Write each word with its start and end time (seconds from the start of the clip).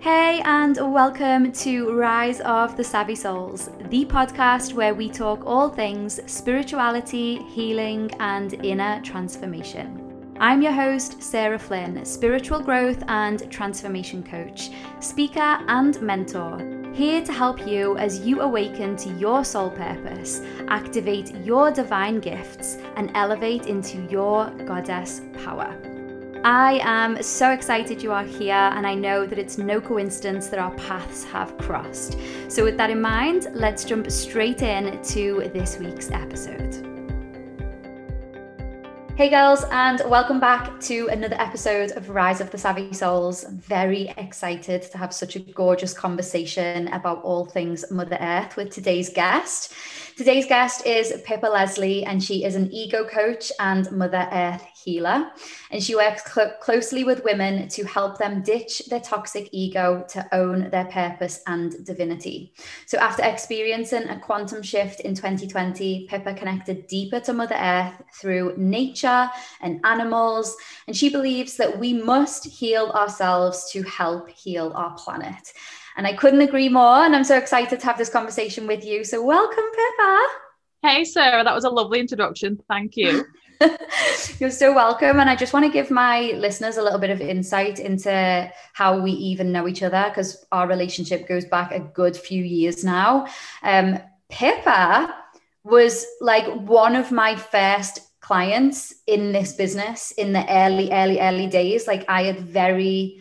Hey, 0.00 0.40
and 0.46 0.78
welcome 0.94 1.52
to 1.52 1.92
Rise 1.92 2.40
of 2.40 2.74
the 2.74 2.82
Savvy 2.82 3.14
Souls, 3.14 3.68
the 3.90 4.06
podcast 4.06 4.72
where 4.72 4.94
we 4.94 5.10
talk 5.10 5.44
all 5.44 5.68
things 5.68 6.20
spirituality, 6.24 7.42
healing, 7.42 8.10
and 8.18 8.54
inner 8.64 9.02
transformation. 9.02 10.34
I'm 10.40 10.62
your 10.62 10.72
host, 10.72 11.22
Sarah 11.22 11.58
Flynn, 11.58 12.02
spiritual 12.06 12.60
growth 12.60 13.04
and 13.08 13.50
transformation 13.50 14.22
coach, 14.22 14.70
speaker, 15.00 15.58
and 15.68 16.00
mentor, 16.00 16.56
here 16.94 17.22
to 17.22 17.32
help 17.32 17.66
you 17.66 17.98
as 17.98 18.20
you 18.20 18.40
awaken 18.40 18.96
to 18.96 19.10
your 19.18 19.44
soul 19.44 19.68
purpose, 19.68 20.40
activate 20.68 21.34
your 21.44 21.70
divine 21.70 22.20
gifts, 22.20 22.78
and 22.96 23.10
elevate 23.14 23.66
into 23.66 23.98
your 24.10 24.48
goddess 24.64 25.20
power. 25.44 25.76
I 26.42 26.80
am 26.84 27.22
so 27.22 27.50
excited 27.50 28.02
you 28.02 28.12
are 28.12 28.24
here, 28.24 28.54
and 28.54 28.86
I 28.86 28.94
know 28.94 29.26
that 29.26 29.38
it's 29.38 29.58
no 29.58 29.78
coincidence 29.78 30.46
that 30.46 30.58
our 30.58 30.70
paths 30.76 31.22
have 31.24 31.54
crossed. 31.58 32.16
So, 32.48 32.64
with 32.64 32.78
that 32.78 32.88
in 32.88 32.98
mind, 32.98 33.48
let's 33.52 33.84
jump 33.84 34.10
straight 34.10 34.62
in 34.62 35.02
to 35.02 35.50
this 35.52 35.76
week's 35.76 36.10
episode. 36.10 36.86
Hey, 39.20 39.28
girls, 39.28 39.66
and 39.70 40.00
welcome 40.06 40.40
back 40.40 40.80
to 40.80 41.08
another 41.08 41.36
episode 41.38 41.90
of 41.90 42.08
Rise 42.08 42.40
of 42.40 42.50
the 42.50 42.56
Savvy 42.56 42.90
Souls. 42.94 43.44
Very 43.44 44.14
excited 44.16 44.80
to 44.80 44.96
have 44.96 45.12
such 45.12 45.36
a 45.36 45.40
gorgeous 45.40 45.92
conversation 45.92 46.88
about 46.88 47.22
all 47.22 47.44
things 47.44 47.84
Mother 47.90 48.16
Earth 48.18 48.56
with 48.56 48.70
today's 48.70 49.10
guest. 49.10 49.74
Today's 50.16 50.46
guest 50.46 50.86
is 50.86 51.20
Pippa 51.26 51.48
Leslie, 51.48 52.02
and 52.04 52.24
she 52.24 52.44
is 52.44 52.54
an 52.54 52.72
ego 52.72 53.06
coach 53.06 53.52
and 53.60 53.92
Mother 53.92 54.26
Earth 54.32 54.64
healer. 54.82 55.30
And 55.70 55.82
she 55.82 55.94
works 55.94 56.22
cl- 56.32 56.54
closely 56.60 57.04
with 57.04 57.24
women 57.24 57.68
to 57.68 57.84
help 57.84 58.18
them 58.18 58.42
ditch 58.42 58.86
their 58.86 59.00
toxic 59.00 59.48
ego 59.52 60.04
to 60.08 60.26
own 60.32 60.70
their 60.70 60.86
purpose 60.86 61.42
and 61.46 61.84
divinity. 61.84 62.54
So, 62.86 62.98
after 62.98 63.22
experiencing 63.24 64.08
a 64.08 64.18
quantum 64.18 64.62
shift 64.62 65.00
in 65.00 65.14
2020, 65.14 66.06
Pippa 66.08 66.34
connected 66.34 66.86
deeper 66.86 67.20
to 67.20 67.32
Mother 67.32 67.56
Earth 67.56 68.02
through 68.14 68.54
nature 68.56 69.28
and 69.60 69.80
animals. 69.84 70.56
And 70.86 70.96
she 70.96 71.08
believes 71.08 71.56
that 71.56 71.78
we 71.78 71.92
must 71.92 72.46
heal 72.46 72.90
ourselves 72.90 73.70
to 73.72 73.82
help 73.82 74.28
heal 74.30 74.72
our 74.74 74.94
planet. 74.96 75.52
And 75.96 76.06
I 76.06 76.12
couldn't 76.14 76.40
agree 76.40 76.68
more. 76.68 77.04
And 77.04 77.14
I'm 77.14 77.24
so 77.24 77.36
excited 77.36 77.80
to 77.80 77.86
have 77.86 77.98
this 77.98 78.08
conversation 78.08 78.66
with 78.66 78.84
you. 78.84 79.04
So, 79.04 79.22
welcome, 79.22 79.64
Pippa. 79.74 80.26
Hey, 80.82 81.04
Sarah, 81.04 81.44
that 81.44 81.54
was 81.54 81.64
a 81.64 81.70
lovely 81.70 82.00
introduction. 82.00 82.58
Thank 82.68 82.96
you. 82.96 83.26
You're 84.38 84.50
so 84.50 84.74
welcome. 84.74 85.20
And 85.20 85.28
I 85.28 85.36
just 85.36 85.52
want 85.52 85.66
to 85.66 85.72
give 85.72 85.90
my 85.90 86.32
listeners 86.36 86.76
a 86.76 86.82
little 86.82 86.98
bit 86.98 87.10
of 87.10 87.20
insight 87.20 87.78
into 87.78 88.50
how 88.72 88.98
we 88.98 89.12
even 89.12 89.52
know 89.52 89.68
each 89.68 89.82
other 89.82 90.04
because 90.08 90.44
our 90.52 90.66
relationship 90.66 91.28
goes 91.28 91.44
back 91.44 91.72
a 91.72 91.80
good 91.80 92.16
few 92.16 92.42
years 92.42 92.84
now. 92.84 93.26
Um, 93.62 93.98
Pippa 94.30 95.14
was 95.64 96.06
like 96.20 96.46
one 96.46 96.96
of 96.96 97.12
my 97.12 97.36
first 97.36 98.00
clients 98.20 98.94
in 99.06 99.32
this 99.32 99.52
business 99.52 100.12
in 100.12 100.32
the 100.32 100.48
early, 100.50 100.90
early, 100.92 101.20
early 101.20 101.46
days. 101.46 101.86
Like 101.86 102.08
I 102.08 102.24
had 102.24 102.40
very 102.40 103.20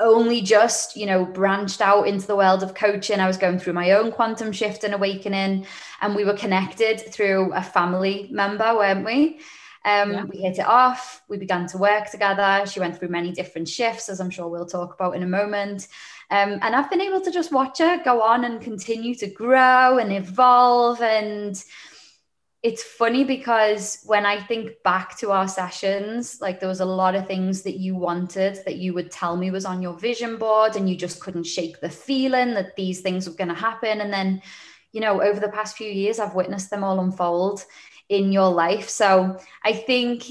only 0.00 0.42
just 0.42 0.96
you 0.96 1.06
know 1.06 1.24
branched 1.24 1.80
out 1.80 2.08
into 2.08 2.26
the 2.26 2.34
world 2.34 2.64
of 2.64 2.74
coaching 2.74 3.20
i 3.20 3.28
was 3.28 3.36
going 3.36 3.60
through 3.60 3.72
my 3.72 3.92
own 3.92 4.10
quantum 4.10 4.50
shift 4.50 4.82
and 4.82 4.92
awakening 4.92 5.64
and 6.00 6.16
we 6.16 6.24
were 6.24 6.36
connected 6.36 6.98
through 7.12 7.52
a 7.52 7.62
family 7.62 8.28
member 8.32 8.74
weren't 8.74 9.04
we 9.04 9.38
um, 9.84 10.12
yeah. 10.12 10.24
we 10.24 10.38
hit 10.38 10.58
it 10.58 10.66
off. 10.66 11.22
We 11.28 11.36
began 11.36 11.66
to 11.68 11.78
work 11.78 12.10
together. 12.10 12.64
She 12.66 12.80
went 12.80 12.98
through 12.98 13.08
many 13.08 13.32
different 13.32 13.68
shifts 13.68 14.08
as 14.08 14.20
i'm 14.20 14.30
sure 14.30 14.48
we'll 14.48 14.66
talk 14.66 14.94
about 14.94 15.14
in 15.14 15.22
a 15.22 15.26
moment. 15.26 15.88
Um, 16.30 16.58
and 16.62 16.74
i've 16.74 16.90
been 16.90 17.02
able 17.02 17.20
to 17.20 17.30
just 17.30 17.52
watch 17.52 17.78
her 17.78 18.02
go 18.02 18.22
on 18.22 18.44
and 18.44 18.60
continue 18.60 19.14
to 19.16 19.26
grow 19.26 19.98
and 19.98 20.12
evolve. 20.12 21.02
And 21.02 21.62
it's 22.62 22.82
funny 22.82 23.24
because 23.24 24.00
when 24.06 24.24
I 24.24 24.40
think 24.40 24.82
back 24.82 25.18
to 25.18 25.32
our 25.32 25.46
sessions, 25.46 26.40
like 26.40 26.60
there 26.60 26.68
was 26.68 26.80
a 26.80 26.86
lot 26.86 27.14
of 27.14 27.26
things 27.26 27.60
that 27.62 27.76
you 27.76 27.94
wanted 27.94 28.64
that 28.64 28.76
you 28.76 28.94
would 28.94 29.10
tell 29.10 29.36
me 29.36 29.50
was 29.50 29.66
on 29.66 29.82
your 29.82 29.92
vision 29.92 30.38
board, 30.38 30.74
and 30.74 30.88
you 30.88 30.96
just 30.96 31.20
couldn't 31.20 31.44
shake 31.44 31.82
the 31.82 31.90
feeling 31.90 32.54
that 32.54 32.74
these 32.74 33.02
things 33.02 33.28
were 33.28 33.36
going 33.36 33.48
to 33.48 33.54
happen. 33.54 34.00
And 34.00 34.10
then, 34.10 34.40
you 34.92 35.02
know, 35.02 35.20
over 35.20 35.40
the 35.40 35.50
past 35.50 35.76
few 35.76 35.90
years, 35.90 36.18
I've 36.18 36.34
witnessed 36.34 36.70
them 36.70 36.82
all 36.82 37.00
unfold 37.00 37.66
in 38.08 38.32
your 38.32 38.50
life. 38.50 38.88
So 38.88 39.38
I 39.64 39.72
think, 39.72 40.24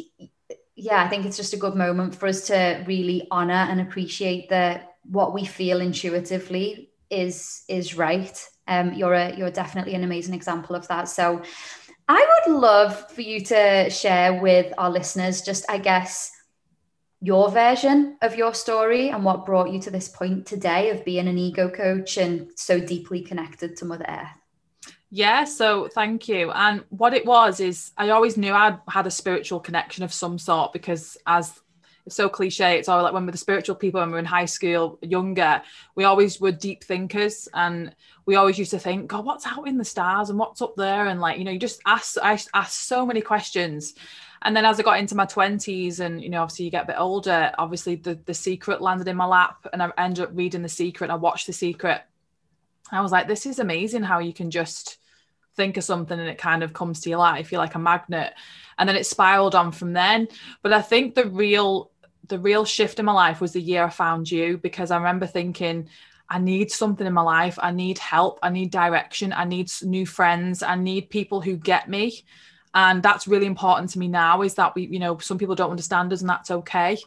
yeah, 0.76 1.04
I 1.04 1.08
think 1.08 1.26
it's 1.26 1.38
just 1.38 1.54
a 1.54 1.58
good 1.58 1.76
moment 1.76 2.16
for 2.16 2.28
us 2.28 2.48
to 2.48 2.84
really 2.88 3.28
honor 3.32 3.54
and 3.54 3.82
appreciate 3.82 4.50
that 4.50 4.96
what 5.04 5.34
we 5.34 5.46
feel 5.46 5.82
intuitively 5.82 6.90
is 7.10 7.64
is 7.68 7.96
right. 7.96 8.48
Um, 8.68 8.94
you're 8.94 9.14
a 9.14 9.36
you're 9.36 9.52
definitely 9.52 9.96
an 9.96 10.04
amazing 10.04 10.34
example 10.34 10.76
of 10.76 10.88
that. 10.88 11.10
So 11.10 11.42
I 12.08 12.42
would 12.48 12.56
love 12.56 13.12
for 13.12 13.22
you 13.22 13.40
to 13.46 13.90
share 13.90 14.42
with 14.42 14.74
our 14.78 14.90
listeners 14.90 15.42
just, 15.42 15.66
I 15.70 15.78
guess, 15.78 16.32
your 17.22 17.50
version 17.50 18.18
of 18.22 18.36
your 18.36 18.54
story 18.54 19.10
and 19.10 19.24
what 19.24 19.46
brought 19.46 19.72
you 19.72 19.80
to 19.80 19.90
this 19.90 20.10
point 20.10 20.46
today 20.46 20.90
of 20.90 21.06
being 21.06 21.30
an 21.30 21.38
ego 21.38 21.70
coach 21.70 22.18
and 22.18 22.50
so 22.56 22.80
deeply 22.80 23.22
connected 23.22 23.78
to 23.78 23.86
Mother 23.86 24.06
Earth. 24.08 24.43
Yeah, 25.16 25.44
so 25.44 25.88
thank 25.90 26.28
you. 26.28 26.50
And 26.50 26.84
what 26.90 27.14
it 27.14 27.24
was 27.24 27.60
is 27.60 27.92
I 27.96 28.10
always 28.10 28.36
knew 28.36 28.52
I'd 28.52 28.80
had 28.88 29.06
a 29.06 29.12
spiritual 29.12 29.60
connection 29.60 30.04
of 30.04 30.12
some 30.12 30.40
sort 30.40 30.74
because 30.74 31.18
as 31.28 31.62
it's 32.08 32.16
so 32.16 32.28
cliche. 32.28 32.80
It's 32.80 32.90
all 32.90 33.04
like 33.04 33.14
when 33.14 33.28
we're 33.28 33.32
the 33.32 33.38
spiritual 33.38 33.76
people 33.76 34.02
when 34.02 34.10
we 34.10 34.16
are 34.16 34.20
in 34.20 34.26
high 34.26 34.46
school, 34.46 34.98
younger, 35.04 35.62
we 35.94 36.04
always 36.04 36.42
were 36.42 36.52
deep 36.52 36.84
thinkers 36.84 37.48
and 37.54 37.96
we 38.26 38.38
always 38.38 38.58
used 38.58 38.72
to 38.72 38.80
think, 38.80 39.06
God, 39.06 39.24
what's 39.24 39.46
out 39.46 39.68
in 39.68 39.78
the 39.78 39.86
stars 39.86 40.32
and 40.32 40.40
what's 40.40 40.64
up 40.64 40.76
there? 40.78 41.06
And 41.06 41.22
like, 41.22 41.38
you 41.38 41.44
know, 41.44 41.52
you 41.52 41.60
just 41.60 41.82
ask, 41.86 42.18
I 42.22 42.40
asked 42.56 42.88
so 42.88 43.06
many 43.06 43.22
questions. 43.22 43.94
And 44.42 44.58
then 44.58 44.66
as 44.66 44.80
I 44.80 44.84
got 44.84 45.00
into 45.00 45.14
my 45.14 45.28
20s 45.28 46.00
and, 46.00 46.24
you 46.24 46.30
know, 46.30 46.42
obviously 46.42 46.66
you 46.66 46.72
get 46.72 46.86
a 46.86 46.88
bit 46.88 47.00
older, 47.00 47.52
obviously 47.60 47.98
the, 47.98 48.16
the 48.26 48.34
secret 48.34 48.82
landed 48.82 49.08
in 49.08 49.16
my 49.16 49.26
lap 49.26 49.68
and 49.72 49.84
I 49.84 49.92
ended 49.96 50.26
up 50.26 50.32
reading 50.34 50.64
The 50.64 50.70
Secret. 50.70 51.12
I 51.12 51.16
watched 51.16 51.46
The 51.46 51.54
Secret. 51.54 52.02
I 52.92 53.00
was 53.02 53.12
like, 53.12 53.28
this 53.28 53.46
is 53.46 53.60
amazing 53.60 54.02
how 54.02 54.18
you 54.18 54.34
can 54.34 54.50
just 54.50 54.98
think 55.56 55.78
of 55.78 55.84
something 55.84 56.20
and 56.20 56.30
it 56.30 56.38
kind 56.38 56.64
of 56.64 56.74
comes 56.74 57.02
to 57.02 57.10
your 57.10 57.20
life. 57.20 57.52
You're 57.52 57.62
like 57.62 57.76
a 57.76 57.80
magnet. 57.80 58.34
And 58.78 58.90
then 58.90 58.96
it 58.96 59.06
spiraled 59.06 59.56
on 59.56 59.72
from 59.72 59.94
then. 59.94 60.28
But 60.62 60.74
I 60.74 60.82
think 60.82 61.16
the 61.16 61.28
real 61.28 61.92
the 62.28 62.40
real 62.40 62.64
shift 62.64 63.00
in 63.00 63.06
my 63.06 63.12
life 63.12 63.42
was 63.42 63.52
the 63.52 63.62
year 63.62 63.84
I 63.84 63.90
found 63.90 64.32
you 64.32 64.58
because 64.58 64.92
I 64.92 64.98
remember 64.98 65.28
thinking, 65.28 65.90
I 66.30 66.40
need 66.40 66.72
something 66.72 67.06
in 67.06 67.14
my 67.14 67.22
life. 67.22 67.60
I 67.62 67.72
need 67.72 67.98
help. 68.00 68.40
I 68.42 68.50
need 68.50 68.72
direction. 68.72 69.34
I 69.34 69.44
need 69.44 69.70
new 69.82 70.06
friends. 70.06 70.64
I 70.64 70.76
need 70.76 71.10
people 71.10 71.42
who 71.42 71.58
get 71.58 71.90
me. 71.90 72.24
And 72.74 73.04
that's 73.04 73.28
really 73.28 73.46
important 73.46 73.92
to 73.92 74.00
me 74.00 74.08
now 74.08 74.42
is 74.42 74.56
that 74.56 74.74
we, 74.74 74.88
you 74.88 75.00
know, 75.00 75.18
some 75.20 75.38
people 75.38 75.54
don't 75.54 75.70
understand 75.70 76.12
us 76.12 76.22
and 76.22 76.30
that's 76.30 76.50
okay. 76.50 76.98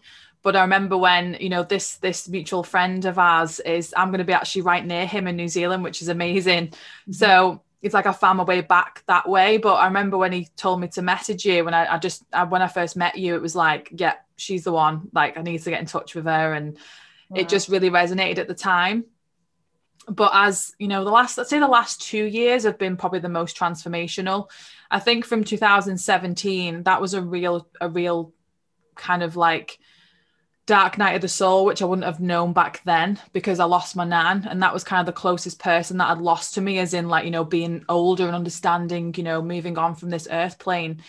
But 0.43 0.55
I 0.55 0.61
remember 0.61 0.97
when, 0.97 1.37
you 1.41 1.49
know, 1.49 1.65
this 1.65 1.97
this 1.97 2.29
mutual 2.29 2.63
friend 2.63 3.05
of 3.05 3.19
ours 3.19 3.59
is 3.61 3.93
I'm 3.97 4.11
going 4.11 4.19
to 4.19 4.25
be 4.25 4.33
actually 4.33 4.63
right 4.63 4.87
near 4.87 5.07
him 5.07 5.27
in 5.27 5.35
New 5.35 5.49
Zealand, 5.49 5.83
which 5.83 6.03
is 6.03 6.09
amazing. 6.09 6.69
Mm-hmm. 6.69 7.13
So 7.13 7.63
it's 7.83 7.95
like 7.95 8.07
I 8.07 8.13
found 8.13 8.39
my 8.39 8.45
way 8.45 8.63
back 8.63 9.03
that 9.07 9.29
way. 9.29 9.59
But 9.59 9.75
I 9.75 9.87
remember 9.87 10.17
when 10.17 10.33
he 10.33 10.49
told 10.57 10.81
me 10.81 10.89
to 10.89 11.03
message 11.03 11.45
you, 11.45 11.65
when 11.65 11.75
I, 11.75 11.95
I 11.95 11.99
just 11.99 12.25
I, 12.33 12.45
when 12.45 12.63
I 12.63 12.69
first 12.69 12.97
met 12.97 13.17
you, 13.19 13.35
it 13.35 13.43
was 13.43 13.55
like, 13.55 13.91
yeah, 13.93 14.15
she's 14.37 14.65
the 14.65 14.73
one. 14.73 15.09
Like 15.13 15.37
I 15.37 15.43
need 15.43 15.63
to 15.63 15.71
get 15.71 15.81
in 15.81 15.87
touch 15.87 16.15
with 16.15 16.25
her, 16.25 16.53
and 16.53 16.77
wow. 17.29 17.41
it 17.41 17.49
just 17.49 17.69
really 17.69 17.91
resonated 17.91 18.39
at 18.39 18.49
the 18.49 18.55
time. 18.55 19.05
But 20.09 20.31
as 20.35 20.75
you 20.79 20.89
know, 20.89 21.05
the 21.05 21.11
last 21.11 21.37
let's 21.37 21.51
say 21.51 21.59
the 21.59 21.69
last 21.69 22.01
two 22.01 22.25
years 22.25 22.65
have 22.65 22.79
been 22.79 22.97
probably 22.97 23.21
the 23.21 23.29
most 23.29 23.57
transformational. 23.57 24.51
I 24.91 25.01
think 25.01 25.25
from 25.25 25.45
2017, 25.45 26.85
that 26.85 27.01
was 27.01 27.15
a 27.15 27.23
real 27.23 27.69
a 27.81 27.89
real 27.89 28.33
kind 28.95 29.23
of 29.23 29.37
like 29.37 29.79
dark 30.67 30.99
night 30.99 31.15
of 31.15 31.23
the 31.23 31.29
soul, 31.29 31.65
which 31.65 31.81
I 31.81 31.85
wouldn't 31.85 32.05
have 32.05 32.21
known 32.21 32.53
back 32.53 32.83
then 32.85 33.21
because 33.33 33.61
I 33.61 33.65
lost 33.65 33.95
my 33.95 34.05
nan. 34.05 34.47
And 34.51 34.61
that 34.63 34.75
was 34.75 34.83
kind 34.83 35.01
of 35.01 35.07
the 35.07 35.19
closest 35.19 35.61
person 35.61 35.99
that 35.99 36.11
I'd 36.11 36.19
lost 36.19 36.55
to 36.55 36.61
me, 36.61 36.79
as 36.79 36.93
in, 36.93 37.09
like, 37.09 37.25
you 37.25 37.31
know, 37.31 37.45
being 37.45 37.85
older 37.89 38.27
and 38.27 38.35
understanding, 38.35 39.15
you 39.17 39.23
know, 39.23 39.41
moving 39.41 39.79
on 39.79 39.95
from 39.95 40.11
this 40.11 40.27
earth 40.31 40.59
plane. 40.59 41.03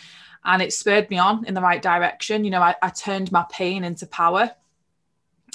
And 0.46 0.62
it 0.62 0.74
spurred 0.74 1.10
me 1.10 1.18
on 1.18 1.46
in 1.46 1.56
the 1.56 1.62
right 1.62 1.82
direction. 1.82 2.46
You 2.46 2.52
know, 2.52 2.62
I, 2.62 2.76
I 2.82 2.90
turned 2.90 3.32
my 3.32 3.46
pain 3.52 3.84
into 3.84 4.06
power. 4.06 4.52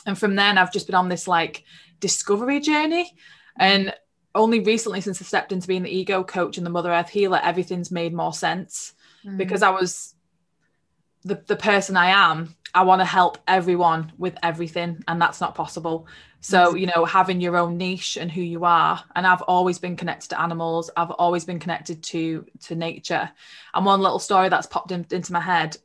And 0.05 0.19
from 0.19 0.35
then, 0.35 0.59
I've 0.59 0.73
just 0.73 0.87
been 0.87 0.97
on 0.97 1.09
this 1.09 1.29
like 1.29 1.65
discovery 2.01 2.59
journey. 2.59 3.15
And 3.57 3.95
only 4.35 4.61
recently, 4.61 5.01
since 5.01 5.23
I 5.23 5.25
stepped 5.25 5.53
into 5.53 5.69
being 5.69 5.85
the 5.85 5.97
ego 5.97 6.25
coach 6.25 6.57
and 6.57 6.67
the 6.67 6.71
Mother 6.71 6.91
Earth 6.91 7.11
healer, 7.11 7.41
everything's 7.41 7.93
made 7.93 8.13
more 8.13 8.33
sense 8.33 8.95
mm. 9.25 9.37
because 9.37 9.63
I 9.63 9.71
was 9.71 10.15
the, 11.23 11.41
the 11.47 11.57
person 11.57 11.97
I 11.97 12.09
am 12.09 12.57
I 12.75 12.83
want 12.83 13.01
to 13.01 13.05
help 13.05 13.39
everyone 13.47 14.13
with 14.17 14.37
everything, 14.43 15.03
and 15.07 15.21
that's 15.21 15.41
not 15.41 15.55
possible. 15.55 16.07
So, 16.41 16.75
you 16.75 16.87
know, 16.87 17.05
having 17.05 17.41
your 17.41 17.57
own 17.57 17.77
niche 17.77 18.17
and 18.17 18.31
who 18.31 18.41
you 18.41 18.65
are. 18.65 19.03
And 19.15 19.27
I've 19.27 19.43
always 19.43 19.79
been 19.79 19.97
connected 19.97 20.31
to 20.31 20.41
animals. 20.41 20.91
I've 20.97 21.11
always 21.13 21.45
been 21.45 21.59
connected 21.61 22.03
to 22.05 22.47
to 22.65 22.75
nature. 22.75 23.31
And 23.75 23.87
one 23.87 24.01
little 24.01 24.19
story 24.19 24.49
that's 24.49 24.67
popped 24.67 24.91
in, 24.91 25.07
into 25.11 25.33
my 25.33 25.41
head. 25.41 25.77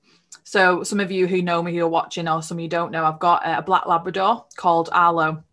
So, 0.44 0.84
some 0.84 1.00
of 1.00 1.12
you 1.12 1.28
who 1.28 1.42
know 1.42 1.62
me 1.62 1.76
who 1.76 1.84
are 1.84 1.90
watching, 1.90 2.28
or 2.28 2.42
some 2.42 2.58
of 2.58 2.62
you 2.62 2.70
don't 2.70 2.92
know, 2.92 3.06
I've 3.06 3.20
got 3.20 3.44
a 3.46 3.62
black 3.62 3.86
Labrador 3.86 4.46
called 4.56 4.90
Arlo. 4.92 5.44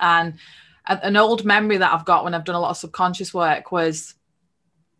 And 0.00 0.38
an 0.86 1.16
old 1.16 1.44
memory 1.44 1.76
that 1.78 1.92
I've 1.92 2.04
got 2.04 2.24
when 2.24 2.34
I've 2.34 2.44
done 2.44 2.54
a 2.54 2.60
lot 2.60 2.70
of 2.70 2.76
subconscious 2.76 3.34
work 3.34 3.70
was 3.70 4.14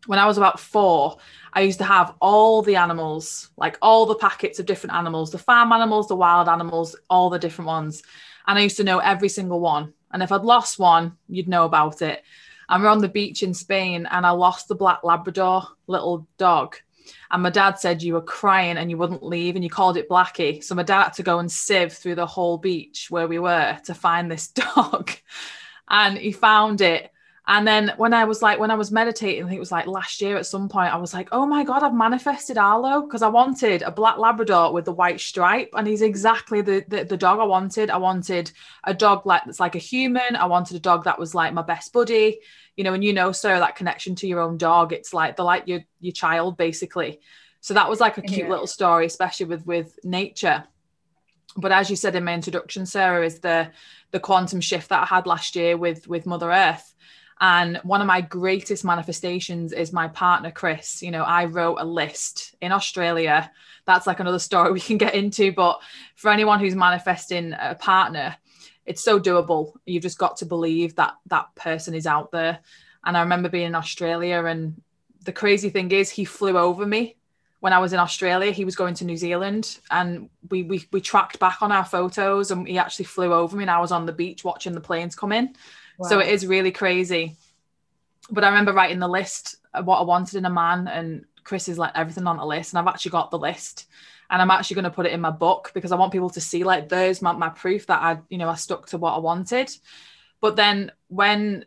when 0.05 0.19
I 0.19 0.25
was 0.25 0.37
about 0.37 0.59
four, 0.59 1.17
I 1.53 1.61
used 1.61 1.79
to 1.79 1.85
have 1.85 2.15
all 2.21 2.61
the 2.61 2.77
animals, 2.77 3.49
like 3.57 3.77
all 3.81 4.05
the 4.05 4.15
packets 4.15 4.59
of 4.59 4.65
different 4.65 4.95
animals, 4.95 5.31
the 5.31 5.37
farm 5.37 5.71
animals, 5.71 6.07
the 6.07 6.15
wild 6.15 6.47
animals, 6.47 6.95
all 7.09 7.29
the 7.29 7.39
different 7.39 7.67
ones. 7.67 8.03
And 8.47 8.57
I 8.57 8.61
used 8.61 8.77
to 8.77 8.83
know 8.83 8.99
every 8.99 9.29
single 9.29 9.59
one. 9.59 9.93
And 10.11 10.23
if 10.23 10.31
I'd 10.31 10.41
lost 10.41 10.79
one, 10.79 11.17
you'd 11.27 11.49
know 11.49 11.65
about 11.65 12.01
it. 12.01 12.23
And 12.69 12.81
we're 12.81 12.89
on 12.89 12.99
the 12.99 13.09
beach 13.09 13.43
in 13.43 13.53
Spain 13.53 14.07
and 14.09 14.25
I 14.25 14.31
lost 14.31 14.67
the 14.67 14.75
black 14.75 15.03
Labrador 15.03 15.63
little 15.87 16.27
dog. 16.37 16.77
And 17.29 17.43
my 17.43 17.49
dad 17.49 17.79
said 17.79 18.01
you 18.01 18.13
were 18.13 18.21
crying 18.21 18.77
and 18.77 18.89
you 18.89 18.97
wouldn't 18.97 19.23
leave 19.23 19.55
and 19.55 19.63
you 19.63 19.69
called 19.69 19.97
it 19.97 20.09
Blackie. 20.09 20.63
So 20.63 20.75
my 20.75 20.83
dad 20.83 21.03
had 21.03 21.13
to 21.13 21.23
go 21.23 21.39
and 21.39 21.51
sieve 21.51 21.93
through 21.93 22.15
the 22.15 22.25
whole 22.25 22.57
beach 22.57 23.07
where 23.09 23.27
we 23.27 23.39
were 23.39 23.77
to 23.85 23.93
find 23.93 24.31
this 24.31 24.47
dog. 24.75 25.11
and 25.89 26.17
he 26.17 26.31
found 26.31 26.79
it 26.79 27.10
and 27.47 27.67
then 27.67 27.93
when 27.97 28.13
I 28.13 28.25
was 28.25 28.43
like, 28.43 28.59
when 28.59 28.69
I 28.69 28.75
was 28.75 28.91
meditating, 28.91 29.43
I 29.43 29.47
think 29.47 29.57
it 29.57 29.59
was 29.59 29.71
like 29.71 29.87
last 29.87 30.21
year 30.21 30.37
at 30.37 30.45
some 30.45 30.69
point, 30.69 30.93
I 30.93 30.97
was 30.97 31.11
like, 31.11 31.29
oh 31.31 31.47
my 31.47 31.63
God, 31.63 31.81
I've 31.81 31.93
manifested 31.93 32.55
Arlo 32.55 33.01
because 33.01 33.23
I 33.23 33.29
wanted 33.29 33.81
a 33.81 33.89
black 33.89 34.19
Labrador 34.19 34.71
with 34.71 34.85
the 34.85 34.91
white 34.91 35.19
stripe. 35.19 35.69
And 35.73 35.87
he's 35.87 36.03
exactly 36.03 36.61
the, 36.61 36.85
the, 36.87 37.03
the, 37.03 37.17
dog 37.17 37.39
I 37.39 37.45
wanted. 37.45 37.89
I 37.89 37.97
wanted 37.97 38.51
a 38.83 38.93
dog 38.93 39.25
like 39.25 39.43
that's 39.45 39.59
like 39.59 39.73
a 39.73 39.79
human. 39.79 40.35
I 40.35 40.45
wanted 40.45 40.77
a 40.77 40.79
dog 40.79 41.05
that 41.05 41.17
was 41.17 41.33
like 41.33 41.51
my 41.51 41.63
best 41.63 41.91
buddy. 41.91 42.39
You 42.77 42.83
know, 42.83 42.93
and 42.93 43.03
you 43.03 43.11
know, 43.11 43.31
sir, 43.31 43.59
that 43.59 43.75
connection 43.75 44.13
to 44.15 44.27
your 44.27 44.39
own 44.39 44.57
dog, 44.57 44.93
it's 44.93 45.11
like 45.11 45.35
they're 45.35 45.43
like 45.43 45.67
your 45.67 45.81
your 45.99 46.13
child, 46.13 46.57
basically. 46.57 47.21
So 47.59 47.73
that 47.73 47.89
was 47.89 47.99
like 47.99 48.19
a 48.19 48.21
cute 48.21 48.45
yeah. 48.45 48.49
little 48.49 48.67
story, 48.67 49.07
especially 49.07 49.47
with 49.47 49.65
with 49.65 49.97
nature. 50.03 50.63
But 51.57 51.71
as 51.71 51.89
you 51.89 51.95
said 51.95 52.15
in 52.15 52.23
my 52.23 52.35
introduction, 52.35 52.85
Sarah, 52.85 53.25
is 53.25 53.39
the 53.39 53.71
the 54.11 54.19
quantum 54.19 54.61
shift 54.61 54.89
that 54.89 55.01
I 55.01 55.05
had 55.05 55.25
last 55.25 55.55
year 55.55 55.75
with 55.75 56.07
with 56.07 56.27
Mother 56.27 56.51
Earth 56.51 56.91
and 57.41 57.77
one 57.77 58.01
of 58.01 58.07
my 58.07 58.21
greatest 58.21 58.85
manifestations 58.85 59.73
is 59.73 59.91
my 59.91 60.07
partner, 60.07 60.51
Chris. 60.51 61.01
You 61.01 61.09
know, 61.09 61.23
I 61.23 61.45
wrote 61.45 61.77
a 61.79 61.85
list 61.85 62.55
in 62.61 62.71
Australia. 62.71 63.51
That's 63.85 64.05
like 64.05 64.19
another 64.19 64.37
story 64.37 64.71
we 64.73 64.79
can 64.79 64.99
get 64.99 65.15
into. 65.15 65.51
But 65.51 65.81
for 66.15 66.29
anyone 66.29 66.59
who's 66.59 66.75
manifesting 66.75 67.53
a 67.59 67.73
partner, 67.73 68.37
it's 68.85 69.03
so 69.03 69.19
doable. 69.19 69.73
You've 69.87 70.03
just 70.03 70.19
got 70.19 70.37
to 70.37 70.45
believe 70.45 70.95
that 70.97 71.15
that 71.27 71.53
person 71.55 71.95
is 71.95 72.05
out 72.05 72.31
there. 72.31 72.59
And 73.03 73.17
I 73.17 73.21
remember 73.21 73.49
being 73.49 73.65
in 73.65 73.75
Australia, 73.75 74.45
and 74.45 74.79
the 75.23 75.33
crazy 75.33 75.71
thing 75.71 75.89
is, 75.91 76.11
he 76.11 76.25
flew 76.25 76.59
over 76.59 76.85
me 76.85 77.17
when 77.59 77.73
I 77.73 77.79
was 77.79 77.91
in 77.91 77.99
Australia. 77.99 78.51
He 78.51 78.65
was 78.65 78.75
going 78.75 78.93
to 78.95 79.05
New 79.05 79.17
Zealand, 79.17 79.79
and 79.89 80.29
we 80.51 80.61
we 80.61 80.87
we 80.91 81.01
tracked 81.01 81.39
back 81.39 81.63
on 81.63 81.71
our 81.71 81.85
photos, 81.85 82.51
and 82.51 82.67
he 82.67 82.77
actually 82.77 83.05
flew 83.05 83.33
over 83.33 83.57
me, 83.57 83.63
and 83.63 83.71
I 83.71 83.79
was 83.79 83.91
on 83.91 84.05
the 84.05 84.13
beach 84.13 84.43
watching 84.43 84.73
the 84.73 84.79
planes 84.79 85.15
come 85.15 85.31
in. 85.31 85.55
So 86.09 86.19
it 86.19 86.29
is 86.29 86.45
really 86.45 86.71
crazy. 86.71 87.35
But 88.29 88.43
I 88.43 88.49
remember 88.49 88.73
writing 88.73 88.99
the 88.99 89.07
list 89.07 89.57
of 89.73 89.85
what 89.85 89.99
I 89.99 90.03
wanted 90.03 90.35
in 90.35 90.45
a 90.45 90.49
man, 90.49 90.87
and 90.87 91.25
Chris 91.43 91.67
is 91.67 91.77
like 91.77 91.91
everything 91.95 92.27
on 92.27 92.37
the 92.37 92.45
list, 92.45 92.73
and 92.73 92.79
I've 92.79 92.91
actually 92.91 93.11
got 93.11 93.31
the 93.31 93.39
list, 93.39 93.87
and 94.29 94.41
I'm 94.41 94.51
actually 94.51 94.75
going 94.75 94.85
to 94.85 94.91
put 94.91 95.05
it 95.05 95.13
in 95.13 95.21
my 95.21 95.31
book 95.31 95.71
because 95.73 95.91
I 95.91 95.95
want 95.95 96.11
people 96.11 96.29
to 96.31 96.41
see 96.41 96.63
like 96.63 96.89
there's 96.89 97.21
my, 97.21 97.33
my 97.33 97.49
proof 97.49 97.87
that 97.87 98.01
I, 98.01 98.19
you 98.29 98.37
know, 98.37 98.49
I 98.49 98.55
stuck 98.55 98.87
to 98.87 98.97
what 98.97 99.13
I 99.13 99.19
wanted. 99.19 99.71
But 100.39 100.55
then 100.55 100.91
when 101.07 101.65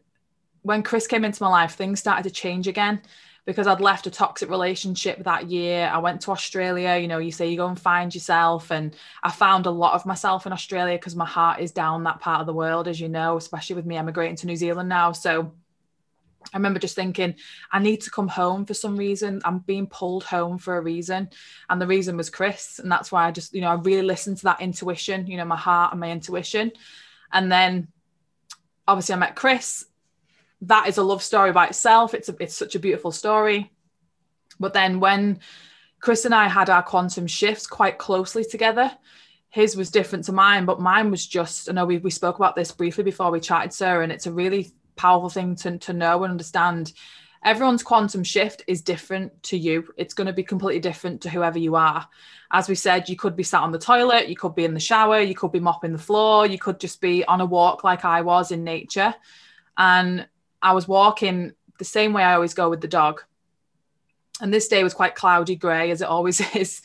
when 0.62 0.82
Chris 0.82 1.06
came 1.06 1.24
into 1.24 1.42
my 1.42 1.50
life, 1.50 1.74
things 1.74 2.00
started 2.00 2.24
to 2.24 2.30
change 2.30 2.66
again 2.66 3.02
because 3.44 3.66
I'd 3.66 3.80
left 3.80 4.06
a 4.06 4.10
toxic 4.10 4.48
relationship 4.48 5.22
that 5.24 5.50
year. 5.50 5.90
I 5.92 5.98
went 5.98 6.22
to 6.22 6.30
Australia. 6.30 6.96
You 6.96 7.08
know, 7.08 7.18
you 7.18 7.30
say 7.30 7.50
you 7.50 7.56
go 7.56 7.66
and 7.66 7.78
find 7.78 8.14
yourself. 8.14 8.70
And 8.70 8.96
I 9.22 9.30
found 9.30 9.66
a 9.66 9.70
lot 9.70 9.94
of 9.94 10.06
myself 10.06 10.46
in 10.46 10.52
Australia 10.52 10.96
because 10.96 11.14
my 11.14 11.26
heart 11.26 11.60
is 11.60 11.70
down 11.70 12.04
that 12.04 12.20
part 12.20 12.40
of 12.40 12.46
the 12.46 12.54
world, 12.54 12.88
as 12.88 12.98
you 12.98 13.08
know, 13.08 13.36
especially 13.36 13.76
with 13.76 13.86
me 13.86 13.96
emigrating 13.96 14.36
to 14.36 14.46
New 14.46 14.56
Zealand 14.56 14.88
now. 14.88 15.12
So 15.12 15.52
I 16.52 16.56
remember 16.56 16.78
just 16.78 16.94
thinking, 16.94 17.34
I 17.70 17.80
need 17.80 18.00
to 18.02 18.10
come 18.10 18.28
home 18.28 18.64
for 18.64 18.74
some 18.74 18.96
reason. 18.96 19.42
I'm 19.44 19.58
being 19.58 19.88
pulled 19.88 20.24
home 20.24 20.56
for 20.56 20.76
a 20.76 20.80
reason. 20.80 21.28
And 21.68 21.80
the 21.80 21.86
reason 21.86 22.16
was 22.16 22.30
Chris. 22.30 22.78
And 22.78 22.90
that's 22.90 23.12
why 23.12 23.26
I 23.26 23.30
just, 23.30 23.54
you 23.54 23.60
know, 23.60 23.68
I 23.68 23.74
really 23.74 24.06
listened 24.06 24.38
to 24.38 24.44
that 24.44 24.62
intuition, 24.62 25.26
you 25.26 25.36
know, 25.36 25.44
my 25.44 25.56
heart 25.56 25.92
and 25.92 26.00
my 26.00 26.10
intuition. 26.10 26.72
And 27.30 27.52
then 27.52 27.88
obviously 28.88 29.14
I 29.14 29.18
met 29.18 29.36
Chris 29.36 29.84
that 30.66 30.88
is 30.88 30.98
a 30.98 31.02
love 31.02 31.22
story 31.22 31.52
by 31.52 31.66
itself. 31.66 32.14
It's 32.14 32.28
a, 32.28 32.36
it's 32.40 32.56
such 32.56 32.74
a 32.74 32.80
beautiful 32.80 33.12
story. 33.12 33.72
But 34.60 34.72
then 34.72 35.00
when 35.00 35.40
Chris 36.00 36.24
and 36.24 36.34
I 36.34 36.48
had 36.48 36.70
our 36.70 36.82
quantum 36.82 37.26
shifts 37.26 37.66
quite 37.66 37.98
closely 37.98 38.44
together, 38.44 38.90
his 39.48 39.76
was 39.76 39.90
different 39.90 40.24
to 40.24 40.32
mine, 40.32 40.64
but 40.64 40.80
mine 40.80 41.10
was 41.10 41.26
just, 41.26 41.68
I 41.68 41.72
know 41.72 41.86
we, 41.86 41.98
we 41.98 42.10
spoke 42.10 42.36
about 42.36 42.56
this 42.56 42.72
briefly 42.72 43.04
before 43.04 43.30
we 43.30 43.40
chatted, 43.40 43.72
sir, 43.72 44.02
and 44.02 44.10
it's 44.10 44.26
a 44.26 44.32
really 44.32 44.72
powerful 44.96 45.30
thing 45.30 45.54
to, 45.56 45.78
to 45.78 45.92
know 45.92 46.24
and 46.24 46.32
understand. 46.32 46.92
Everyone's 47.44 47.82
quantum 47.82 48.24
shift 48.24 48.64
is 48.66 48.82
different 48.82 49.42
to 49.44 49.56
you. 49.56 49.86
It's 49.96 50.14
going 50.14 50.26
to 50.26 50.32
be 50.32 50.42
completely 50.42 50.80
different 50.80 51.20
to 51.22 51.30
whoever 51.30 51.58
you 51.58 51.76
are. 51.76 52.08
As 52.50 52.68
we 52.68 52.74
said, 52.74 53.08
you 53.08 53.16
could 53.16 53.36
be 53.36 53.42
sat 53.42 53.62
on 53.62 53.70
the 53.70 53.78
toilet, 53.78 54.28
you 54.28 54.36
could 54.36 54.54
be 54.54 54.64
in 54.64 54.74
the 54.74 54.80
shower, 54.80 55.20
you 55.20 55.34
could 55.34 55.52
be 55.52 55.60
mopping 55.60 55.92
the 55.92 55.98
floor, 55.98 56.46
you 56.46 56.58
could 56.58 56.80
just 56.80 57.00
be 57.00 57.24
on 57.24 57.40
a 57.40 57.46
walk 57.46 57.84
like 57.84 58.04
I 58.04 58.22
was 58.22 58.50
in 58.50 58.64
nature. 58.64 59.14
And 59.76 60.26
I 60.64 60.72
was 60.72 60.88
walking 60.88 61.52
the 61.78 61.84
same 61.84 62.14
way 62.14 62.24
I 62.24 62.34
always 62.34 62.54
go 62.54 62.70
with 62.70 62.80
the 62.80 62.88
dog. 62.88 63.22
And 64.40 64.52
this 64.52 64.66
day 64.66 64.82
was 64.82 64.94
quite 64.94 65.14
cloudy 65.14 65.56
grey, 65.56 65.90
as 65.90 66.00
it 66.00 66.08
always 66.08 66.40
is. 66.56 66.80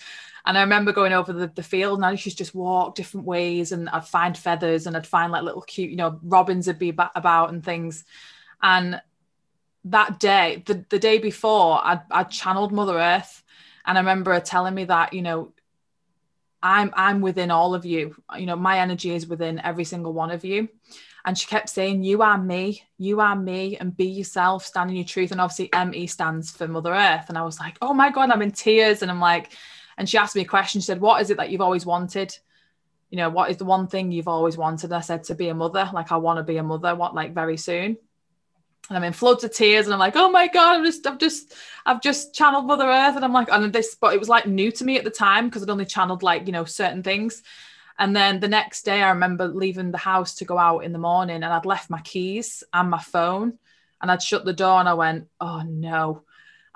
And 0.46 0.58
I 0.58 0.62
remember 0.62 0.92
going 0.92 1.14
over 1.14 1.32
the, 1.32 1.48
the 1.48 1.64
field 1.64 1.98
and 1.98 2.06
I 2.06 2.12
used 2.12 2.24
to 2.24 2.36
just 2.36 2.54
walk 2.54 2.96
different 2.96 3.26
ways 3.26 3.72
and 3.72 3.90
I'd 3.90 4.08
find 4.08 4.38
feathers 4.38 4.86
and 4.86 4.98
I'd 4.98 5.08
find 5.08 5.32
like 5.32 5.44
little 5.44 5.62
cute, 5.62 5.90
you 5.90 5.96
know, 5.96 6.20
robins 6.24 6.68
would 6.68 6.80
be 6.80 6.90
about 6.90 7.50
and 7.50 7.64
things. 7.64 8.04
And 8.62 9.02
that 9.86 10.20
day, 10.20 10.64
the, 10.66 10.86
the 10.90 11.00
day 11.00 11.18
before, 11.18 11.80
I'd, 11.84 12.02
I'd 12.12 12.32
channeled 12.32 12.72
Mother 12.72 13.00
Earth. 13.00 13.44
And 13.86 13.98
I 13.98 14.02
remember 14.02 14.34
her 14.34 14.40
telling 14.40 14.76
me 14.76 14.86
that, 14.86 15.14
you 15.14 15.22
know, 15.22 15.54
I'm 16.62 16.92
I'm 16.94 17.22
within 17.22 17.52
all 17.52 17.74
of 17.74 17.86
you. 17.86 18.16
You 18.38 18.46
know, 18.46 18.58
my 18.58 18.80
energy 18.80 19.12
is 19.12 19.28
within 19.28 19.60
every 19.60 19.86
single 19.86 20.12
one 20.12 20.30
of 20.30 20.44
you. 20.44 20.68
And 21.26 21.38
she 21.38 21.48
kept 21.48 21.70
saying, 21.70 22.04
You 22.04 22.22
are 22.22 22.38
me, 22.38 22.84
you 22.98 23.20
are 23.20 23.36
me, 23.36 23.78
and 23.78 23.96
be 23.96 24.06
yourself, 24.06 24.66
stand 24.66 24.90
in 24.90 24.96
your 24.96 25.06
truth. 25.06 25.32
And 25.32 25.42
obviously, 25.42 25.70
ME 25.74 26.08
stands 26.08 26.52
for 26.52 26.68
Mother 26.68 26.94
Earth. 26.94 27.26
And 27.30 27.38
I 27.38 27.44
was 27.44 27.60
like, 27.60 27.78
Oh 27.82 27.94
my 27.94 28.10
God, 28.12 28.30
I'm 28.30 28.42
in 28.42 28.52
tears. 28.52 29.02
And 29.02 29.12
I'm 29.12 29.20
like, 29.20 29.54
and 29.98 30.10
she 30.10 30.18
asked 30.18 30.36
me 30.36 30.44
a 30.44 30.46
question. 30.46 30.82
She 30.82 30.86
said, 30.86 31.02
What 31.02 31.22
is 31.22 31.30
it 31.30 31.38
that 31.38 31.50
you've 31.50 31.62
always 31.62 31.86
wanted? 31.86 32.36
You 33.10 33.18
know, 33.18 33.30
what 33.30 33.50
is 33.50 33.58
the 33.58 33.66
one 33.66 33.88
thing 33.88 34.12
you've 34.12 34.28
always 34.28 34.58
wanted? 34.58 34.86
And 34.86 34.96
I 34.96 35.02
said, 35.02 35.26
To 35.26 35.36
be 35.36 35.50
a 35.50 35.56
mother. 35.56 35.90
Like, 35.94 36.12
I 36.12 36.18
want 36.18 36.38
to 36.38 36.44
be 36.44 36.58
a 36.58 36.64
mother, 36.64 36.96
what, 36.96 37.16
like 37.16 37.34
very 37.34 37.58
soon. 37.58 37.98
And 38.90 38.98
I'm 38.98 39.04
in 39.04 39.14
floods 39.14 39.44
of 39.44 39.54
tears, 39.54 39.86
and 39.86 39.94
I'm 39.94 40.00
like, 40.00 40.16
oh 40.16 40.32
my 40.32 40.48
god, 40.48 40.78
I'm 40.78 40.84
just, 40.84 41.06
I've 41.06 41.20
just, 41.20 41.54
I've 41.86 42.02
just 42.02 42.34
channeled 42.34 42.66
Mother 42.66 42.88
Earth, 42.88 43.16
and 43.16 43.24
I'm 43.24 43.34
like, 43.34 43.48
and 43.52 43.72
this, 43.72 43.94
but 43.94 44.16
it 44.16 44.20
was 44.20 44.30
like 44.30 44.48
new 44.48 44.72
to 44.72 44.84
me 44.84 44.98
at 44.98 45.04
the 45.04 45.12
time 45.12 45.48
because 45.48 45.62
I'd 45.62 45.70
only 45.70 45.86
channeled 45.86 46.24
like 46.24 46.48
you 46.48 46.52
know 46.52 46.66
certain 46.66 47.04
things, 47.04 47.44
and 48.00 48.16
then 48.16 48.40
the 48.40 48.48
next 48.48 48.86
day, 48.86 49.02
I 49.02 49.10
remember 49.10 49.50
leaving 49.50 49.92
the 49.92 49.98
house 49.98 50.36
to 50.36 50.46
go 50.46 50.58
out 50.58 50.80
in 50.80 50.94
the 50.94 50.98
morning 50.98 51.44
and 51.44 51.46
I'd 51.46 51.66
left 51.66 51.90
my 51.90 52.00
keys 52.00 52.64
and 52.74 52.90
my 52.90 53.00
phone 53.00 53.60
and 54.02 54.10
I'd 54.10 54.24
shut 54.24 54.46
the 54.46 54.54
door 54.54 54.80
and 54.80 54.88
I 54.88 54.94
went, 54.94 55.28
oh 55.42 55.64
no. 55.64 56.24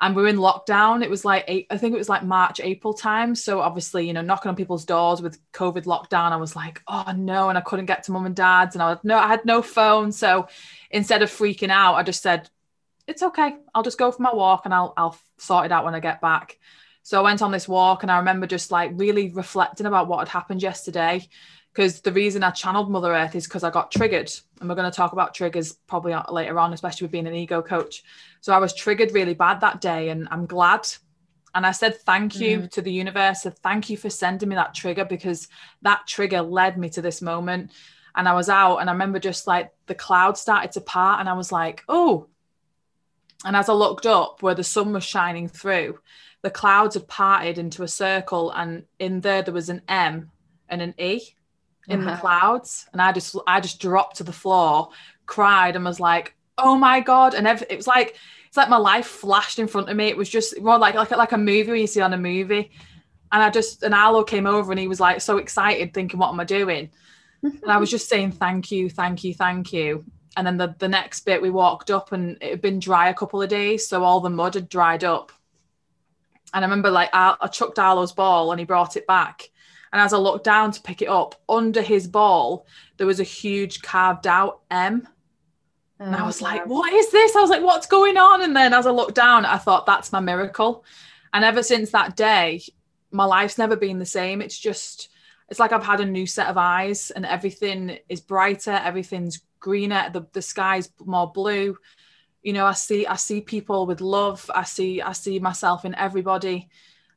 And 0.01 0.17
we 0.17 0.23
were 0.23 0.27
in 0.27 0.35
lockdown. 0.35 1.01
It 1.01 1.09
was 1.09 1.23
like, 1.23 1.45
eight, 1.47 1.67
I 1.69 1.77
think 1.77 1.95
it 1.95 1.97
was 1.97 2.09
like 2.09 2.25
March, 2.25 2.59
April 2.59 2.93
time. 2.93 3.35
So 3.35 3.61
obviously, 3.61 4.05
you 4.05 4.11
know, 4.11 4.21
knocking 4.21 4.49
on 4.49 4.57
people's 4.57 4.83
doors 4.83 5.21
with 5.21 5.39
COVID 5.53 5.85
lockdown, 5.85 6.33
I 6.33 6.35
was 6.35 6.57
like, 6.57 6.81
oh 6.89 7.13
no. 7.15 7.47
And 7.47 7.57
I 7.57 7.61
couldn't 7.61 7.85
get 7.85 8.03
to 8.03 8.11
mum 8.11 8.25
and 8.25 8.35
dad's 8.35 8.75
and 8.75 8.83
I 8.83 8.89
had 8.89 9.03
no, 9.05 9.17
I 9.17 9.27
had 9.27 9.45
no 9.45 9.61
phone. 9.61 10.11
So 10.11 10.49
instead 10.91 11.21
of 11.21 11.31
freaking 11.31 11.69
out, 11.69 11.95
I 11.95 12.03
just 12.03 12.21
said, 12.21 12.49
it's 13.07 13.23
okay. 13.23 13.55
I'll 13.73 13.83
just 13.83 13.97
go 13.97 14.11
for 14.11 14.21
my 14.21 14.33
walk 14.33 14.63
and 14.65 14.73
I'll, 14.73 14.93
I'll 14.97 15.17
sort 15.37 15.65
it 15.65 15.71
out 15.71 15.85
when 15.85 15.95
I 15.95 16.01
get 16.01 16.19
back. 16.19 16.59
So 17.03 17.19
I 17.19 17.21
went 17.21 17.41
on 17.41 17.51
this 17.51 17.67
walk 17.67 18.03
and 18.03 18.11
I 18.11 18.17
remember 18.17 18.47
just 18.47 18.71
like 18.71 18.91
really 18.95 19.29
reflecting 19.29 19.85
about 19.85 20.07
what 20.07 20.19
had 20.19 20.29
happened 20.29 20.63
yesterday. 20.63 21.27
Because 21.71 22.01
the 22.01 22.11
reason 22.11 22.43
I 22.43 22.51
channeled 22.51 22.89
Mother 22.89 23.13
Earth 23.13 23.35
is 23.35 23.45
because 23.45 23.63
I 23.63 23.71
got 23.71 23.91
triggered. 23.91 24.31
And 24.59 24.69
we're 24.69 24.75
going 24.75 24.89
to 24.89 24.95
talk 24.95 25.11
about 25.11 25.33
triggers 25.33 25.73
probably 25.87 26.15
later 26.31 26.59
on, 26.59 26.71
especially 26.71 27.05
with 27.05 27.11
being 27.11 27.27
an 27.27 27.33
ego 27.33 27.61
coach. 27.61 28.03
So 28.41 28.53
I 28.53 28.59
was 28.59 28.73
triggered 28.73 29.11
really 29.11 29.33
bad 29.33 29.61
that 29.61 29.81
day 29.81 30.09
and 30.09 30.27
I'm 30.31 30.45
glad. 30.45 30.87
And 31.55 31.65
I 31.65 31.71
said, 31.71 31.99
thank 32.01 32.39
you 32.39 32.59
mm. 32.59 32.71
to 32.71 32.81
the 32.81 32.91
universe. 32.91 33.41
Said, 33.41 33.57
thank 33.59 33.89
you 33.89 33.97
for 33.97 34.09
sending 34.09 34.49
me 34.49 34.55
that 34.55 34.73
trigger 34.73 35.03
because 35.03 35.47
that 35.81 36.07
trigger 36.07 36.41
led 36.41 36.77
me 36.77 36.89
to 36.91 37.01
this 37.01 37.21
moment. 37.21 37.71
And 38.15 38.29
I 38.29 38.33
was 38.33 38.49
out 38.49 38.77
and 38.77 38.89
I 38.89 38.93
remember 38.93 39.19
just 39.19 39.47
like 39.47 39.71
the 39.87 39.95
clouds 39.95 40.39
started 40.39 40.71
to 40.73 40.81
part 40.81 41.19
and 41.19 41.27
I 41.27 41.33
was 41.33 41.51
like, 41.51 41.83
oh. 41.89 42.27
And 43.45 43.55
as 43.55 43.67
I 43.67 43.73
looked 43.73 44.05
up 44.05 44.41
where 44.41 44.55
the 44.55 44.63
sun 44.63 44.93
was 44.93 45.03
shining 45.03 45.47
through, 45.49 45.99
the 46.43 46.51
clouds 46.51 46.93
had 46.93 47.07
parted 47.07 47.57
into 47.57 47.81
a 47.81 47.87
circle 47.87 48.51
and 48.51 48.83
in 48.99 49.21
there 49.21 49.41
there 49.41 49.53
was 49.53 49.69
an 49.69 49.81
M 49.87 50.29
and 50.69 50.81
an 50.81 50.93
E 50.99 51.21
in 51.87 52.01
uh-huh. 52.01 52.11
the 52.11 52.21
clouds 52.21 52.87
and 52.93 53.01
I 53.01 53.11
just 53.11 53.35
I 53.47 53.59
just 53.59 53.81
dropped 53.81 54.17
to 54.17 54.23
the 54.23 54.31
floor 54.31 54.89
cried 55.25 55.75
and 55.75 55.83
was 55.83 55.99
like 55.99 56.35
oh 56.57 56.77
my 56.77 56.99
god 56.99 57.33
and 57.33 57.47
it 57.47 57.75
was 57.75 57.87
like 57.87 58.15
it's 58.47 58.57
like 58.57 58.69
my 58.69 58.77
life 58.77 59.07
flashed 59.07 59.57
in 59.57 59.67
front 59.67 59.89
of 59.89 59.97
me 59.97 60.07
it 60.07 60.17
was 60.17 60.29
just 60.29 60.61
more 60.61 60.77
like 60.77 60.93
like 60.93 61.09
like 61.11 61.31
a 61.31 61.37
movie 61.37 61.71
when 61.71 61.81
you 61.81 61.87
see 61.87 62.01
on 62.01 62.13
a 62.13 62.17
movie 62.17 62.71
and 63.31 63.41
I 63.41 63.49
just 63.49 63.81
and 63.81 63.95
Arlo 63.95 64.23
came 64.23 64.45
over 64.45 64.71
and 64.71 64.79
he 64.79 64.87
was 64.87 64.99
like 64.99 65.21
so 65.21 65.37
excited 65.37 65.93
thinking 65.93 66.19
what 66.19 66.29
am 66.29 66.39
I 66.39 66.43
doing 66.43 66.91
and 67.43 67.71
I 67.71 67.77
was 67.77 67.91
just 67.91 68.09
saying 68.09 68.31
thank 68.33 68.71
you, 68.71 68.89
thank 68.89 69.23
you, 69.23 69.33
thank 69.33 69.73
you. 69.73 70.05
And 70.35 70.47
then 70.47 70.57
the, 70.57 70.75
the 70.79 70.87
next 70.87 71.25
bit 71.25 71.41
we 71.41 71.49
walked 71.49 71.91
up 71.91 72.11
and 72.11 72.37
it 72.41 72.51
had 72.51 72.61
been 72.61 72.79
dry 72.79 73.09
a 73.09 73.13
couple 73.13 73.41
of 73.41 73.49
days, 73.49 73.87
so 73.87 74.03
all 74.03 74.19
the 74.19 74.29
mud 74.29 74.55
had 74.55 74.69
dried 74.69 75.03
up. 75.03 75.31
And 76.53 76.63
I 76.63 76.67
remember 76.67 76.91
like 76.91 77.09
I, 77.13 77.35
I 77.41 77.47
chucked 77.47 77.79
Arlo's 77.79 78.13
ball 78.13 78.51
and 78.51 78.59
he 78.59 78.65
brought 78.65 78.95
it 78.95 79.07
back. 79.07 79.49
And 79.91 80.01
as 80.01 80.13
I 80.13 80.17
looked 80.17 80.43
down 80.43 80.71
to 80.71 80.81
pick 80.81 81.01
it 81.01 81.07
up, 81.07 81.35
under 81.47 81.81
his 81.81 82.07
ball, 82.07 82.65
there 82.97 83.07
was 83.07 83.19
a 83.19 83.23
huge 83.23 83.81
carved 83.81 84.25
out 84.25 84.61
M. 84.71 85.07
Oh, 85.99 86.05
and 86.05 86.15
I 86.15 86.23
oh, 86.23 86.25
was 86.25 86.41
like, 86.41 86.65
what 86.65 86.91
is 86.91 87.11
this? 87.11 87.35
I 87.35 87.41
was 87.41 87.51
like, 87.51 87.63
what's 87.63 87.85
going 87.85 88.17
on? 88.17 88.41
And 88.41 88.55
then 88.55 88.73
as 88.73 88.87
I 88.87 88.91
looked 88.91 89.15
down, 89.15 89.45
I 89.45 89.57
thought, 89.57 89.85
that's 89.85 90.11
my 90.11 90.19
miracle. 90.19 90.83
And 91.31 91.45
ever 91.45 91.61
since 91.61 91.91
that 91.91 92.15
day, 92.15 92.61
my 93.11 93.25
life's 93.25 93.59
never 93.59 93.75
been 93.75 93.99
the 93.99 94.05
same. 94.05 94.41
It's 94.41 94.57
just, 94.57 95.09
it's 95.49 95.59
like 95.59 95.71
I've 95.71 95.85
had 95.85 95.99
a 95.99 96.05
new 96.05 96.25
set 96.25 96.47
of 96.47 96.57
eyes 96.57 97.11
and 97.11 97.25
everything 97.25 97.99
is 98.09 98.21
brighter, 98.21 98.71
everything's 98.71 99.41
greener, 99.59 100.09
the, 100.11 100.25
the 100.33 100.41
sky's 100.41 100.89
more 101.05 101.31
blue. 101.31 101.77
You 102.43 102.53
know, 102.53 102.65
I 102.65 102.73
see 102.73 103.07
I 103.07 103.15
see 103.15 103.41
people 103.41 103.85
with 103.85 104.01
love. 104.01 104.49
I 104.53 104.63
see 104.63 105.01
I 105.01 105.13
see 105.13 105.39
myself 105.39 105.85
in 105.85 105.95
everybody. 105.95 106.69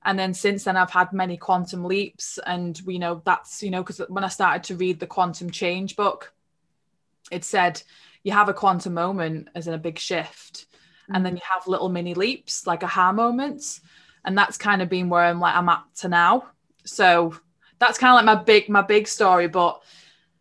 And 0.04 0.18
then 0.18 0.34
since 0.34 0.64
then 0.64 0.76
I've 0.76 0.90
had 0.90 1.12
many 1.12 1.36
quantum 1.36 1.84
leaps 1.84 2.38
and 2.46 2.80
you 2.86 3.00
know 3.00 3.22
that's 3.24 3.62
you 3.62 3.70
know 3.70 3.82
because 3.82 4.00
when 4.08 4.24
I 4.24 4.28
started 4.28 4.62
to 4.64 4.76
read 4.76 5.00
the 5.00 5.06
quantum 5.06 5.50
change 5.50 5.96
book, 5.96 6.32
it 7.30 7.44
said 7.44 7.82
you 8.22 8.32
have 8.32 8.48
a 8.48 8.54
quantum 8.54 8.94
moment 8.94 9.48
as 9.54 9.66
in 9.68 9.74
a 9.74 9.78
big 9.78 9.98
shift 9.98 10.66
and 11.12 11.24
then 11.24 11.34
mm. 11.34 11.36
you 11.36 11.42
have 11.52 11.66
little 11.66 11.88
mini 11.88 12.14
leaps 12.14 12.66
like 12.66 12.82
aha 12.82 13.12
moments 13.12 13.80
and 14.24 14.36
that's 14.36 14.56
kind 14.56 14.82
of 14.82 14.88
been 14.88 15.08
where 15.08 15.22
i'm 15.22 15.38
like 15.40 15.54
i'm 15.54 15.68
at 15.68 15.82
to 15.94 16.08
now 16.08 16.44
so 16.84 17.34
that's 17.78 17.98
kind 17.98 18.10
of 18.10 18.16
like 18.16 18.36
my 18.36 18.42
big 18.42 18.68
my 18.68 18.82
big 18.82 19.06
story 19.06 19.46
but 19.46 19.80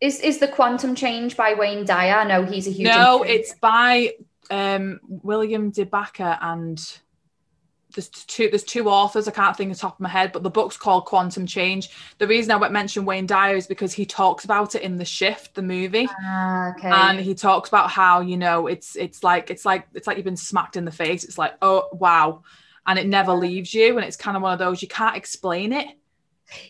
is 0.00 0.20
is 0.20 0.38
the 0.38 0.48
quantum 0.48 0.94
change 0.94 1.36
by 1.36 1.54
wayne 1.54 1.84
dyer 1.84 2.26
no 2.26 2.44
he's 2.44 2.66
a 2.66 2.70
huge 2.70 2.88
no 2.88 3.22
it's 3.22 3.54
by 3.54 4.12
um 4.50 5.00
william 5.04 5.72
debacker 5.72 6.38
and 6.40 7.00
there's 7.96 8.08
two 8.08 8.48
there's 8.50 8.62
two 8.62 8.88
authors 8.88 9.26
I 9.26 9.30
can't 9.32 9.56
think 9.56 9.70
of 9.70 9.76
the 9.76 9.80
top 9.80 9.94
of 9.94 10.00
my 10.00 10.08
head, 10.08 10.32
but 10.32 10.42
the 10.42 10.50
book's 10.50 10.76
called 10.76 11.06
Quantum 11.06 11.46
Change. 11.46 11.90
The 12.18 12.26
reason 12.26 12.50
I 12.50 12.68
mentioned 12.68 13.06
Wayne 13.06 13.26
Dyer 13.26 13.56
is 13.56 13.66
because 13.66 13.92
he 13.92 14.04
talks 14.04 14.44
about 14.44 14.74
it 14.74 14.82
in 14.82 14.96
The 14.96 15.04
Shift, 15.04 15.54
the 15.54 15.62
movie, 15.62 16.08
uh, 16.24 16.72
okay. 16.76 16.90
and 16.90 17.18
he 17.18 17.34
talks 17.34 17.68
about 17.68 17.90
how 17.90 18.20
you 18.20 18.36
know 18.36 18.66
it's 18.66 18.96
it's 18.96 19.24
like 19.24 19.50
it's 19.50 19.64
like 19.64 19.86
it's 19.94 20.06
like 20.06 20.16
you've 20.16 20.24
been 20.24 20.36
smacked 20.36 20.76
in 20.76 20.84
the 20.84 20.92
face. 20.92 21.24
It's 21.24 21.38
like 21.38 21.54
oh 21.62 21.88
wow, 21.92 22.42
and 22.86 22.98
it 22.98 23.06
never 23.06 23.32
leaves 23.32 23.72
you, 23.72 23.96
and 23.96 24.06
it's 24.06 24.16
kind 24.16 24.36
of 24.36 24.42
one 24.42 24.52
of 24.52 24.58
those 24.58 24.82
you 24.82 24.88
can't 24.88 25.16
explain 25.16 25.72
it. 25.72 25.88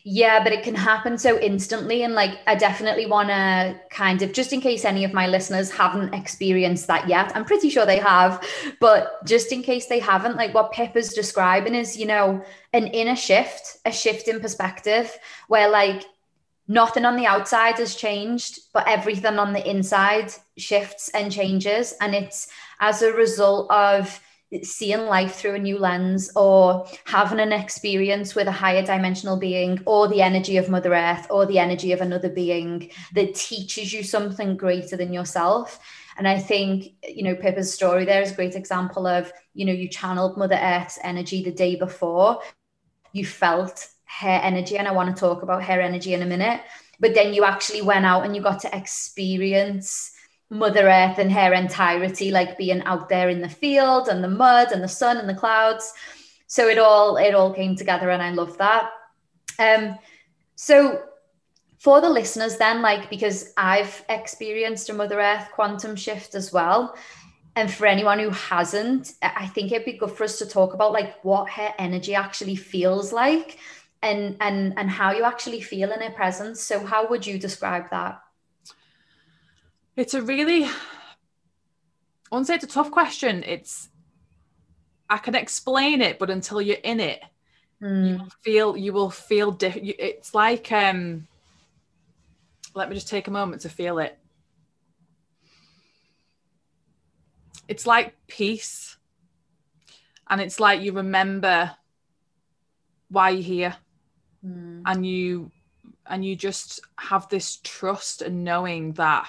Yeah, 0.04 0.42
but 0.42 0.52
it 0.52 0.62
can 0.62 0.74
happen 0.74 1.18
so 1.18 1.38
instantly. 1.38 2.02
And 2.02 2.14
like, 2.14 2.38
I 2.46 2.54
definitely 2.54 3.04
want 3.06 3.28
to 3.28 3.78
kind 3.90 4.22
of, 4.22 4.32
just 4.32 4.52
in 4.52 4.60
case 4.60 4.84
any 4.84 5.04
of 5.04 5.12
my 5.12 5.26
listeners 5.26 5.70
haven't 5.70 6.14
experienced 6.14 6.86
that 6.86 7.08
yet, 7.08 7.32
I'm 7.36 7.44
pretty 7.44 7.68
sure 7.68 7.84
they 7.84 7.98
have, 7.98 8.42
but 8.80 9.24
just 9.26 9.52
in 9.52 9.62
case 9.62 9.86
they 9.86 9.98
haven't, 9.98 10.36
like 10.36 10.54
what 10.54 10.72
Pippa's 10.72 11.12
describing 11.12 11.74
is, 11.74 11.96
you 11.96 12.06
know, 12.06 12.42
an 12.72 12.86
inner 12.86 13.16
shift, 13.16 13.76
a 13.84 13.92
shift 13.92 14.28
in 14.28 14.40
perspective 14.40 15.14
where 15.48 15.68
like 15.68 16.04
nothing 16.68 17.04
on 17.04 17.16
the 17.16 17.26
outside 17.26 17.78
has 17.78 17.94
changed, 17.94 18.60
but 18.72 18.88
everything 18.88 19.38
on 19.38 19.52
the 19.52 19.70
inside 19.70 20.32
shifts 20.56 21.10
and 21.10 21.30
changes. 21.30 21.94
And 22.00 22.14
it's 22.14 22.48
as 22.80 23.02
a 23.02 23.12
result 23.12 23.70
of, 23.70 24.20
seeing 24.62 25.06
life 25.06 25.34
through 25.34 25.54
a 25.54 25.58
new 25.58 25.78
lens 25.78 26.30
or 26.36 26.86
having 27.04 27.40
an 27.40 27.52
experience 27.52 28.34
with 28.34 28.46
a 28.46 28.52
higher 28.52 28.84
dimensional 28.84 29.36
being 29.36 29.80
or 29.86 30.06
the 30.08 30.22
energy 30.22 30.56
of 30.56 30.68
mother 30.68 30.94
earth 30.94 31.26
or 31.30 31.46
the 31.46 31.58
energy 31.58 31.92
of 31.92 32.00
another 32.00 32.28
being 32.28 32.90
that 33.14 33.34
teaches 33.34 33.92
you 33.92 34.02
something 34.02 34.56
greater 34.56 34.96
than 34.96 35.12
yourself. 35.12 35.80
And 36.18 36.26
i 36.26 36.38
think 36.38 36.92
you 37.06 37.24
know 37.24 37.34
pippa's 37.34 37.74
story 37.74 38.04
there 38.04 38.22
is 38.22 38.32
a 38.32 38.34
great 38.34 38.54
example 38.54 39.06
of 39.06 39.30
you 39.52 39.66
know 39.66 39.72
you 39.72 39.88
channeled 39.88 40.38
mother 40.38 40.58
earth's 40.60 40.98
energy 41.02 41.42
the 41.42 41.52
day 41.52 41.76
before. 41.76 42.40
You 43.12 43.26
felt 43.26 43.86
her 44.20 44.28
energy 44.28 44.78
and 44.78 44.86
i 44.86 44.92
want 44.92 45.14
to 45.14 45.20
talk 45.20 45.42
about 45.42 45.64
her 45.64 45.80
energy 45.80 46.14
in 46.14 46.22
a 46.22 46.26
minute. 46.26 46.60
But 46.98 47.14
then 47.14 47.34
you 47.34 47.44
actually 47.44 47.82
went 47.82 48.06
out 48.06 48.24
and 48.24 48.34
you 48.34 48.40
got 48.40 48.60
to 48.60 48.74
experience 48.74 50.12
Mother 50.50 50.88
Earth 50.88 51.18
in 51.18 51.30
her 51.30 51.52
entirety, 51.52 52.30
like 52.30 52.56
being 52.56 52.82
out 52.82 53.08
there 53.08 53.28
in 53.28 53.40
the 53.40 53.48
field 53.48 54.08
and 54.08 54.22
the 54.22 54.28
mud 54.28 54.72
and 54.72 54.82
the 54.82 54.88
sun 54.88 55.16
and 55.16 55.28
the 55.28 55.34
clouds. 55.34 55.92
So 56.46 56.68
it 56.68 56.78
all 56.78 57.16
it 57.16 57.34
all 57.34 57.52
came 57.52 57.74
together, 57.74 58.10
and 58.10 58.22
I 58.22 58.30
love 58.30 58.56
that. 58.58 58.90
Um, 59.58 59.98
so 60.54 61.02
for 61.78 62.00
the 62.00 62.08
listeners, 62.08 62.56
then, 62.56 62.80
like 62.80 63.10
because 63.10 63.52
I've 63.56 64.04
experienced 64.08 64.88
a 64.88 64.94
Mother 64.94 65.20
Earth 65.20 65.48
quantum 65.52 65.96
shift 65.96 66.34
as 66.36 66.52
well, 66.52 66.96
and 67.56 67.72
for 67.72 67.86
anyone 67.86 68.20
who 68.20 68.30
hasn't, 68.30 69.14
I 69.22 69.48
think 69.48 69.72
it'd 69.72 69.84
be 69.84 69.94
good 69.94 70.12
for 70.12 70.24
us 70.24 70.38
to 70.38 70.46
talk 70.46 70.74
about 70.74 70.92
like 70.92 71.24
what 71.24 71.50
her 71.50 71.74
energy 71.78 72.14
actually 72.14 72.56
feels 72.56 73.12
like, 73.12 73.58
and 74.02 74.36
and 74.40 74.78
and 74.78 74.88
how 74.88 75.10
you 75.10 75.24
actually 75.24 75.60
feel 75.60 75.90
in 75.90 76.00
her 76.00 76.12
presence. 76.12 76.62
So 76.62 76.86
how 76.86 77.08
would 77.08 77.26
you 77.26 77.36
describe 77.36 77.90
that? 77.90 78.20
It's 79.96 80.12
a 80.12 80.20
really, 80.20 80.64
I 80.64 80.70
won't 82.30 82.46
say 82.46 82.54
it's 82.54 82.64
a 82.64 82.68
tough 82.68 82.90
question. 82.90 83.42
It's, 83.44 83.88
I 85.08 85.16
can 85.16 85.34
explain 85.34 86.02
it, 86.02 86.18
but 86.18 86.28
until 86.28 86.60
you're 86.60 86.76
in 86.76 87.00
it, 87.00 87.22
mm. 87.82 88.08
you 88.08 88.28
feel 88.42 88.76
you 88.76 88.92
will 88.92 89.10
feel 89.10 89.52
different. 89.52 89.94
It's 89.98 90.34
like, 90.34 90.70
um, 90.70 91.26
let 92.74 92.90
me 92.90 92.94
just 92.94 93.08
take 93.08 93.26
a 93.26 93.30
moment 93.30 93.62
to 93.62 93.70
feel 93.70 93.98
it. 93.98 94.18
It's 97.68 97.86
like 97.86 98.14
peace, 98.26 98.96
and 100.28 100.40
it's 100.40 100.60
like 100.60 100.82
you 100.82 100.92
remember 100.92 101.74
why 103.08 103.30
you're 103.30 103.42
here, 103.42 103.76
mm. 104.44 104.82
and 104.84 105.06
you 105.06 105.50
and 106.06 106.24
you 106.24 106.36
just 106.36 106.80
have 106.98 107.28
this 107.28 107.58
trust 107.64 108.22
and 108.22 108.44
knowing 108.44 108.92
that 108.92 109.28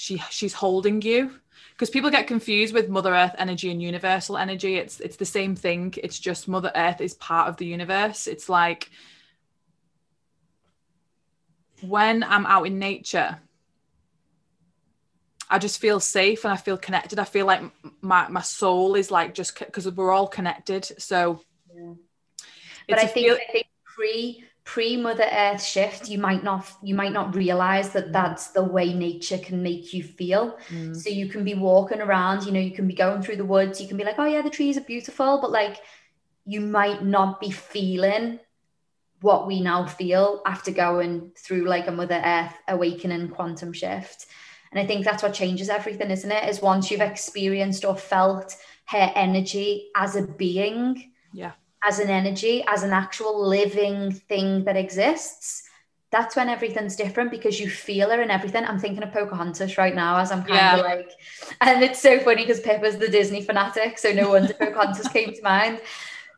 she 0.00 0.16
she's 0.30 0.54
holding 0.54 1.02
you. 1.02 1.30
Because 1.72 1.90
people 1.90 2.10
get 2.10 2.26
confused 2.26 2.72
with 2.72 2.88
mother 2.88 3.14
earth 3.14 3.34
energy 3.36 3.70
and 3.70 3.82
universal 3.82 4.38
energy. 4.38 4.76
It's 4.76 4.98
it's 5.00 5.16
the 5.16 5.26
same 5.26 5.54
thing. 5.54 5.92
It's 6.02 6.18
just 6.18 6.48
mother 6.48 6.72
earth 6.74 7.02
is 7.02 7.14
part 7.14 7.48
of 7.48 7.58
the 7.58 7.66
universe. 7.66 8.26
It's 8.26 8.48
like 8.48 8.90
when 11.82 12.22
i'm 12.22 12.44
out 12.44 12.66
in 12.66 12.78
nature 12.78 13.38
i 15.48 15.58
just 15.58 15.80
feel 15.80 15.98
safe 15.98 16.44
and 16.44 16.52
i 16.52 16.56
feel 16.56 16.76
connected. 16.76 17.18
I 17.18 17.24
feel 17.24 17.46
like 17.46 17.62
my 18.02 18.28
my 18.28 18.42
soul 18.42 18.94
is 18.96 19.10
like 19.10 19.32
just 19.32 19.58
because 19.58 19.90
we're 19.90 20.12
all 20.12 20.28
connected. 20.28 20.84
So 20.98 21.40
yeah. 21.74 21.94
but 22.88 22.98
i 22.98 23.06
think, 23.06 23.26
feel- 23.26 23.38
I 23.48 23.52
think 23.52 23.66
pre 23.84 24.44
pre 24.64 24.96
mother 24.96 25.26
earth 25.32 25.62
shift 25.62 26.08
you 26.08 26.18
might 26.18 26.44
not 26.44 26.70
you 26.82 26.94
might 26.94 27.12
not 27.12 27.34
realize 27.34 27.90
that 27.90 28.12
that's 28.12 28.48
the 28.48 28.62
way 28.62 28.92
nature 28.92 29.38
can 29.38 29.62
make 29.62 29.92
you 29.92 30.02
feel. 30.02 30.58
Mm. 30.68 30.94
so 30.94 31.10
you 31.10 31.28
can 31.28 31.44
be 31.44 31.54
walking 31.54 32.00
around 32.00 32.44
you 32.44 32.52
know 32.52 32.60
you 32.60 32.72
can 32.72 32.86
be 32.86 32.94
going 32.94 33.22
through 33.22 33.36
the 33.36 33.44
woods 33.44 33.80
you 33.80 33.88
can 33.88 33.96
be 33.96 34.04
like 34.04 34.18
oh 34.18 34.26
yeah 34.26 34.42
the 34.42 34.50
trees 34.50 34.76
are 34.76 34.82
beautiful 34.82 35.40
but 35.40 35.50
like 35.50 35.78
you 36.44 36.60
might 36.60 37.04
not 37.04 37.40
be 37.40 37.50
feeling 37.50 38.38
what 39.20 39.46
we 39.46 39.60
now 39.60 39.86
feel 39.86 40.42
after 40.46 40.70
going 40.70 41.32
through 41.36 41.64
like 41.66 41.86
a 41.86 41.92
mother 41.92 42.20
earth 42.24 42.54
awakening 42.68 43.28
quantum 43.28 43.72
shift. 43.72 44.26
And 44.72 44.80
i 44.80 44.86
think 44.86 45.04
that's 45.04 45.22
what 45.22 45.34
changes 45.34 45.68
everything 45.68 46.10
isn't 46.10 46.30
it? 46.30 46.48
Is 46.48 46.62
once 46.62 46.90
you've 46.90 47.00
experienced 47.00 47.84
or 47.84 47.96
felt 47.96 48.56
her 48.86 49.12
energy 49.14 49.90
as 49.96 50.16
a 50.16 50.22
being 50.22 51.12
yeah 51.32 51.52
as 51.82 51.98
an 51.98 52.10
energy, 52.10 52.64
as 52.66 52.82
an 52.82 52.92
actual 52.92 53.46
living 53.46 54.12
thing 54.12 54.64
that 54.64 54.76
exists, 54.76 55.64
that's 56.10 56.34
when 56.34 56.48
everything's 56.48 56.96
different 56.96 57.30
because 57.30 57.60
you 57.60 57.70
feel 57.70 58.10
her 58.10 58.20
and 58.20 58.30
everything. 58.30 58.64
I'm 58.64 58.78
thinking 58.78 59.02
of 59.02 59.12
Pocahontas 59.12 59.78
right 59.78 59.94
now 59.94 60.18
as 60.18 60.32
I'm 60.32 60.42
kind 60.42 60.54
yeah. 60.54 60.76
of 60.76 60.84
like, 60.84 61.12
and 61.60 61.82
it's 61.82 62.02
so 62.02 62.18
funny 62.18 62.42
because 62.42 62.60
Pippa's 62.60 62.98
the 62.98 63.08
Disney 63.08 63.42
fanatic, 63.42 63.98
so 63.98 64.12
no 64.12 64.30
wonder 64.30 64.52
Pocahontas 64.52 65.08
came 65.12 65.32
to 65.32 65.42
mind. 65.42 65.80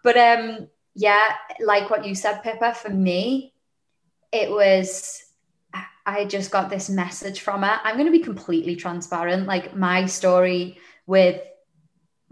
But 0.03 0.17
um, 0.17 0.69
yeah, 0.95 1.37
like 1.61 1.89
what 1.89 2.05
you 2.05 2.15
said, 2.15 2.43
Pippa, 2.43 2.75
for 2.75 2.91
me, 2.91 3.55
it 4.31 4.51
was 4.51 5.25
I 6.05 6.25
just 6.25 6.51
got 6.51 6.69
this 6.69 6.91
message 6.91 7.41
from 7.41 7.63
her. 7.63 7.81
I'm 7.85 7.95
going 7.95 8.07
to 8.07 8.13
be 8.13 8.25
completely 8.25 8.77
transparent. 8.77 9.47
Like 9.47 9.77
my 9.77 10.07
story 10.07 10.79
with 11.07 11.41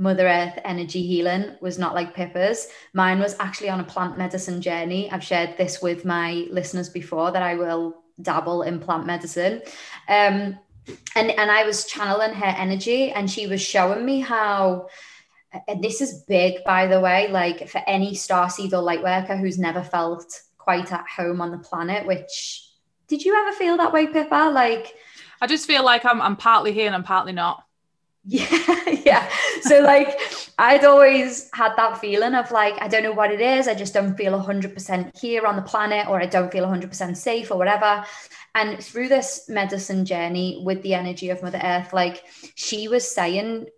Mother 0.00 0.26
Earth 0.26 0.58
energy 0.64 1.06
healing 1.06 1.56
was 1.60 1.78
not 1.78 1.94
like 1.94 2.14
Pippa's. 2.14 2.68
Mine 2.94 3.20
was 3.20 3.36
actually 3.38 3.68
on 3.68 3.80
a 3.80 3.84
plant 3.84 4.16
medicine 4.16 4.62
journey. 4.62 5.10
I've 5.10 5.22
shared 5.22 5.58
this 5.58 5.82
with 5.82 6.06
my 6.06 6.46
listeners 6.50 6.88
before 6.88 7.30
that 7.32 7.42
I 7.42 7.54
will 7.54 8.02
dabble 8.22 8.62
in 8.62 8.80
plant 8.80 9.04
medicine. 9.04 9.60
Um, 10.08 10.58
and, 11.14 11.30
and 11.30 11.50
I 11.50 11.64
was 11.64 11.84
channeling 11.84 12.32
her 12.32 12.46
energy, 12.46 13.12
and 13.12 13.30
she 13.30 13.46
was 13.46 13.60
showing 13.60 14.02
me 14.06 14.20
how, 14.20 14.88
and 15.68 15.84
this 15.84 16.00
is 16.00 16.24
big, 16.26 16.64
by 16.64 16.86
the 16.86 16.98
way, 16.98 17.28
like 17.28 17.68
for 17.68 17.82
any 17.86 18.14
star 18.14 18.48
seed 18.48 18.72
or 18.72 18.80
light 18.80 19.02
worker 19.02 19.36
who's 19.36 19.58
never 19.58 19.82
felt 19.82 20.40
quite 20.56 20.90
at 20.92 21.04
home 21.14 21.42
on 21.42 21.50
the 21.50 21.58
planet, 21.58 22.06
which 22.06 22.66
did 23.06 23.22
you 23.22 23.36
ever 23.36 23.54
feel 23.54 23.76
that 23.76 23.92
way, 23.92 24.06
Pippa? 24.06 24.50
Like, 24.50 24.94
I 25.42 25.46
just 25.46 25.66
feel 25.66 25.84
like 25.84 26.06
I'm 26.06 26.22
I'm 26.22 26.36
partly 26.36 26.72
here 26.72 26.86
and 26.86 26.94
I'm 26.94 27.04
partly 27.04 27.32
not. 27.32 27.64
Yeah, 28.24 28.90
yeah. 29.04 29.30
So 29.62 29.80
like 29.80 30.20
I'd 30.58 30.84
always 30.84 31.48
had 31.54 31.74
that 31.76 31.98
feeling 31.98 32.34
of 32.34 32.50
like 32.50 32.74
I 32.80 32.88
don't 32.88 33.02
know 33.02 33.12
what 33.12 33.32
it 33.32 33.40
is. 33.40 33.66
I 33.66 33.74
just 33.74 33.94
don't 33.94 34.16
feel 34.16 34.38
100% 34.38 35.18
here 35.18 35.46
on 35.46 35.56
the 35.56 35.62
planet 35.62 36.06
or 36.06 36.20
I 36.20 36.26
don't 36.26 36.52
feel 36.52 36.66
100% 36.66 37.16
safe 37.16 37.50
or 37.50 37.56
whatever. 37.56 38.04
And 38.54 38.82
through 38.82 39.08
this 39.08 39.48
medicine 39.48 40.04
journey 40.04 40.62
with 40.64 40.82
the 40.82 40.94
energy 40.94 41.30
of 41.30 41.42
Mother 41.42 41.60
Earth, 41.62 41.92
like 41.92 42.24
she 42.54 42.88
was 42.88 43.10
saying 43.10 43.68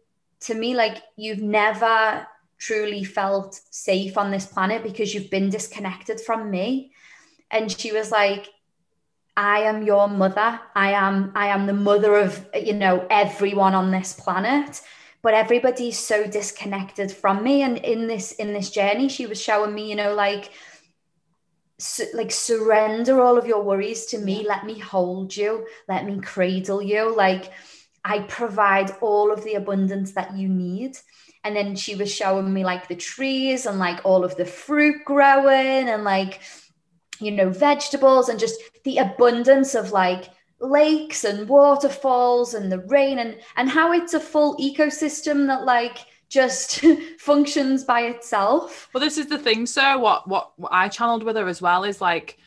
to 0.41 0.55
me 0.55 0.75
like 0.75 1.03
you've 1.17 1.43
never 1.43 2.27
truly 2.59 3.05
felt 3.05 3.61
safe 3.71 4.19
on 4.19 4.31
this 4.31 4.47
planet 4.47 4.83
because 4.83 5.15
you've 5.15 5.31
been 5.31 5.51
disconnected 5.51 6.21
from 6.21 6.51
me. 6.51 6.93
And 7.51 7.71
she 7.71 7.93
was 7.93 8.11
like 8.11 8.49
I 9.37 9.61
am 9.61 9.83
your 9.83 10.09
mother. 10.09 10.61
I 10.75 10.93
am 10.93 11.33
I 11.35 11.49
am 11.49 11.67
the 11.67 11.73
mother 11.73 12.17
of 12.17 12.47
you 12.55 12.75
know 12.75 13.07
everyone 13.11 13.75
on 13.75 13.91
this 13.91 14.13
planet. 14.13 14.81
But 15.23 15.35
everybody's 15.35 15.99
so 15.99 16.27
disconnected 16.27 17.13
from 17.13 17.45
me. 17.45 17.63
And 17.63 17.79
in 17.79 18.09
this 18.09 18.33
in 18.33 18.53
this 18.53 18.71
journey, 18.71 19.09
she 19.09 19.27
was 19.27 19.41
showing 19.41 19.75
me, 19.75 19.89
you 19.89 19.97
know, 19.97 20.15
like 20.15 20.51
su- 21.79 22.11
like 22.13 22.31
surrender 22.31 23.23
all 23.23 23.39
of 23.39 23.47
your 23.47 23.63
worries 23.63 24.07
to 24.07 24.19
me. 24.19 24.45
Let 24.47 24.67
me 24.67 24.79
hold 24.79 25.35
you. 25.37 25.67
Let 25.89 26.05
me 26.05 26.21
cradle 26.21 26.83
you. 26.83 27.15
Like 27.15 27.53
I 28.05 28.21
provide 28.21 28.91
all 29.01 29.33
of 29.33 29.45
the 29.45 29.55
abundance 29.55 30.13
that 30.13 30.37
you 30.37 30.49
need. 30.49 30.99
And 31.45 31.57
then 31.57 31.75
she 31.75 31.95
was 31.95 32.13
showing 32.13 32.53
me 32.53 32.65
like 32.65 32.89
the 32.89 32.97
trees 32.97 33.67
and 33.67 33.79
like 33.79 34.01
all 34.05 34.25
of 34.25 34.37
the 34.37 34.45
fruit 34.45 35.05
growing 35.05 35.89
and 35.89 36.05
like 36.05 36.41
you 37.21 37.31
know, 37.31 37.51
vegetables 37.51 38.29
and 38.29 38.41
just 38.41 38.61
the 38.85 38.99
abundance 38.99 39.75
of 39.75 39.93
like 39.93 40.31
lakes 40.61 41.25
and 41.25 41.49
waterfalls 41.49 42.55
and 42.55 42.71
the 42.71 42.79
rain 42.79 43.19
and 43.19 43.37
and 43.57 43.69
how 43.69 43.93
it's 43.93 44.15
a 44.15 44.21
full 44.21 44.57
ecosystem 44.59 45.47
that 45.49 45.65
like 45.65 45.99
just 46.29 46.81
functions 47.19 47.85
by 47.85 48.03
itself. 48.03 48.89
Well, 48.95 49.03
this 49.03 49.19
is 49.19 49.27
the 49.27 49.39
thing, 49.39 49.67
sir. 49.67 49.99
What, 49.99 50.27
what 50.27 50.53
what 50.59 50.73
I 50.73 50.89
channeled 50.89 51.25
with 51.25 51.37
her 51.37 51.47
as 51.47 51.61
well 51.61 51.85
is 51.85 52.01
like 52.01 52.39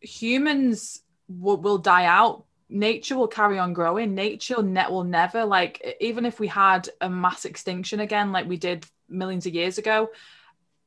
humans 0.00 1.02
will, 1.28 1.58
will 1.58 1.78
die 1.78 2.06
out. 2.06 2.44
Nature 2.70 3.16
will 3.16 3.28
carry 3.28 3.58
on 3.58 3.74
growing. 3.74 4.14
Nature 4.14 4.62
net 4.62 4.90
will 4.90 5.04
never 5.04 5.44
like 5.44 5.96
even 6.00 6.24
if 6.24 6.40
we 6.40 6.46
had 6.46 6.88
a 7.00 7.10
mass 7.10 7.44
extinction 7.44 8.00
again, 8.00 8.32
like 8.32 8.48
we 8.48 8.56
did 8.56 8.86
millions 9.08 9.46
of 9.46 9.54
years 9.54 9.76
ago, 9.76 10.10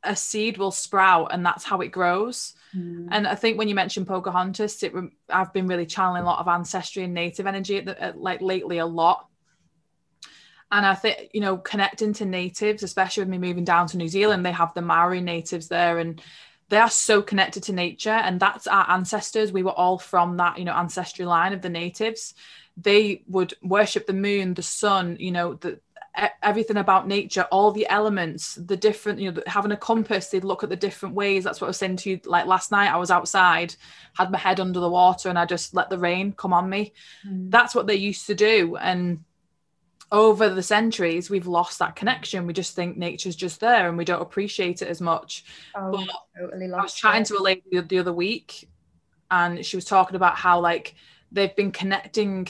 a 0.04 0.16
seed 0.16 0.58
will 0.58 0.72
sprout 0.72 1.30
and 1.32 1.46
that's 1.46 1.64
how 1.64 1.82
it 1.82 1.90
grows. 1.90 2.54
Mm. 2.76 3.08
And 3.12 3.28
I 3.28 3.36
think 3.36 3.58
when 3.58 3.68
you 3.68 3.76
mentioned 3.76 4.08
Pocahontas, 4.08 4.84
it 4.84 4.94
I've 5.30 5.54
been 5.54 5.68
really 5.68 5.86
channeling 5.86 6.24
a 6.24 6.26
lot 6.26 6.40
of 6.40 6.48
ancestry 6.48 7.04
and 7.04 7.14
native 7.14 7.48
energy 7.48 7.78
at 7.78 7.86
the, 7.86 8.02
at, 8.02 8.18
like 8.18 8.42
lately 8.42 8.78
a 8.78 8.86
lot. 8.86 9.28
And 10.72 10.86
I 10.86 10.96
think 10.96 11.30
you 11.34 11.42
know 11.42 11.58
connecting 11.58 12.14
to 12.14 12.26
natives, 12.26 12.84
especially 12.84 13.22
with 13.24 13.30
me 13.30 13.38
moving 13.38 13.64
down 13.64 13.88
to 13.88 13.98
New 13.98 14.10
Zealand, 14.10 14.46
they 14.46 14.52
have 14.52 14.74
the 14.74 14.82
Maori 14.82 15.22
natives 15.22 15.70
there, 15.70 15.98
and 15.98 16.22
they 16.70 16.78
are 16.78 16.90
so 16.90 17.22
connected 17.22 17.64
to 17.64 17.74
nature, 17.74 18.10
and 18.10 18.40
that's 18.40 18.68
our 18.68 18.90
ancestors. 18.90 19.52
We 19.54 19.64
were 19.64 19.72
all 19.72 19.98
from 19.98 20.38
that 20.38 20.58
you 20.60 20.66
know 20.66 20.74
ancestry 20.74 21.26
line 21.26 21.54
of 21.54 21.62
the 21.62 21.70
natives. 21.70 22.34
They 22.76 23.24
would 23.28 23.54
worship 23.64 24.06
the 24.06 24.14
moon, 24.14 24.54
the 24.54 24.62
sun, 24.62 25.18
you 25.20 25.32
know 25.32 25.54
the 25.54 25.80
everything 26.42 26.78
about 26.78 27.08
nature, 27.08 27.44
all 27.52 27.72
the 27.72 27.88
elements, 27.90 28.56
the 28.56 28.78
different, 28.78 29.20
you 29.20 29.32
know, 29.32 29.42
having 29.46 29.72
a 29.72 29.78
compass, 29.78 30.30
they'd 30.30 30.44
look 30.44 30.64
at 30.64 30.70
the 30.70 30.76
different 30.76 31.14
ways. 31.14 31.44
That's 31.44 31.62
what 31.62 31.68
I 31.68 31.70
was 31.70 31.78
saying 31.78 31.98
to 31.98 32.10
you. 32.10 32.20
Like 32.26 32.46
last 32.46 32.72
night, 32.72 32.92
I 32.92 32.98
was 32.98 33.12
outside, 33.12 33.76
had 34.16 34.32
my 34.32 34.38
head 34.38 34.60
under 34.60 34.80
the 34.80 34.90
water, 34.90 35.30
and 35.30 35.38
I 35.38 35.46
just 35.46 35.76
let 35.76 35.90
the 35.90 35.98
rain 35.98 36.32
come 36.32 36.54
on 36.54 36.70
me. 36.70 36.94
Mm. 37.28 37.52
That's 37.52 37.76
what 37.76 37.88
they 37.88 37.96
used 37.96 38.28
to 38.28 38.36
do. 38.36 38.78
And 38.78 39.24
over 40.12 40.50
the 40.50 40.64
centuries, 40.64 41.30
we've 41.30 41.48
lost 41.48 41.80
that 41.80 41.96
connection. 41.96 42.48
We 42.48 42.54
just 42.54 42.76
think 42.76 42.98
nature's 42.98 43.36
just 43.36 43.60
there 43.60 43.90
and 43.90 43.98
we 43.98 44.06
don't 44.06 44.22
appreciate 44.22 44.82
it 44.82 44.88
as 44.88 45.02
much. 45.02 45.44
Oh, 45.76 45.92
but 45.92 46.08
totally 46.40 46.72
I 46.72 46.82
was 46.82 46.94
chatting 46.94 47.24
it. 47.24 47.26
to 47.26 47.38
a 47.38 47.44
lady 47.44 47.62
the 47.72 48.00
other 48.00 48.14
week, 48.14 48.70
and 49.30 49.66
she 49.66 49.76
was 49.78 49.86
talking 49.86 50.16
about 50.16 50.38
how, 50.38 50.62
like, 50.62 50.96
they've 51.32 51.56
been 51.56 51.72
connecting 51.72 52.48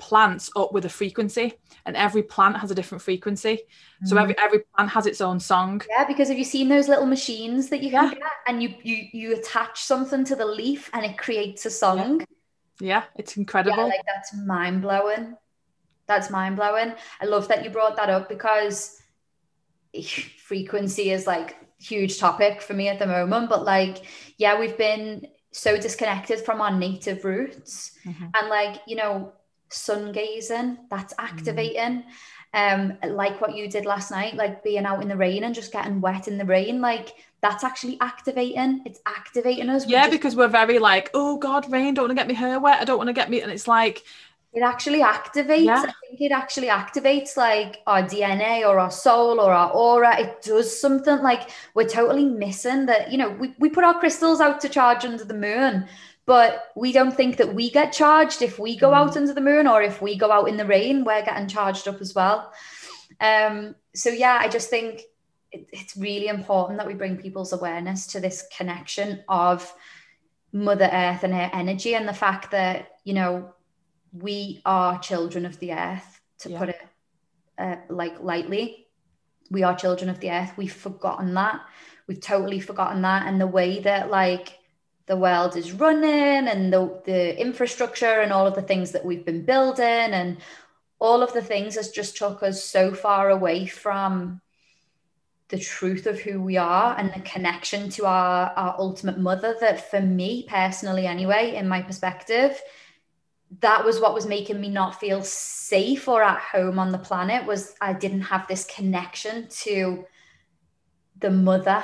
plants 0.00 0.50
up 0.56 0.72
with 0.72 0.84
a 0.86 0.88
frequency 0.88 1.52
and 1.86 1.96
every 1.96 2.22
plant 2.22 2.56
has 2.56 2.70
a 2.70 2.74
different 2.74 3.02
frequency 3.02 3.60
mm. 4.02 4.08
so 4.08 4.16
every 4.16 4.34
mm. 4.34 4.42
every 4.42 4.60
plant 4.74 4.90
has 4.90 5.06
its 5.06 5.20
own 5.20 5.38
song 5.38 5.80
yeah 5.88 6.04
because 6.04 6.28
have 6.28 6.38
you 6.38 6.44
seen 6.44 6.68
those 6.68 6.88
little 6.88 7.06
machines 7.06 7.68
that 7.68 7.82
you 7.82 7.90
can 7.90 8.04
yeah. 8.04 8.14
get 8.14 8.22
and 8.48 8.62
you 8.62 8.74
you 8.82 9.06
you 9.12 9.36
attach 9.36 9.82
something 9.82 10.24
to 10.24 10.34
the 10.34 10.44
leaf 10.44 10.90
and 10.94 11.04
it 11.04 11.16
creates 11.18 11.66
a 11.66 11.70
song 11.70 12.20
yeah, 12.20 12.26
yeah 12.80 13.02
it's 13.16 13.36
incredible 13.36 13.76
yeah, 13.76 13.84
like 13.84 14.00
that's 14.06 14.34
mind-blowing 14.34 15.36
that's 16.06 16.30
mind-blowing 16.30 16.94
i 17.20 17.26
love 17.26 17.46
that 17.46 17.62
you 17.62 17.70
brought 17.70 17.96
that 17.96 18.08
up 18.08 18.28
because 18.28 19.00
frequency 20.38 21.10
is 21.10 21.26
like 21.26 21.56
huge 21.78 22.18
topic 22.18 22.60
for 22.60 22.74
me 22.74 22.88
at 22.88 22.98
the 22.98 23.06
moment 23.06 23.48
but 23.48 23.64
like 23.64 24.02
yeah 24.38 24.58
we've 24.58 24.76
been 24.76 25.26
so 25.52 25.76
disconnected 25.76 26.40
from 26.40 26.60
our 26.60 26.76
native 26.76 27.24
roots 27.24 27.92
mm-hmm. 28.04 28.26
and 28.34 28.48
like 28.48 28.80
you 28.86 28.96
know 28.96 29.32
sun 29.70 30.12
gazing, 30.12 30.78
that's 30.90 31.14
mm. 31.14 31.24
activating. 31.24 32.04
Um, 32.52 32.98
like 33.04 33.40
what 33.40 33.54
you 33.54 33.68
did 33.68 33.86
last 33.86 34.10
night, 34.10 34.34
like 34.34 34.64
being 34.64 34.84
out 34.84 35.02
in 35.02 35.08
the 35.08 35.16
rain 35.16 35.44
and 35.44 35.54
just 35.54 35.72
getting 35.72 36.00
wet 36.00 36.26
in 36.26 36.36
the 36.36 36.44
rain, 36.44 36.80
like 36.80 37.14
that's 37.40 37.62
actually 37.62 37.96
activating. 38.00 38.82
It's 38.84 39.00
activating 39.06 39.68
us. 39.68 39.86
Yeah, 39.86 40.02
just... 40.02 40.10
because 40.10 40.36
we're 40.36 40.48
very 40.48 40.78
like, 40.78 41.10
oh 41.14 41.38
God, 41.38 41.70
rain, 41.70 41.94
don't 41.94 42.04
want 42.04 42.10
to 42.10 42.14
get 42.16 42.26
me 42.26 42.34
hair 42.34 42.58
wet. 42.58 42.80
I 42.80 42.84
don't 42.84 42.98
want 42.98 43.08
to 43.08 43.14
get 43.14 43.30
me, 43.30 43.40
and 43.40 43.52
it's 43.52 43.68
like 43.68 44.02
it 44.52 44.62
actually 44.62 45.00
activates. 45.00 45.64
Yeah. 45.64 45.84
I 45.86 45.92
think 46.08 46.20
it 46.20 46.32
actually 46.32 46.66
activates 46.66 47.36
like 47.36 47.82
our 47.86 48.02
DNA 48.02 48.68
or 48.68 48.80
our 48.80 48.90
soul 48.90 49.38
or 49.38 49.52
our 49.52 49.70
aura. 49.70 50.18
It 50.18 50.42
does 50.42 50.78
something 50.80 51.18
like 51.22 51.50
we're 51.74 51.88
totally 51.88 52.24
missing 52.24 52.86
that. 52.86 53.12
You 53.12 53.18
know, 53.18 53.30
we, 53.30 53.54
we 53.60 53.68
put 53.68 53.84
our 53.84 53.98
crystals 53.98 54.40
out 54.40 54.60
to 54.62 54.68
charge 54.68 55.04
under 55.04 55.24
the 55.24 55.34
moon, 55.34 55.86
but 56.34 56.50
we 56.76 56.92
don't 56.92 57.16
think 57.20 57.36
that 57.36 57.54
we 57.54 57.70
get 57.70 57.92
charged 57.92 58.40
if 58.42 58.58
we 58.58 58.76
go 58.76 58.94
out 58.94 59.16
into 59.16 59.32
mm. 59.32 59.34
the 59.34 59.48
moon 59.50 59.66
or 59.66 59.82
if 59.82 60.00
we 60.00 60.16
go 60.16 60.30
out 60.30 60.48
in 60.48 60.56
the 60.56 60.70
rain 60.76 61.04
we're 61.04 61.24
getting 61.24 61.48
charged 61.48 61.86
up 61.88 62.00
as 62.00 62.14
well. 62.14 62.52
Um, 63.20 63.74
so 63.94 64.10
yeah 64.10 64.38
i 64.40 64.48
just 64.48 64.70
think 64.70 65.02
it, 65.50 65.66
it's 65.72 65.96
really 65.96 66.28
important 66.28 66.78
that 66.78 66.86
we 66.86 66.94
bring 66.94 67.16
people's 67.16 67.52
awareness 67.52 68.06
to 68.12 68.20
this 68.20 68.46
connection 68.56 69.24
of 69.28 69.58
mother 70.52 70.88
earth 70.92 71.24
and 71.24 71.34
her 71.34 71.50
energy 71.52 71.94
and 71.96 72.08
the 72.08 72.20
fact 72.24 72.52
that 72.52 72.98
you 73.04 73.14
know 73.14 73.52
we 74.12 74.62
are 74.64 74.98
children 74.98 75.44
of 75.46 75.58
the 75.60 75.72
earth 75.72 76.20
to 76.38 76.50
yeah. 76.50 76.58
put 76.58 76.68
it 76.70 76.80
uh, 77.58 77.76
like 77.88 78.20
lightly. 78.20 78.86
We 79.50 79.62
are 79.62 79.76
children 79.76 80.08
of 80.08 80.20
the 80.20 80.30
earth. 80.30 80.52
We've 80.56 80.72
forgotten 80.72 81.34
that. 81.34 81.60
We've 82.06 82.20
totally 82.20 82.60
forgotten 82.60 83.02
that. 83.02 83.26
And 83.26 83.40
the 83.40 83.46
way 83.46 83.80
that 83.80 84.10
like 84.10 84.58
the 85.10 85.16
world 85.16 85.56
is 85.56 85.72
running 85.72 86.46
and 86.46 86.72
the, 86.72 87.02
the 87.04 87.36
infrastructure 87.36 88.20
and 88.20 88.32
all 88.32 88.46
of 88.46 88.54
the 88.54 88.62
things 88.62 88.92
that 88.92 89.04
we've 89.04 89.24
been 89.24 89.44
building 89.44 89.84
and 89.84 90.36
all 91.00 91.20
of 91.20 91.32
the 91.32 91.42
things 91.42 91.74
has 91.74 91.90
just 91.90 92.16
took 92.16 92.44
us 92.44 92.62
so 92.62 92.94
far 92.94 93.28
away 93.28 93.66
from 93.66 94.40
the 95.48 95.58
truth 95.58 96.06
of 96.06 96.20
who 96.20 96.40
we 96.40 96.56
are 96.56 96.96
and 96.96 97.12
the 97.12 97.20
connection 97.22 97.90
to 97.90 98.06
our, 98.06 98.50
our 98.50 98.76
ultimate 98.78 99.18
mother 99.18 99.56
that 99.60 99.90
for 99.90 100.00
me 100.00 100.46
personally 100.48 101.08
anyway 101.08 101.56
in 101.56 101.66
my 101.66 101.82
perspective 101.82 102.62
that 103.58 103.84
was 103.84 103.98
what 103.98 104.14
was 104.14 104.26
making 104.26 104.60
me 104.60 104.68
not 104.68 105.00
feel 105.00 105.24
safe 105.24 106.06
or 106.06 106.22
at 106.22 106.38
home 106.38 106.78
on 106.78 106.92
the 106.92 106.98
planet 106.98 107.44
was 107.44 107.74
i 107.80 107.92
didn't 107.92 108.20
have 108.20 108.46
this 108.46 108.64
connection 108.66 109.48
to 109.48 110.04
the 111.18 111.32
mother 111.32 111.82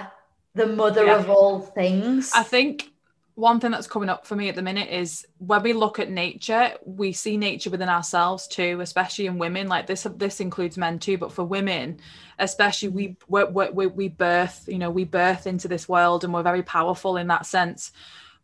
the 0.55 0.69
mother 0.69 1.07
yeah. 1.07 1.17
of 1.17 1.29
all 1.29 1.61
things 1.61 2.31
i 2.33 2.45
think 2.45 2.93
one 3.37 3.61
thing 3.61 3.71
that's 3.71 3.87
coming 3.87 4.09
up 4.09 4.27
for 4.27 4.35
me 4.35 4.49
at 4.49 4.55
the 4.55 4.63
minute 4.63 4.89
is 4.89 5.27
when 5.37 5.63
we 5.63 5.75
look 5.75 5.99
at 5.99 6.11
nature, 6.11 6.73
we 6.87 7.13
see 7.13 7.37
nature 7.37 7.69
within 7.69 7.91
ourselves 7.91 8.47
too, 8.49 8.81
especially 8.81 9.27
in 9.27 9.37
women. 9.37 9.69
Like 9.69 9.87
this, 9.87 10.07
this 10.17 10.41
includes 10.41 10.79
men 10.79 10.99
too, 10.99 11.19
but 11.19 11.31
for 11.31 11.45
women, 11.45 12.01
especially, 12.39 12.89
we 12.89 13.17
we 13.29 13.87
we 13.89 14.09
birth, 14.09 14.65
you 14.67 14.79
know, 14.79 14.91
we 14.91 15.05
birth 15.05 15.47
into 15.47 15.69
this 15.69 15.87
world, 15.87 16.25
and 16.25 16.33
we're 16.33 16.43
very 16.43 16.63
powerful 16.63 17.19
in 17.19 17.27
that 17.27 17.45
sense. 17.45 17.93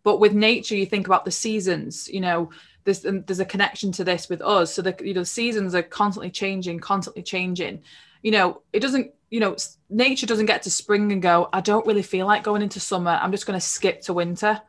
But 0.02 0.20
with 0.20 0.34
nature, 0.34 0.76
you 0.76 0.84
think 0.84 1.06
about 1.06 1.24
the 1.24 1.30
seasons. 1.30 2.06
You 2.08 2.20
know, 2.20 2.50
there's 2.84 3.00
there's 3.00 3.40
a 3.40 3.46
connection 3.46 3.92
to 3.92 4.04
this 4.04 4.28
with 4.28 4.42
us. 4.42 4.74
So 4.74 4.82
the 4.82 4.94
you 5.02 5.14
know 5.14 5.24
seasons 5.24 5.74
are 5.74 5.82
constantly 5.82 6.30
changing, 6.30 6.80
constantly 6.80 7.22
changing. 7.22 7.82
You 8.20 8.32
know, 8.32 8.60
it 8.74 8.80
doesn't 8.80 9.14
you 9.30 9.40
know, 9.40 9.56
nature 9.88 10.26
doesn't 10.26 10.44
get 10.44 10.64
to 10.64 10.70
spring 10.70 11.10
and 11.10 11.22
go, 11.22 11.48
I 11.54 11.62
don't 11.62 11.86
really 11.86 12.02
feel 12.02 12.26
like 12.26 12.42
going 12.42 12.60
into 12.60 12.78
summer. 12.78 13.12
I'm 13.12 13.30
just 13.30 13.46
going 13.46 13.58
to 13.58 13.64
skip 13.64 14.02
to 14.02 14.12
winter 14.12 14.60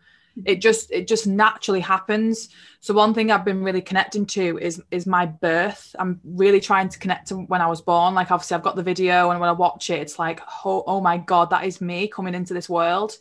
it 0.46 0.56
just 0.56 0.92
it 0.92 1.08
just 1.08 1.28
naturally 1.28 1.80
happens 1.80 2.50
so 2.80 2.92
one 2.94 3.14
thing 3.14 3.32
i've 3.32 3.46
been 3.46 3.64
really 3.64 3.82
connecting 3.82 4.26
to 4.26 4.58
is 4.58 4.82
is 4.90 5.06
my 5.06 5.26
birth 5.28 5.96
i'm 6.00 6.20
really 6.24 6.60
trying 6.60 6.90
to 6.90 6.98
connect 6.98 7.28
to 7.28 7.36
when 7.36 7.62
i 7.62 7.68
was 7.68 7.82
born 7.82 8.16
like 8.16 8.32
obviously 8.32 8.56
i've 8.56 8.64
got 8.64 8.76
the 8.76 8.82
video 8.82 9.30
and 9.30 9.40
when 9.40 9.50
i 9.50 9.54
watch 9.54 9.92
it 9.92 10.02
it's 10.02 10.18
like 10.18 10.42
oh, 10.66 10.84
oh 10.88 11.00
my 11.00 11.18
god 11.18 11.52
that 11.52 11.66
is 11.66 11.82
me 11.82 12.08
coming 12.08 12.34
into 12.34 12.54
this 12.54 12.68
world 12.68 13.16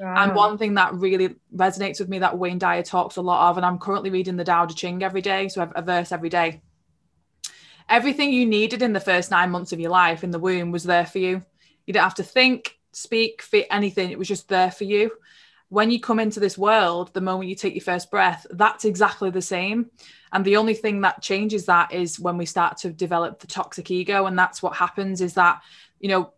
Wow. 0.00 0.14
And 0.16 0.34
one 0.34 0.56
thing 0.56 0.74
that 0.74 0.94
really 0.94 1.36
resonates 1.54 2.00
with 2.00 2.08
me 2.08 2.20
that 2.20 2.38
Wayne 2.38 2.58
Dyer 2.58 2.82
talks 2.82 3.16
a 3.16 3.20
lot 3.20 3.50
of, 3.50 3.58
and 3.58 3.66
I'm 3.66 3.78
currently 3.78 4.08
reading 4.08 4.36
the 4.36 4.44
Tao 4.44 4.64
Te 4.64 4.74
Ching 4.74 5.02
every 5.02 5.20
day, 5.20 5.48
so 5.48 5.60
I 5.60 5.66
have 5.66 5.74
a 5.76 5.82
verse 5.82 6.10
every 6.10 6.30
day. 6.30 6.62
Everything 7.86 8.32
you 8.32 8.46
needed 8.46 8.80
in 8.80 8.94
the 8.94 9.00
first 9.00 9.30
nine 9.30 9.50
months 9.50 9.72
of 9.72 9.80
your 9.80 9.90
life 9.90 10.24
in 10.24 10.30
the 10.30 10.38
womb 10.38 10.70
was 10.70 10.84
there 10.84 11.04
for 11.04 11.18
you. 11.18 11.42
You 11.84 11.92
didn't 11.92 12.04
have 12.04 12.14
to 12.14 12.22
think, 12.22 12.78
speak, 12.92 13.42
fit 13.42 13.66
anything. 13.70 14.10
It 14.10 14.18
was 14.18 14.28
just 14.28 14.48
there 14.48 14.70
for 14.70 14.84
you. 14.84 15.10
When 15.70 15.90
you 15.90 16.00
come 16.00 16.20
into 16.20 16.40
this 16.40 16.58
world, 16.58 17.14
the 17.14 17.20
moment 17.20 17.48
you 17.48 17.54
take 17.54 17.74
your 17.74 17.82
first 17.82 18.10
breath, 18.10 18.46
that's 18.50 18.84
exactly 18.84 19.30
the 19.30 19.40
same. 19.40 19.90
And 20.32 20.44
the 20.44 20.56
only 20.56 20.74
thing 20.74 21.00
that 21.00 21.22
changes 21.22 21.66
that 21.66 21.92
is 21.92 22.20
when 22.20 22.36
we 22.36 22.44
start 22.44 22.76
to 22.78 22.90
develop 22.90 23.40
the 23.40 23.46
toxic 23.46 23.90
ego. 23.90 24.26
And 24.26 24.38
that's 24.38 24.62
what 24.62 24.76
happens 24.76 25.20
is 25.20 25.34
that, 25.34 25.62
you 25.98 26.08
know, 26.08 26.32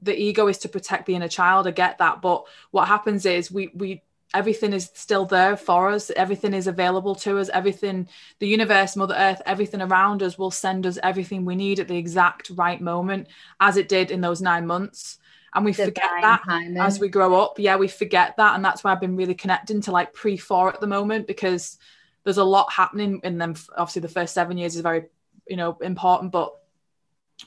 the 0.00 0.16
ego 0.16 0.46
is 0.46 0.58
to 0.58 0.68
protect 0.68 1.06
the 1.06 1.14
inner 1.16 1.28
child. 1.28 1.66
I 1.66 1.72
get 1.72 1.98
that. 1.98 2.22
But 2.22 2.46
what 2.70 2.88
happens 2.88 3.26
is 3.26 3.50
we, 3.50 3.68
we, 3.74 4.02
everything 4.34 4.72
is 4.72 4.90
still 4.94 5.24
there 5.24 5.56
for 5.56 5.88
us 5.88 6.10
everything 6.10 6.52
is 6.52 6.66
available 6.66 7.14
to 7.14 7.38
us 7.38 7.48
everything 7.54 8.06
the 8.40 8.46
universe 8.46 8.94
mother 8.94 9.14
earth 9.16 9.40
everything 9.46 9.80
around 9.80 10.22
us 10.22 10.36
will 10.36 10.50
send 10.50 10.86
us 10.86 10.98
everything 11.02 11.44
we 11.44 11.56
need 11.56 11.80
at 11.80 11.88
the 11.88 11.96
exact 11.96 12.50
right 12.50 12.80
moment 12.80 13.26
as 13.60 13.76
it 13.76 13.88
did 13.88 14.10
in 14.10 14.20
those 14.20 14.42
nine 14.42 14.66
months 14.66 15.18
and 15.54 15.64
we 15.64 15.72
Divine 15.72 15.86
forget 15.86 16.10
that 16.22 16.42
timing. 16.44 16.78
as 16.78 17.00
we 17.00 17.08
grow 17.08 17.40
up. 17.40 17.58
Yeah 17.58 17.76
we 17.76 17.88
forget 17.88 18.36
that. 18.36 18.54
And 18.54 18.64
that's 18.64 18.84
why 18.84 18.92
i've 18.92 19.00
been 19.00 19.16
really 19.16 19.34
connecting 19.34 19.80
to 19.82 19.92
like 19.92 20.12
pre-four 20.12 20.72
at 20.72 20.80
the 20.80 20.86
moment 20.86 21.26
because 21.26 21.78
there's 22.24 22.38
a 22.38 22.44
lot 22.44 22.72
happening 22.72 23.20
in 23.24 23.38
them. 23.38 23.54
Obviously 23.76 24.02
the 24.02 24.08
first 24.08 24.34
seven 24.34 24.58
years 24.58 24.76
is 24.76 24.82
very 24.82 25.04
you 25.46 25.56
know 25.56 25.76
important 25.80 26.32
but 26.32 26.54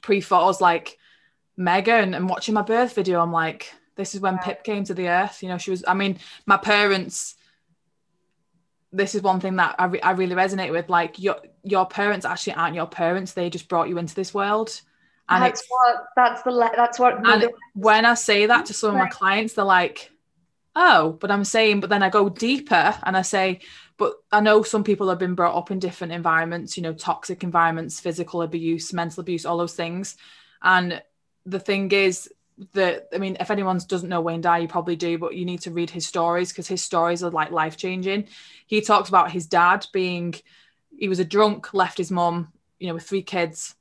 pre-four 0.02 0.50
is 0.50 0.62
like 0.62 0.98
megan 1.58 2.14
and 2.14 2.30
watching 2.30 2.54
my 2.56 2.62
birth 2.62 2.96
video 2.96 3.20
i'm 3.20 3.32
like 3.32 3.74
this 3.96 4.16
is 4.16 4.22
when 4.22 4.36
yeah. 4.36 4.42
pip 4.42 4.64
came 4.64 4.84
to 4.86 4.94
the 4.94 5.10
earth. 5.10 5.44
You 5.44 5.50
know 5.50 5.58
she 5.58 5.70
was 5.72 5.84
i 5.88 5.94
mean 5.94 6.18
my 6.46 6.58
parents 6.58 7.36
this 8.94 9.16
is 9.16 9.22
one 9.22 9.40
thing 9.40 9.56
that 9.56 9.76
I, 9.80 9.86
re- 9.86 10.02
I 10.02 10.12
really 10.12 10.36
resonate 10.36 10.72
with. 10.72 10.90
Like 10.90 11.18
your 11.18 11.38
your 11.64 11.86
parents 11.86 12.26
actually 12.26 12.54
aren't 12.54 12.76
your 12.76 12.88
parents. 12.88 13.34
They 13.34 13.50
just 13.50 13.70
brought 13.70 13.88
you 13.88 13.98
into 13.98 14.16
this 14.16 14.34
world 14.34 14.82
and 15.30 15.44
that's 15.44 15.64
what 15.68 16.06
that's 16.16 16.42
the 16.44 16.72
that's 16.76 17.00
what 17.00 17.26
and 17.26 17.50
when 17.74 18.06
I 18.06 18.16
say 18.16 18.46
that 18.48 18.66
to 18.68 18.74
some 18.74 18.92
of 18.92 18.98
my 18.98 19.08
clients, 19.08 19.54
they're 19.54 19.66
like, 19.66 20.12
"Oh," 20.76 21.18
but 21.20 21.32
I'm 21.32 21.44
saying, 21.46 21.80
but 21.80 21.90
then 21.90 22.04
I 22.04 22.10
go 22.10 22.30
deeper 22.30 22.96
and 23.04 23.16
I 23.16 23.22
say, 23.22 23.62
"But 23.98 24.14
I 24.32 24.42
know 24.42 24.64
some 24.64 24.84
people 24.84 25.10
have 25.10 25.20
been 25.20 25.36
brought 25.36 25.56
up 25.56 25.72
in 25.72 25.80
different 25.80 26.14
environments, 26.14 26.76
you 26.76 26.84
know, 26.84 26.94
toxic 26.94 27.44
environments, 27.44 28.00
physical 28.00 28.42
abuse, 28.42 28.94
mental 28.94 29.22
abuse, 29.22 29.46
all 29.46 29.58
those 29.58 29.76
things." 29.76 30.18
And 30.62 31.02
the 31.46 31.60
thing 31.60 31.92
is 31.92 32.30
that 32.74 33.08
I 33.14 33.18
mean, 33.18 33.38
if 33.40 33.52
anyone 33.52 33.80
doesn't 33.88 34.10
know 34.10 34.22
Wayne 34.22 34.42
Dyer, 34.42 34.62
you 34.62 34.68
probably 34.68 34.96
do, 34.96 35.18
but 35.18 35.36
you 35.36 35.46
need 35.46 35.62
to 35.62 35.72
read 35.72 35.90
his 35.90 36.08
stories 36.08 36.50
because 36.50 36.68
his 36.68 36.84
stories 36.84 37.24
are 37.24 37.32
like 37.32 37.52
life 37.52 37.78
changing. 37.78 38.28
He 38.68 38.82
talks 38.82 39.10
about 39.10 39.32
his 39.32 39.48
dad 39.48 39.88
being, 39.94 40.36
he 40.96 41.08
was 41.08 41.20
a 41.20 41.26
drunk, 41.26 41.74
left 41.74 41.98
his 41.98 42.12
mom, 42.12 42.52
you 42.80 42.88
know, 42.88 42.96
with 42.96 43.08
three 43.08 43.24
kids 43.24 43.76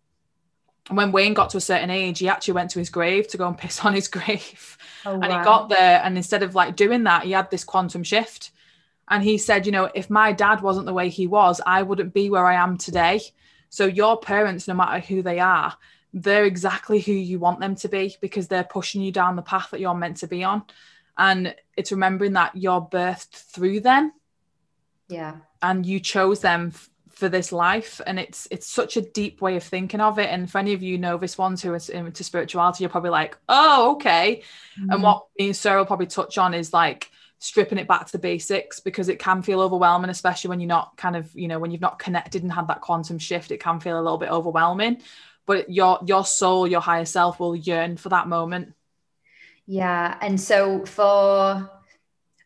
and 0.91 0.97
when 0.97 1.13
Wayne 1.13 1.35
got 1.35 1.51
to 1.51 1.57
a 1.57 1.61
certain 1.61 1.89
age, 1.89 2.19
he 2.19 2.29
actually 2.29 2.55
went 2.55 2.71
to 2.73 2.81
his 2.81 2.91
grave 2.91 3.29
to 3.29 3.37
go 3.37 3.47
and 3.47 3.57
piss 3.57 3.85
on 3.85 3.95
his 3.95 4.09
grave. 4.17 4.77
Oh, 5.07 5.15
and 5.15 5.25
he 5.25 5.31
got 5.31 5.69
there, 5.69 6.03
and 6.05 6.17
instead 6.17 6.43
of 6.43 6.57
like 6.57 6.75
doing 6.75 7.05
that, 7.05 7.23
he 7.23 7.31
had 7.31 7.51
this 7.51 7.65
quantum 7.65 8.03
shift. 8.03 8.51
And 9.09 9.23
he 9.23 9.39
said, 9.39 9.67
you 9.67 9.73
know, 9.73 9.89
if 9.95 10.11
my 10.11 10.33
dad 10.33 10.61
wasn't 10.61 10.87
the 10.87 10.93
way 10.93 11.09
he 11.09 11.27
was, 11.27 11.61
I 11.65 11.83
wouldn't 11.83 12.13
be 12.13 12.29
where 12.29 12.45
I 12.45 12.55
am 12.55 12.77
today. 12.77 13.21
So 13.69 13.87
your 13.87 14.19
parents, 14.19 14.67
no 14.67 14.75
matter 14.75 14.99
who 14.99 15.23
they 15.23 15.39
are, 15.39 15.77
they're 16.13 16.45
exactly 16.45 17.01
who 17.01 17.13
you 17.13 17.39
want 17.39 17.61
them 17.61 17.77
to 17.77 17.89
be 17.89 18.17
because 18.21 18.49
they're 18.49 18.65
pushing 18.65 19.01
you 19.01 19.13
down 19.13 19.37
the 19.37 19.43
path 19.43 19.71
that 19.71 19.81
you're 19.81 19.95
meant 19.95 20.19
to 20.19 20.27
be 20.27 20.43
on. 20.43 20.65
And 21.17 21.55
it's 21.77 21.93
remembering 21.93 22.33
that 22.33 22.57
you're 22.57 22.81
birthed 22.81 23.31
through 23.31 23.81
them. 23.81 24.13
Yeah. 25.09 25.37
And 25.63 25.87
you 25.87 26.01
chose 26.01 26.41
them 26.41 26.73
for 27.21 27.29
this 27.29 27.53
life 27.53 28.01
and 28.07 28.19
it's 28.19 28.49
it's 28.51 28.67
such 28.67 28.97
a 28.97 29.03
deep 29.03 29.43
way 29.43 29.55
of 29.57 29.63
thinking 29.63 30.01
of 30.01 30.19
it. 30.19 30.31
And 30.31 30.51
for 30.51 30.59
any 30.59 30.73
of 30.73 30.83
you 30.83 30.99
novice 30.99 31.37
ones 31.37 31.63
who 31.63 31.73
are 31.73 31.81
into 31.93 32.25
spirituality 32.25 32.83
you're 32.83 32.91
probably 32.91 33.11
like 33.11 33.37
oh 33.49 33.93
okay. 33.93 34.43
Mm-hmm. 34.81 34.91
and 34.91 35.03
what 35.03 35.27
me 35.39 35.47
and 35.49 35.57
sarah 35.57 35.79
will 35.79 35.87
probably 35.87 36.07
touch 36.07 36.39
on 36.39 36.55
is 36.55 36.73
like 36.73 37.11
stripping 37.39 37.79
it 37.79 37.87
back 37.87 38.07
to 38.07 38.13
the 38.13 38.19
basics 38.19 38.81
because 38.81 39.09
it 39.09 39.19
can 39.19 39.43
feel 39.43 39.61
overwhelming 39.61 40.11
especially 40.11 40.49
when 40.49 40.61
you're 40.61 40.69
not 40.69 40.97
kind 40.97 41.15
of 41.15 41.31
you 41.35 41.47
know 41.47 41.59
when 41.59 41.71
you've 41.71 41.81
not 41.81 41.99
connected 41.99 42.43
and 42.43 42.53
had 42.53 42.69
that 42.69 42.81
quantum 42.81 43.19
shift 43.19 43.51
it 43.51 43.61
can 43.61 43.81
feel 43.81 43.99
a 43.99 44.03
little 44.03 44.19
bit 44.19 44.31
overwhelming. 44.31 45.01
But 45.47 45.71
your 45.71 46.01
your 46.07 46.25
soul 46.25 46.67
your 46.67 46.81
higher 46.81 47.05
self 47.05 47.39
will 47.39 47.55
yearn 47.55 47.97
for 47.99 48.09
that 48.09 48.29
moment. 48.29 48.73
Yeah 49.67 50.17
and 50.23 50.41
so 50.41 50.87
for 50.87 51.71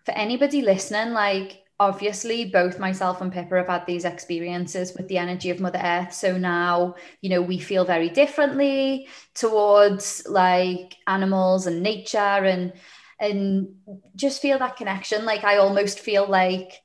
for 0.04 0.12
anybody 0.12 0.62
listening 0.62 1.12
like 1.12 1.63
obviously 1.80 2.44
both 2.46 2.78
myself 2.78 3.20
and 3.20 3.32
Pippa 3.32 3.56
have 3.56 3.66
had 3.66 3.86
these 3.86 4.04
experiences 4.04 4.94
with 4.96 5.08
the 5.08 5.18
energy 5.18 5.50
of 5.50 5.60
Mother 5.60 5.80
Earth. 5.82 6.12
So 6.12 6.38
now, 6.38 6.94
you 7.20 7.30
know, 7.30 7.42
we 7.42 7.58
feel 7.58 7.84
very 7.84 8.08
differently 8.08 9.08
towards 9.34 10.24
like 10.28 10.96
animals 11.06 11.66
and 11.66 11.82
nature 11.82 12.18
and 12.18 12.72
and 13.18 13.76
just 14.16 14.42
feel 14.42 14.58
that 14.58 14.76
connection. 14.76 15.24
Like 15.24 15.44
I 15.44 15.56
almost 15.56 16.00
feel 16.00 16.26
like 16.28 16.80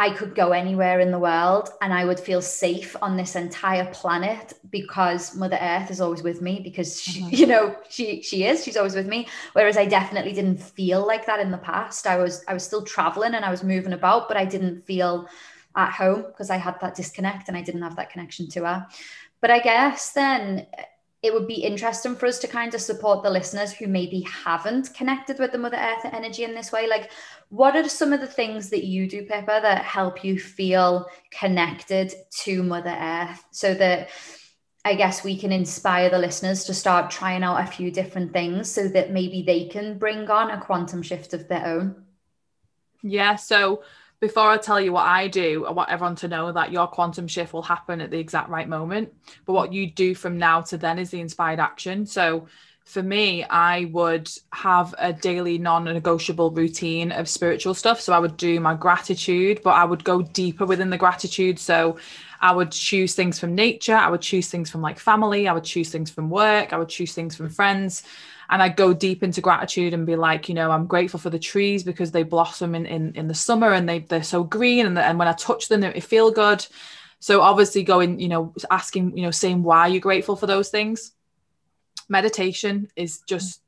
I 0.00 0.10
could 0.10 0.34
go 0.34 0.50
anywhere 0.50 0.98
in 0.98 1.12
the 1.12 1.18
world 1.20 1.68
and 1.80 1.92
I 1.92 2.04
would 2.04 2.18
feel 2.18 2.42
safe 2.42 2.96
on 3.00 3.16
this 3.16 3.36
entire 3.36 3.86
planet 3.92 4.52
because 4.70 5.36
Mother 5.36 5.58
Earth 5.60 5.88
is 5.88 6.00
always 6.00 6.22
with 6.22 6.42
me 6.42 6.60
because 6.64 7.00
she, 7.00 7.20
mm-hmm. 7.20 7.28
you 7.34 7.46
know 7.46 7.76
she 7.88 8.20
she 8.20 8.44
is 8.44 8.64
she's 8.64 8.76
always 8.76 8.96
with 8.96 9.06
me. 9.06 9.28
Whereas 9.52 9.76
I 9.76 9.86
definitely 9.86 10.32
didn't 10.32 10.60
feel 10.60 11.06
like 11.06 11.26
that 11.26 11.38
in 11.38 11.52
the 11.52 11.58
past. 11.58 12.08
I 12.08 12.16
was 12.16 12.44
I 12.48 12.54
was 12.54 12.64
still 12.64 12.82
traveling 12.82 13.34
and 13.34 13.44
I 13.44 13.50
was 13.50 13.62
moving 13.62 13.92
about 13.92 14.26
but 14.26 14.36
I 14.36 14.44
didn't 14.44 14.84
feel 14.84 15.28
at 15.76 15.92
home 15.92 16.22
because 16.22 16.50
I 16.50 16.56
had 16.56 16.80
that 16.80 16.96
disconnect 16.96 17.48
and 17.48 17.56
I 17.56 17.62
didn't 17.62 17.82
have 17.82 17.96
that 17.96 18.10
connection 18.10 18.48
to 18.50 18.64
her. 18.66 18.86
But 19.40 19.50
I 19.52 19.60
guess 19.60 20.12
then 20.12 20.66
it 21.24 21.32
would 21.32 21.46
be 21.46 21.54
interesting 21.54 22.14
for 22.14 22.26
us 22.26 22.38
to 22.38 22.46
kind 22.46 22.74
of 22.74 22.82
support 22.82 23.22
the 23.22 23.30
listeners 23.30 23.72
who 23.72 23.86
maybe 23.86 24.20
haven't 24.20 24.92
connected 24.92 25.38
with 25.38 25.52
the 25.52 25.58
Mother 25.58 25.78
Earth 25.78 26.04
energy 26.12 26.44
in 26.44 26.54
this 26.54 26.70
way. 26.70 26.86
Like, 26.86 27.10
what 27.48 27.74
are 27.74 27.88
some 27.88 28.12
of 28.12 28.20
the 28.20 28.26
things 28.26 28.68
that 28.68 28.84
you 28.84 29.08
do, 29.08 29.22
Pippa, 29.22 29.60
that 29.62 29.84
help 29.84 30.22
you 30.22 30.38
feel 30.38 31.06
connected 31.30 32.12
to 32.42 32.62
Mother 32.62 32.94
Earth 33.00 33.42
so 33.52 33.72
that 33.72 34.10
I 34.84 34.96
guess 34.96 35.24
we 35.24 35.38
can 35.38 35.50
inspire 35.50 36.10
the 36.10 36.18
listeners 36.18 36.64
to 36.64 36.74
start 36.74 37.10
trying 37.10 37.42
out 37.42 37.66
a 37.66 37.72
few 37.72 37.90
different 37.90 38.34
things 38.34 38.70
so 38.70 38.86
that 38.88 39.10
maybe 39.10 39.40
they 39.40 39.64
can 39.68 39.96
bring 39.96 40.28
on 40.28 40.50
a 40.50 40.60
quantum 40.60 41.00
shift 41.00 41.32
of 41.32 41.48
their 41.48 41.64
own? 41.64 42.04
Yeah. 43.02 43.36
So, 43.36 43.82
before 44.24 44.48
I 44.48 44.56
tell 44.56 44.80
you 44.80 44.90
what 44.90 45.04
I 45.04 45.28
do, 45.28 45.66
I 45.66 45.70
want 45.72 45.90
everyone 45.90 46.16
to 46.16 46.28
know 46.28 46.50
that 46.50 46.72
your 46.72 46.86
quantum 46.86 47.28
shift 47.28 47.52
will 47.52 47.60
happen 47.62 48.00
at 48.00 48.10
the 48.10 48.18
exact 48.18 48.48
right 48.48 48.66
moment. 48.66 49.12
But 49.44 49.52
what 49.52 49.74
you 49.74 49.90
do 49.90 50.14
from 50.14 50.38
now 50.38 50.62
to 50.62 50.78
then 50.78 50.98
is 50.98 51.10
the 51.10 51.20
inspired 51.20 51.60
action. 51.60 52.06
So 52.06 52.46
for 52.86 53.02
me, 53.02 53.44
I 53.44 53.84
would 53.92 54.30
have 54.54 54.94
a 54.96 55.12
daily 55.12 55.58
non 55.58 55.84
negotiable 55.84 56.50
routine 56.50 57.12
of 57.12 57.28
spiritual 57.28 57.74
stuff. 57.74 58.00
So 58.00 58.14
I 58.14 58.18
would 58.18 58.38
do 58.38 58.60
my 58.60 58.74
gratitude, 58.74 59.60
but 59.62 59.74
I 59.74 59.84
would 59.84 60.04
go 60.04 60.22
deeper 60.22 60.64
within 60.64 60.88
the 60.88 60.96
gratitude. 60.96 61.58
So 61.58 61.98
I 62.40 62.52
would 62.52 62.72
choose 62.72 63.14
things 63.14 63.38
from 63.38 63.54
nature, 63.54 63.94
I 63.94 64.08
would 64.08 64.22
choose 64.22 64.48
things 64.48 64.70
from 64.70 64.80
like 64.80 64.98
family, 64.98 65.48
I 65.48 65.52
would 65.52 65.64
choose 65.64 65.90
things 65.90 66.10
from 66.10 66.30
work, 66.30 66.72
I 66.72 66.78
would 66.78 66.88
choose 66.88 67.12
things 67.12 67.36
from 67.36 67.50
friends 67.50 68.04
and 68.50 68.62
I 68.62 68.68
go 68.68 68.92
deep 68.92 69.22
into 69.22 69.40
gratitude 69.40 69.94
and 69.94 70.06
be 70.06 70.16
like, 70.16 70.48
you 70.48 70.54
know, 70.54 70.70
I'm 70.70 70.86
grateful 70.86 71.20
for 71.20 71.30
the 71.30 71.38
trees 71.38 71.82
because 71.82 72.12
they 72.12 72.22
blossom 72.22 72.74
in 72.74 72.86
in, 72.86 73.14
in 73.14 73.28
the 73.28 73.34
summer 73.34 73.72
and 73.72 73.88
they 73.88 74.00
they're 74.00 74.22
so 74.22 74.44
green 74.44 74.86
and, 74.86 74.98
and 74.98 75.18
when 75.18 75.28
I 75.28 75.32
touch 75.32 75.68
them, 75.68 75.80
they 75.80 76.00
feel 76.00 76.30
good. 76.30 76.66
So 77.20 77.40
obviously 77.40 77.84
going, 77.84 78.20
you 78.20 78.28
know, 78.28 78.52
asking, 78.70 79.16
you 79.16 79.22
know, 79.22 79.30
saying 79.30 79.62
why 79.62 79.86
you're 79.86 80.00
grateful 80.00 80.36
for 80.36 80.46
those 80.46 80.68
things. 80.68 81.12
Meditation 82.08 82.88
is 82.96 83.22
just 83.26 83.62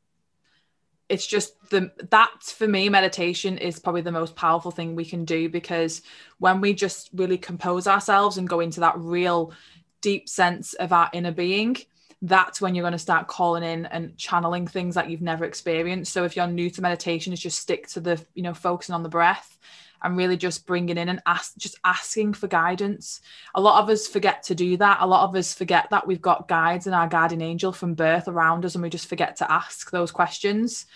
it's 1.09 1.27
just 1.27 1.55
the 1.71 1.91
that 2.11 2.31
for 2.43 2.67
me 2.67 2.89
meditation 2.89 3.59
is 3.59 3.79
probably 3.79 4.03
the 4.03 4.13
most 4.13 4.35
powerful 4.35 4.71
thing 4.71 4.95
we 4.95 5.05
can 5.05 5.25
do 5.25 5.49
because 5.49 6.03
when 6.39 6.61
we 6.61 6.75
just 6.75 7.11
really 7.15 7.39
compose 7.39 7.87
ourselves 7.87 8.39
and 8.39 8.49
go 8.49 8.61
into 8.61 8.81
that 8.81 8.99
real 8.99 9.53
deep 10.01 10.29
sense 10.29 10.75
of 10.75 10.93
our 10.93 11.09
inner 11.13 11.33
being 11.33 11.77
that's 12.23 12.61
when 12.61 12.75
you're 12.75 12.83
going 12.83 12.93
to 12.93 12.99
start 12.99 13.29
calling 13.29 13.63
in 13.63 13.87
and 13.87 14.17
channeling 14.17 14.67
things 14.67 14.95
that 14.95 15.11
you've 15.11 15.23
never 15.23 15.45
experienced. 15.45 16.13
So 16.13 16.25
if 16.25 16.35
you're 16.37 16.47
new 16.47 16.71
to 16.71 16.83
meditation, 16.83 17.33
is 17.33 17.41
just 17.41 17.59
stick 17.59 17.89
to 17.89 18.01
the, 18.01 18.25
you 18.35 18.43
know, 18.43 18.55
focusing 18.55 18.95
on 18.95 19.03
the 19.03 19.09
breath 19.09 19.59
and 20.03 20.17
really 20.17 20.37
just 20.37 20.67
bringing 20.67 20.99
in 20.99 21.09
and 21.09 21.23
ask, 21.27 21.57
just 21.57 21.79
asking 21.85 22.35
for 22.35 22.47
guidance. 22.49 23.21
A 23.55 23.61
lot 23.61 23.83
of 23.83 23.91
us 23.91 24.07
forget 24.07 24.43
to 24.45 24.55
do 24.55 24.77
that. 24.79 24.99
A 25.01 25.07
lot 25.07 25.29
of 25.29 25.35
us 25.35 25.55
forget 25.55 25.89
that 25.91 26.07
we've 26.07 26.23
got 26.23 26.49
guides 26.49 26.87
and 26.87 26.95
our 26.95 27.09
guardian 27.09 27.43
angel 27.43 27.73
from 27.73 27.95
birth 27.95 28.29
around 28.29 28.65
us, 28.65 28.75
and 28.75 28.83
we 28.83 28.91
just 28.91 29.09
forget 29.09 29.37
to 29.37 29.51
ask 29.51 29.91
those 29.91 30.11
questions. 30.11 30.87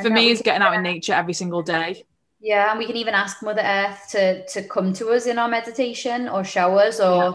For 0.00 0.10
me, 0.10 0.30
is 0.30 0.40
getting 0.40 0.62
out 0.62 0.72
in 0.74 0.82
nature 0.82 1.12
every 1.12 1.34
single 1.34 1.62
day. 1.62 2.04
Yeah, 2.40 2.70
and 2.70 2.78
we 2.78 2.86
can 2.86 2.96
even 2.96 3.12
ask 3.12 3.42
Mother 3.42 3.62
Earth 3.62 4.08
to 4.12 4.46
to 4.46 4.62
come 4.62 4.94
to 4.94 5.10
us 5.10 5.26
in 5.26 5.38
our 5.38 5.48
meditation 5.48 6.26
or 6.28 6.42
show 6.42 6.78
us 6.78 7.00
or 7.00 7.16
yeah. 7.16 7.32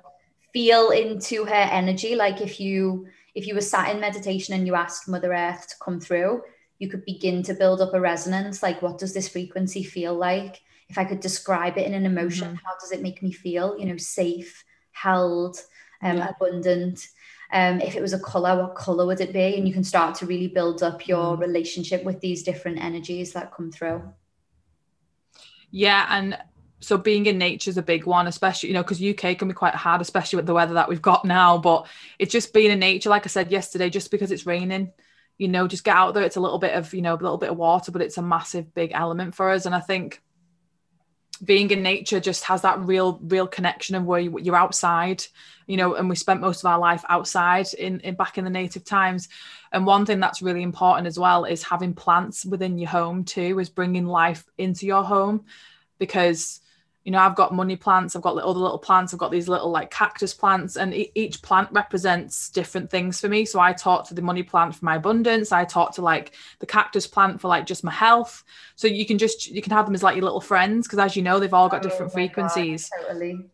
feel 0.51 0.89
into 0.89 1.45
her 1.45 1.53
energy. 1.53 2.15
Like 2.15 2.41
if 2.41 2.59
you 2.59 3.07
if 3.35 3.45
you 3.45 3.53
were 3.53 3.61
sat 3.61 3.93
in 3.93 4.01
meditation 4.01 4.53
and 4.53 4.65
you 4.65 4.75
asked 4.75 5.07
Mother 5.07 5.33
Earth 5.33 5.67
to 5.67 5.75
come 5.83 5.99
through, 5.99 6.41
you 6.79 6.89
could 6.89 7.05
begin 7.05 7.43
to 7.43 7.53
build 7.53 7.81
up 7.81 7.93
a 7.93 7.99
resonance 7.99 8.61
like 8.61 8.81
what 8.81 8.97
does 8.97 9.13
this 9.13 9.29
frequency 9.29 9.83
feel 9.83 10.13
like 10.13 10.61
if 10.89 10.97
i 10.97 11.05
could 11.05 11.19
describe 11.19 11.77
it 11.77 11.85
in 11.85 11.93
an 11.93 12.05
emotion 12.05 12.47
mm-hmm. 12.47 12.65
how 12.65 12.73
does 12.79 12.91
it 12.91 13.01
make 13.01 13.21
me 13.21 13.31
feel 13.31 13.77
you 13.77 13.85
know 13.85 13.97
safe 13.97 14.63
held 14.91 15.57
um, 16.01 16.17
yeah. 16.17 16.29
abundant 16.29 17.07
um, 17.53 17.79
if 17.79 17.95
it 17.95 18.01
was 18.01 18.13
a 18.13 18.19
color 18.19 18.61
what 18.61 18.75
color 18.75 19.05
would 19.05 19.21
it 19.21 19.33
be 19.33 19.55
and 19.55 19.67
you 19.67 19.73
can 19.73 19.83
start 19.83 20.15
to 20.15 20.25
really 20.25 20.47
build 20.47 20.83
up 20.83 21.07
your 21.07 21.37
mm. 21.37 21.39
relationship 21.39 22.03
with 22.03 22.19
these 22.19 22.43
different 22.43 22.79
energies 22.79 23.33
that 23.33 23.53
come 23.53 23.71
through 23.71 24.01
yeah 25.71 26.05
and 26.09 26.37
so 26.85 26.97
being 26.97 27.25
in 27.25 27.37
nature 27.37 27.69
is 27.69 27.77
a 27.77 27.83
big 27.83 28.05
one 28.05 28.27
especially 28.27 28.69
you 28.69 28.75
know 28.75 28.83
because 28.83 29.03
uk 29.03 29.37
can 29.37 29.47
be 29.47 29.53
quite 29.53 29.75
hard 29.75 30.01
especially 30.01 30.37
with 30.37 30.45
the 30.45 30.53
weather 30.53 30.75
that 30.75 30.87
we've 30.87 31.01
got 31.01 31.25
now 31.25 31.57
but 31.57 31.87
it's 32.19 32.31
just 32.31 32.53
being 32.53 32.71
in 32.71 32.79
nature 32.79 33.09
like 33.09 33.25
i 33.25 33.27
said 33.27 33.51
yesterday 33.51 33.89
just 33.89 34.11
because 34.11 34.31
it's 34.31 34.45
raining 34.45 34.91
you 35.37 35.47
know 35.47 35.67
just 35.67 35.83
get 35.83 35.95
out 35.95 36.13
there 36.13 36.23
it's 36.23 36.35
a 36.35 36.41
little 36.41 36.59
bit 36.59 36.73
of 36.73 36.93
you 36.93 37.01
know 37.01 37.13
a 37.13 37.15
little 37.15 37.37
bit 37.37 37.49
of 37.49 37.57
water 37.57 37.91
but 37.91 38.01
it's 38.01 38.17
a 38.17 38.21
massive 38.21 38.73
big 38.73 38.91
element 38.93 39.35
for 39.35 39.49
us 39.49 39.65
and 39.65 39.75
i 39.75 39.79
think 39.79 40.21
being 41.43 41.69
in 41.69 41.83
nature 41.83 42.19
just 42.19 42.45
has 42.45 42.61
that 42.61 42.79
real 42.79 43.19
real 43.23 43.47
connection 43.47 43.95
of 43.95 44.05
where 44.05 44.21
you, 44.21 44.53
are 44.53 44.55
outside 44.55 45.23
you 45.67 45.75
know 45.75 45.95
and 45.95 46.07
we 46.07 46.15
spent 46.15 46.39
most 46.39 46.61
of 46.61 46.65
our 46.65 46.79
life 46.79 47.03
outside 47.09 47.67
in, 47.73 47.99
in 48.01 48.15
back 48.15 48.37
in 48.37 48.45
the 48.45 48.49
native 48.49 48.85
times 48.85 49.27
and 49.73 49.85
one 49.85 50.05
thing 50.05 50.21
that's 50.21 50.41
really 50.41 50.63
important 50.63 51.07
as 51.07 51.19
well 51.19 51.43
is 51.43 51.61
having 51.61 51.93
plants 51.93 52.45
within 52.45 52.77
your 52.77 52.89
home 52.89 53.25
too 53.25 53.59
is 53.59 53.69
bringing 53.69 54.05
life 54.05 54.45
into 54.57 54.85
your 54.85 55.03
home 55.03 55.43
because 55.99 56.61
you 57.05 57.11
know 57.11 57.19
i've 57.19 57.35
got 57.35 57.53
money 57.53 57.75
plants 57.75 58.15
i've 58.15 58.21
got 58.21 58.35
other 58.35 58.59
little 58.59 58.79
plants 58.79 59.13
i've 59.13 59.19
got 59.19 59.31
these 59.31 59.47
little 59.47 59.69
like 59.69 59.91
cactus 59.91 60.33
plants 60.33 60.75
and 60.75 60.93
e- 60.93 61.11
each 61.15 61.41
plant 61.41 61.69
represents 61.71 62.49
different 62.49 62.89
things 62.89 63.21
for 63.21 63.29
me. 63.29 63.45
So 63.45 63.59
i 63.59 63.71
talk 63.71 64.07
to 64.07 64.13
the 64.13 64.21
money 64.21 64.43
plant 64.43 64.75
for 64.75 64.83
my 64.83 64.95
abundance 64.95 65.51
i 65.51 65.63
talk 65.63 65.93
to 65.95 66.01
like 66.01 66.33
the 66.59 66.65
cactus 66.65 67.07
plant 67.07 67.39
for 67.39 67.47
like 67.47 67.65
just 67.65 67.83
my 67.83 67.91
health. 67.91 68.43
So 68.75 68.87
you 68.87 69.05
can 69.05 69.17
just 69.17 69.47
you 69.47 69.61
can 69.61 69.71
have 69.71 69.85
them 69.85 69.95
as 69.95 70.03
like 70.03 70.15
your 70.15 70.25
little 70.25 70.41
friends 70.41 70.87
because 70.87 70.99
as 70.99 71.15
you 71.15 71.21
know 71.21 71.39
they've 71.39 71.53
all 71.53 71.69
got 71.69 71.81
oh 71.81 71.83
different 71.83 72.11
frequencies 72.11 72.89
God, 72.89 73.07
totally 73.07 73.45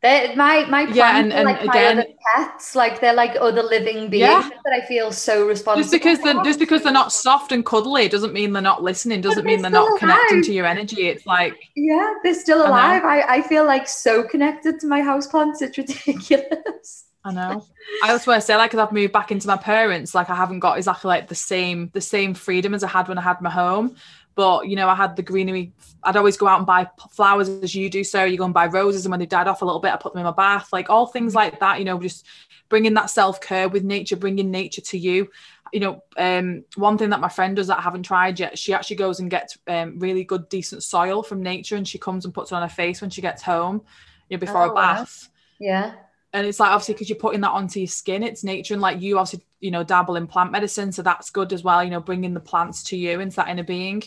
they're, 0.00 0.36
my 0.36 0.64
my 0.66 0.84
plants 0.84 0.96
yeah, 0.96 1.18
and, 1.18 1.32
and 1.32 1.44
like 1.44 1.60
again, 1.60 1.96
my 1.96 2.02
other 2.02 2.12
pets, 2.34 2.76
like 2.76 3.00
they're 3.00 3.14
like 3.14 3.36
other 3.40 3.62
living 3.64 4.08
beings 4.08 4.20
yeah. 4.20 4.48
that 4.64 4.72
I 4.72 4.86
feel 4.86 5.10
so 5.10 5.44
responsible. 5.44 5.82
Just 5.82 5.92
because 5.92 6.20
they're 6.20 6.42
just 6.44 6.60
because 6.60 6.84
they're 6.84 6.92
not 6.92 7.12
soft 7.12 7.50
and 7.50 7.66
cuddly 7.66 8.08
doesn't 8.08 8.32
mean 8.32 8.52
they're 8.52 8.62
not 8.62 8.82
listening. 8.82 9.20
Doesn't 9.20 9.44
mean 9.44 9.60
they're 9.60 9.70
not 9.72 9.88
alive. 9.88 9.98
connecting 9.98 10.42
to 10.42 10.52
your 10.52 10.66
energy. 10.66 11.08
It's 11.08 11.26
like 11.26 11.54
yeah, 11.74 12.14
they're 12.22 12.34
still 12.34 12.60
alive. 12.64 13.02
I, 13.02 13.20
I, 13.20 13.34
I 13.34 13.42
feel 13.42 13.66
like 13.66 13.88
so 13.88 14.22
connected 14.22 14.78
to 14.80 14.86
my 14.86 15.00
houseplants. 15.00 15.62
It's 15.62 15.76
ridiculous. 15.76 17.06
I 17.24 17.32
know. 17.32 17.66
I 18.04 18.12
also 18.12 18.30
want 18.30 18.40
to 18.40 18.46
say, 18.46 18.56
like, 18.56 18.70
because 18.70 18.86
I've 18.86 18.92
moved 18.92 19.12
back 19.12 19.32
into 19.32 19.48
my 19.48 19.56
parents, 19.56 20.14
like, 20.14 20.30
I 20.30 20.36
haven't 20.36 20.60
got 20.60 20.76
exactly 20.76 21.08
like 21.08 21.28
the 21.28 21.34
same 21.34 21.90
the 21.92 22.00
same 22.00 22.34
freedom 22.34 22.74
as 22.74 22.84
I 22.84 22.88
had 22.88 23.08
when 23.08 23.18
I 23.18 23.22
had 23.22 23.40
my 23.40 23.50
home. 23.50 23.96
But 24.38 24.68
you 24.68 24.76
know, 24.76 24.88
I 24.88 24.94
had 24.94 25.16
the 25.16 25.22
greenery. 25.24 25.72
I'd 26.04 26.16
always 26.16 26.36
go 26.36 26.46
out 26.46 26.58
and 26.58 26.66
buy 26.66 26.88
flowers 27.10 27.48
as 27.48 27.74
you 27.74 27.90
do, 27.90 28.04
so 28.04 28.22
you 28.22 28.38
go 28.38 28.44
and 28.44 28.54
buy 28.54 28.68
roses, 28.68 29.04
and 29.04 29.10
when 29.10 29.18
they 29.18 29.26
died 29.26 29.48
off 29.48 29.62
a 29.62 29.64
little 29.64 29.80
bit, 29.80 29.92
I 29.92 29.96
put 29.96 30.12
them 30.12 30.20
in 30.20 30.26
my 30.26 30.30
bath. 30.30 30.68
Like 30.72 30.88
all 30.88 31.06
things 31.06 31.34
like 31.34 31.58
that. 31.58 31.80
You 31.80 31.84
know, 31.84 31.98
just 31.98 32.24
bringing 32.68 32.94
that 32.94 33.10
self 33.10 33.40
care 33.40 33.68
with 33.68 33.82
nature, 33.82 34.14
bringing 34.14 34.52
nature 34.52 34.80
to 34.80 34.96
you. 34.96 35.28
You 35.72 35.80
know, 35.80 36.04
um, 36.16 36.62
one 36.76 36.98
thing 36.98 37.10
that 37.10 37.18
my 37.18 37.28
friend 37.28 37.56
does 37.56 37.66
that 37.66 37.78
I 37.78 37.82
haven't 37.82 38.04
tried 38.04 38.38
yet, 38.38 38.56
she 38.56 38.72
actually 38.72 38.94
goes 38.94 39.18
and 39.18 39.28
gets 39.28 39.58
um, 39.66 39.98
really 39.98 40.22
good, 40.22 40.48
decent 40.48 40.84
soil 40.84 41.24
from 41.24 41.42
nature, 41.42 41.74
and 41.74 41.88
she 41.88 41.98
comes 41.98 42.24
and 42.24 42.32
puts 42.32 42.52
it 42.52 42.54
on 42.54 42.62
her 42.62 42.68
face 42.68 43.00
when 43.00 43.10
she 43.10 43.20
gets 43.20 43.42
home, 43.42 43.82
you 44.28 44.36
know, 44.36 44.40
before 44.40 44.68
oh, 44.68 44.70
a 44.70 44.74
bath. 44.74 45.30
Wow. 45.58 45.66
Yeah 45.66 45.92
and 46.32 46.46
it's 46.46 46.60
like 46.60 46.70
obviously 46.70 46.94
because 46.94 47.08
you're 47.08 47.18
putting 47.18 47.40
that 47.40 47.50
onto 47.50 47.80
your 47.80 47.86
skin 47.86 48.22
it's 48.22 48.44
nature 48.44 48.74
and 48.74 48.82
like 48.82 49.00
you 49.00 49.18
obviously 49.18 49.44
you 49.60 49.70
know 49.70 49.82
dabble 49.82 50.16
in 50.16 50.26
plant 50.26 50.52
medicine 50.52 50.92
so 50.92 51.02
that's 51.02 51.30
good 51.30 51.52
as 51.52 51.62
well 51.62 51.82
you 51.82 51.90
know 51.90 52.00
bringing 52.00 52.34
the 52.34 52.40
plants 52.40 52.82
to 52.82 52.96
you 52.96 53.20
into 53.20 53.36
that 53.36 53.48
inner 53.48 53.64
being. 53.64 54.02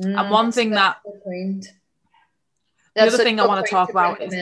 Mm, 0.00 0.18
and 0.18 0.30
one 0.30 0.52
thing 0.52 0.70
that 0.70 0.98
the 2.94 3.02
other 3.02 3.18
thing 3.18 3.38
i 3.38 3.46
want 3.46 3.64
to 3.64 3.70
talk 3.70 3.90
about 3.90 4.20
is 4.22 4.34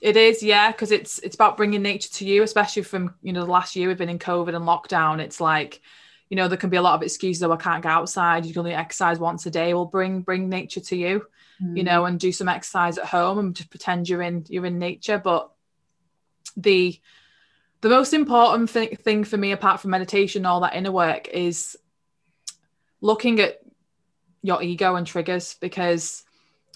it 0.00 0.16
is 0.16 0.42
yeah 0.42 0.70
because 0.70 0.90
it's 0.90 1.18
it's 1.20 1.34
about 1.34 1.56
bringing 1.56 1.82
nature 1.82 2.10
to 2.10 2.26
you 2.26 2.42
especially 2.42 2.82
from 2.82 3.14
you 3.22 3.32
know 3.32 3.44
the 3.44 3.50
last 3.50 3.74
year 3.76 3.88
we've 3.88 3.96
been 3.96 4.08
in 4.08 4.18
covid 4.18 4.54
and 4.54 4.66
lockdown 4.66 5.20
it's 5.20 5.40
like 5.40 5.80
you 6.28 6.36
know 6.36 6.48
there 6.48 6.58
can 6.58 6.70
be 6.70 6.76
a 6.76 6.82
lot 6.82 6.94
of 6.94 7.02
excuses 7.02 7.40
though 7.40 7.52
i 7.52 7.56
can't 7.56 7.82
go 7.82 7.88
outside 7.88 8.44
you 8.44 8.52
can 8.52 8.60
only 8.60 8.74
exercise 8.74 9.18
once 9.18 9.46
a 9.46 9.50
day. 9.50 9.72
Well 9.72 9.86
bring 9.86 10.20
bring 10.20 10.48
nature 10.48 10.80
to 10.80 10.96
you 10.96 11.26
mm. 11.62 11.76
you 11.76 11.84
know 11.84 12.04
and 12.04 12.18
do 12.18 12.32
some 12.32 12.48
exercise 12.48 12.98
at 12.98 13.06
home 13.06 13.38
and 13.38 13.56
just 13.56 13.70
pretend 13.70 14.08
you're 14.08 14.22
in 14.22 14.44
you're 14.48 14.66
in 14.66 14.78
nature 14.78 15.18
but 15.18 15.51
the 16.56 17.00
the 17.82 17.88
most 17.88 18.12
important 18.12 18.70
thing, 18.70 18.96
thing 18.96 19.24
for 19.24 19.36
me 19.36 19.50
apart 19.52 19.80
from 19.80 19.90
meditation 19.90 20.46
all 20.46 20.60
that 20.60 20.74
inner 20.74 20.92
work 20.92 21.28
is 21.28 21.76
looking 23.00 23.40
at 23.40 23.60
your 24.42 24.62
ego 24.62 24.94
and 24.94 25.06
triggers 25.06 25.56
because 25.60 26.24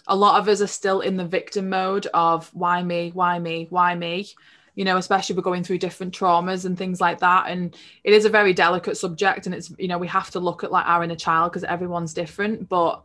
a 0.07 0.17
lot 0.17 0.41
of 0.41 0.49
us 0.49 0.61
are 0.61 0.67
still 0.67 1.01
in 1.01 1.17
the 1.17 1.25
victim 1.25 1.69
mode 1.69 2.07
of 2.13 2.49
why 2.53 2.83
me? 2.83 3.11
Why 3.15 3.39
me? 3.39 3.67
Why 3.71 3.95
me? 3.95 4.29
You 4.75 4.85
know 4.85 4.99
especially 4.99 5.37
we're 5.37 5.43
going 5.43 5.65
through 5.65 5.79
different 5.79 6.15
traumas 6.15 6.65
and 6.65 6.77
things 6.77 7.01
like 7.01 7.21
that. 7.21 7.47
And 7.49 7.75
it 8.05 8.13
is 8.13 8.25
a 8.25 8.31
very 8.31 8.53
delicate 8.53 8.97
subject 8.97 9.47
and 9.47 9.55
it's 9.55 9.73
you 9.79 9.89
know 9.89 9.99
we 9.99 10.09
have 10.09 10.31
to 10.33 10.41
look 10.41 10.65
at 10.65 10.73
like 10.73 10.87
our 10.87 11.03
inner 11.03 11.17
child 11.17 11.53
because 11.53 11.65
everyone's 11.65 12.15
different. 12.15 12.69
But 12.69 13.03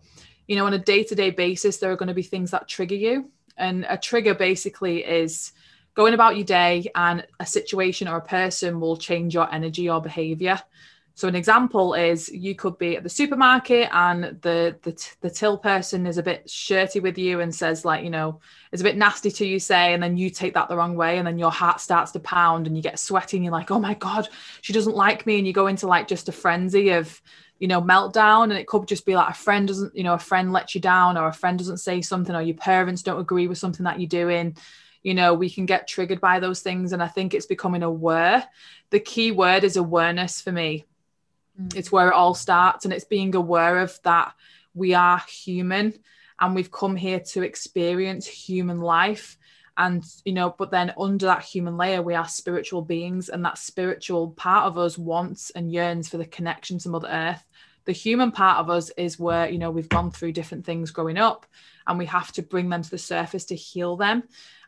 you 0.47 0.55
know 0.55 0.65
on 0.65 0.73
a 0.73 0.79
day-to-day 0.79 1.31
basis 1.31 1.77
there 1.77 1.91
are 1.91 1.95
going 1.95 2.07
to 2.07 2.13
be 2.13 2.23
things 2.23 2.51
that 2.51 2.67
trigger 2.67 2.95
you. 2.95 3.29
And 3.57 3.85
a 3.87 3.97
trigger 3.97 4.33
basically 4.33 5.05
is 5.05 5.53
going 5.93 6.13
about 6.13 6.37
your 6.37 6.45
day 6.45 6.85
and 6.95 7.25
a 7.39 7.45
situation 7.45 8.07
or 8.07 8.17
a 8.17 8.21
person 8.21 8.79
will 8.79 8.97
change 8.97 9.33
your 9.33 9.51
energy 9.53 9.89
or 9.89 10.01
behavior. 10.01 10.59
So 11.13 11.27
an 11.27 11.35
example 11.35 11.93
is 11.93 12.29
you 12.29 12.55
could 12.55 12.77
be 12.77 12.95
at 12.95 13.03
the 13.03 13.09
supermarket 13.09 13.89
and 13.91 14.39
the, 14.41 14.77
the 14.81 15.13
the 15.19 15.29
till 15.29 15.57
person 15.57 16.07
is 16.07 16.17
a 16.17 16.23
bit 16.23 16.49
shirty 16.49 16.99
with 16.99 17.17
you 17.17 17.41
and 17.41 17.53
says 17.53 17.83
like 17.83 18.03
you 18.03 18.09
know 18.09 18.39
is 18.71 18.81
a 18.81 18.85
bit 18.85 18.97
nasty 18.97 19.29
to 19.29 19.45
you 19.45 19.59
say 19.59 19.93
and 19.93 20.01
then 20.01 20.17
you 20.17 20.29
take 20.29 20.53
that 20.53 20.69
the 20.69 20.75
wrong 20.75 20.95
way 20.95 21.17
and 21.17 21.27
then 21.27 21.37
your 21.37 21.51
heart 21.51 21.81
starts 21.81 22.11
to 22.13 22.19
pound 22.21 22.65
and 22.65 22.77
you 22.77 22.81
get 22.81 22.97
sweaty 22.97 23.37
and 23.37 23.43
you're 23.43 23.51
like 23.51 23.71
oh 23.71 23.79
my 23.79 23.93
god 23.93 24.29
she 24.61 24.73
doesn't 24.73 24.95
like 24.95 25.25
me 25.25 25.37
and 25.37 25.45
you 25.45 25.53
go 25.53 25.67
into 25.67 25.85
like 25.85 26.07
just 26.07 26.29
a 26.29 26.31
frenzy 26.31 26.89
of 26.89 27.21
you 27.59 27.67
know 27.67 27.81
meltdown 27.81 28.45
and 28.45 28.53
it 28.53 28.65
could 28.65 28.87
just 28.87 29.05
be 29.05 29.15
like 29.15 29.29
a 29.29 29.37
friend 29.37 29.67
doesn't 29.67 29.95
you 29.95 30.03
know 30.03 30.13
a 30.13 30.19
friend 30.19 30.53
lets 30.53 30.73
you 30.73 30.81
down 30.81 31.17
or 31.17 31.27
a 31.27 31.33
friend 31.33 31.59
doesn't 31.59 31.77
say 31.77 32.01
something 32.01 32.35
or 32.35 32.41
your 32.41 32.55
parents 32.55 33.03
don't 33.03 33.19
agree 33.19 33.47
with 33.47 33.57
something 33.57 33.83
that 33.83 33.99
you're 33.99 34.07
doing 34.07 34.55
you 35.03 35.13
know 35.13 35.33
we 35.33 35.49
can 35.49 35.65
get 35.65 35.87
triggered 35.87 36.21
by 36.21 36.39
those 36.39 36.61
things 36.61 36.93
and 36.93 37.01
i 37.01 37.07
think 37.07 37.33
it's 37.33 37.45
becoming 37.45 37.83
aware. 37.83 38.47
The 38.89 38.99
key 38.99 39.31
word 39.31 39.63
is 39.63 39.77
awareness 39.77 40.41
for 40.41 40.51
me. 40.51 40.85
Mm. 41.59 41.75
it's 41.75 41.91
where 41.91 42.07
it 42.07 42.13
all 42.13 42.33
starts 42.33 42.85
and 42.85 42.93
it's 42.93 43.05
being 43.05 43.35
aware 43.35 43.79
of 43.79 43.99
that 44.03 44.33
we 44.73 44.93
are 44.93 45.21
human 45.27 45.93
and 46.39 46.55
we've 46.55 46.71
come 46.71 46.95
here 46.95 47.19
to 47.19 47.43
experience 47.43 48.25
human 48.25 48.79
life. 48.79 49.37
And 49.77 50.03
you 50.25 50.33
know 50.33 50.53
but 50.57 50.71
then 50.71 50.93
under 50.97 51.25
that 51.27 51.43
human 51.43 51.77
layer 51.77 52.01
we 52.01 52.15
are 52.15 52.27
spiritual 52.27 52.81
beings 52.81 53.29
and 53.29 53.43
that 53.45 53.57
spiritual 53.57 54.31
part 54.31 54.65
of 54.65 54.77
us 54.77 54.97
wants 54.97 55.49
and 55.51 55.71
yearns 55.71 56.09
for 56.09 56.17
the 56.17 56.25
connection 56.25 56.77
to 56.79 56.89
mother 56.89 57.07
earth 57.09 57.43
the 57.85 57.91
human 57.91 58.31
part 58.31 58.59
of 58.59 58.69
us 58.69 58.89
is 58.91 59.19
where 59.19 59.49
you 59.49 59.57
know 59.57 59.71
we've 59.71 59.89
gone 59.89 60.11
through 60.11 60.33
different 60.33 60.65
things 60.65 60.91
growing 60.91 61.17
up 61.17 61.45
and 61.87 61.97
we 61.97 62.05
have 62.05 62.31
to 62.31 62.41
bring 62.41 62.69
them 62.69 62.81
to 62.83 62.91
the 62.91 62.97
surface 62.97 63.45
to 63.45 63.55
heal 63.55 63.95
them 63.95 64.23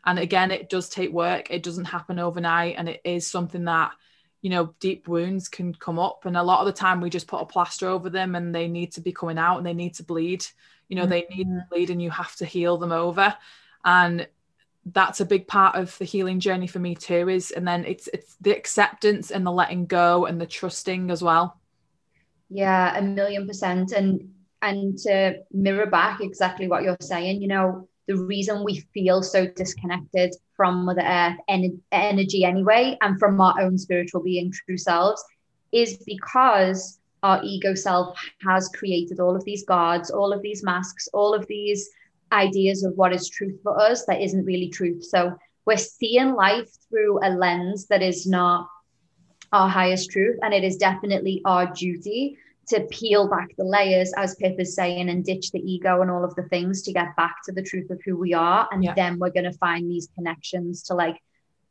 and 0.06 0.18
again, 0.18 0.50
it 0.50 0.68
does 0.68 0.88
take 0.88 1.10
work. 1.10 1.50
It 1.50 1.62
doesn't 1.62 1.86
happen 1.86 2.18
overnight. 2.18 2.76
And 2.76 2.88
it 2.88 3.00
is 3.04 3.26
something 3.26 3.64
that, 3.64 3.92
you 4.42 4.50
know, 4.50 4.74
deep 4.78 5.08
wounds 5.08 5.48
can 5.48 5.74
come 5.74 5.98
up. 5.98 6.26
And 6.26 6.36
a 6.36 6.42
lot 6.42 6.60
of 6.60 6.66
the 6.66 6.72
time 6.72 7.00
we 7.00 7.10
just 7.10 7.26
put 7.26 7.40
a 7.40 7.46
plaster 7.46 7.88
over 7.88 8.10
them 8.10 8.34
and 8.34 8.54
they 8.54 8.68
need 8.68 8.92
to 8.92 9.00
be 9.00 9.12
coming 9.12 9.38
out 9.38 9.58
and 9.58 9.66
they 9.66 9.74
need 9.74 9.94
to 9.94 10.02
bleed. 10.02 10.44
You 10.88 10.96
know, 10.96 11.02
mm-hmm. 11.02 11.10
they 11.10 11.26
need 11.30 11.44
to 11.44 11.66
bleed 11.70 11.90
and 11.90 12.02
you 12.02 12.10
have 12.10 12.36
to 12.36 12.44
heal 12.44 12.76
them 12.76 12.92
over. 12.92 13.34
And 13.84 14.28
that's 14.86 15.20
a 15.20 15.26
big 15.26 15.48
part 15.48 15.76
of 15.76 15.96
the 15.96 16.04
healing 16.04 16.40
journey 16.40 16.66
for 16.66 16.78
me 16.78 16.94
too 16.94 17.30
is 17.30 17.50
and 17.52 17.66
then 17.66 17.86
it's 17.86 18.06
it's 18.08 18.36
the 18.42 18.54
acceptance 18.54 19.30
and 19.30 19.46
the 19.46 19.50
letting 19.50 19.86
go 19.86 20.26
and 20.26 20.38
the 20.38 20.46
trusting 20.46 21.10
as 21.10 21.22
well 21.22 21.58
yeah 22.50 22.96
a 22.96 23.02
million 23.02 23.46
percent 23.46 23.92
and 23.92 24.30
and 24.62 24.96
to 24.98 25.36
mirror 25.52 25.86
back 25.86 26.20
exactly 26.20 26.68
what 26.68 26.82
you're 26.82 26.96
saying 27.00 27.42
you 27.42 27.48
know 27.48 27.88
the 28.06 28.16
reason 28.16 28.64
we 28.64 28.80
feel 28.92 29.22
so 29.22 29.46
disconnected 29.46 30.34
from 30.56 30.84
Mother 30.84 31.02
Earth 31.02 31.38
en- 31.48 31.80
energy 31.90 32.44
anyway, 32.44 32.96
and 33.00 33.18
from 33.18 33.40
our 33.40 33.60
own 33.60 33.78
spiritual 33.78 34.22
being, 34.22 34.52
true 34.52 34.76
selves, 34.76 35.22
is 35.72 35.98
because 36.06 37.00
our 37.22 37.40
ego 37.42 37.74
self 37.74 38.16
has 38.42 38.68
created 38.68 39.20
all 39.20 39.34
of 39.34 39.44
these 39.44 39.64
guards, 39.64 40.10
all 40.10 40.32
of 40.32 40.42
these 40.42 40.62
masks, 40.62 41.08
all 41.14 41.34
of 41.34 41.46
these 41.46 41.88
ideas 42.32 42.84
of 42.84 42.92
what 42.96 43.12
is 43.12 43.28
truth 43.28 43.58
for 43.62 43.78
us 43.80 44.04
that 44.04 44.20
isn't 44.20 44.44
really 44.44 44.68
truth. 44.68 45.04
So 45.04 45.34
we're 45.64 45.78
seeing 45.78 46.34
life 46.34 46.68
through 46.88 47.20
a 47.24 47.30
lens 47.30 47.86
that 47.86 48.02
is 48.02 48.26
not 48.26 48.68
our 49.52 49.68
highest 49.68 50.10
truth. 50.10 50.38
And 50.42 50.52
it 50.52 50.64
is 50.64 50.76
definitely 50.76 51.42
our 51.44 51.72
duty 51.72 52.38
to 52.68 52.80
peel 52.90 53.28
back 53.28 53.54
the 53.56 53.64
layers, 53.64 54.12
as 54.16 54.34
Pip 54.36 54.58
is 54.58 54.74
saying, 54.74 55.10
and 55.10 55.24
ditch 55.24 55.50
the 55.50 55.60
ego 55.60 56.00
and 56.00 56.10
all 56.10 56.24
of 56.24 56.34
the 56.34 56.44
things 56.44 56.82
to 56.82 56.92
get 56.92 57.14
back 57.16 57.36
to 57.44 57.52
the 57.52 57.62
truth 57.62 57.90
of 57.90 58.00
who 58.04 58.16
we 58.16 58.32
are. 58.32 58.68
And 58.72 58.82
yeah. 58.82 58.94
then 58.94 59.18
we're 59.18 59.30
going 59.30 59.44
to 59.44 59.58
find 59.58 59.90
these 59.90 60.08
connections 60.14 60.82
to 60.84 60.94
like 60.94 61.20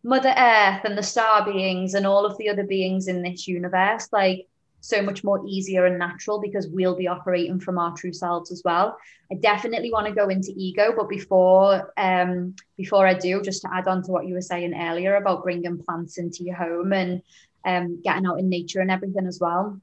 Mother 0.03 0.33
Earth 0.37 0.81
and 0.83 0.97
the 0.97 1.03
star 1.03 1.45
beings 1.45 1.93
and 1.93 2.05
all 2.05 2.25
of 2.25 2.37
the 2.37 2.49
other 2.49 2.63
beings 2.63 3.07
in 3.07 3.23
this 3.23 3.47
universe. 3.47 4.09
Like, 4.11 4.47
so 4.83 5.01
much 5.01 5.23
more 5.23 5.41
easier 5.47 5.85
and 5.85 5.97
natural 5.97 6.41
because 6.41 6.67
we'll 6.67 6.95
be 6.95 7.07
operating 7.07 7.57
from 7.57 7.79
our 7.79 7.95
true 7.95 8.11
selves 8.11 8.51
as 8.51 8.61
well. 8.65 8.97
I 9.31 9.35
definitely 9.35 9.93
want 9.93 10.07
to 10.07 10.13
go 10.13 10.27
into 10.27 10.51
ego, 10.57 10.93
but 10.95 11.07
before 11.07 11.93
um 11.95 12.53
before 12.75 13.07
I 13.07 13.13
do, 13.13 13.41
just 13.41 13.61
to 13.61 13.69
add 13.73 13.87
on 13.87 14.03
to 14.03 14.11
what 14.11 14.27
you 14.27 14.33
were 14.33 14.41
saying 14.41 14.73
earlier 14.73 15.15
about 15.15 15.43
bringing 15.43 15.77
plants 15.77 16.17
into 16.17 16.43
your 16.43 16.55
home 16.55 16.91
and 16.91 17.21
um 17.65 18.01
getting 18.01 18.25
out 18.25 18.39
in 18.39 18.49
nature 18.49 18.81
and 18.81 18.91
everything 18.91 19.27
as 19.27 19.39
well. 19.39 19.79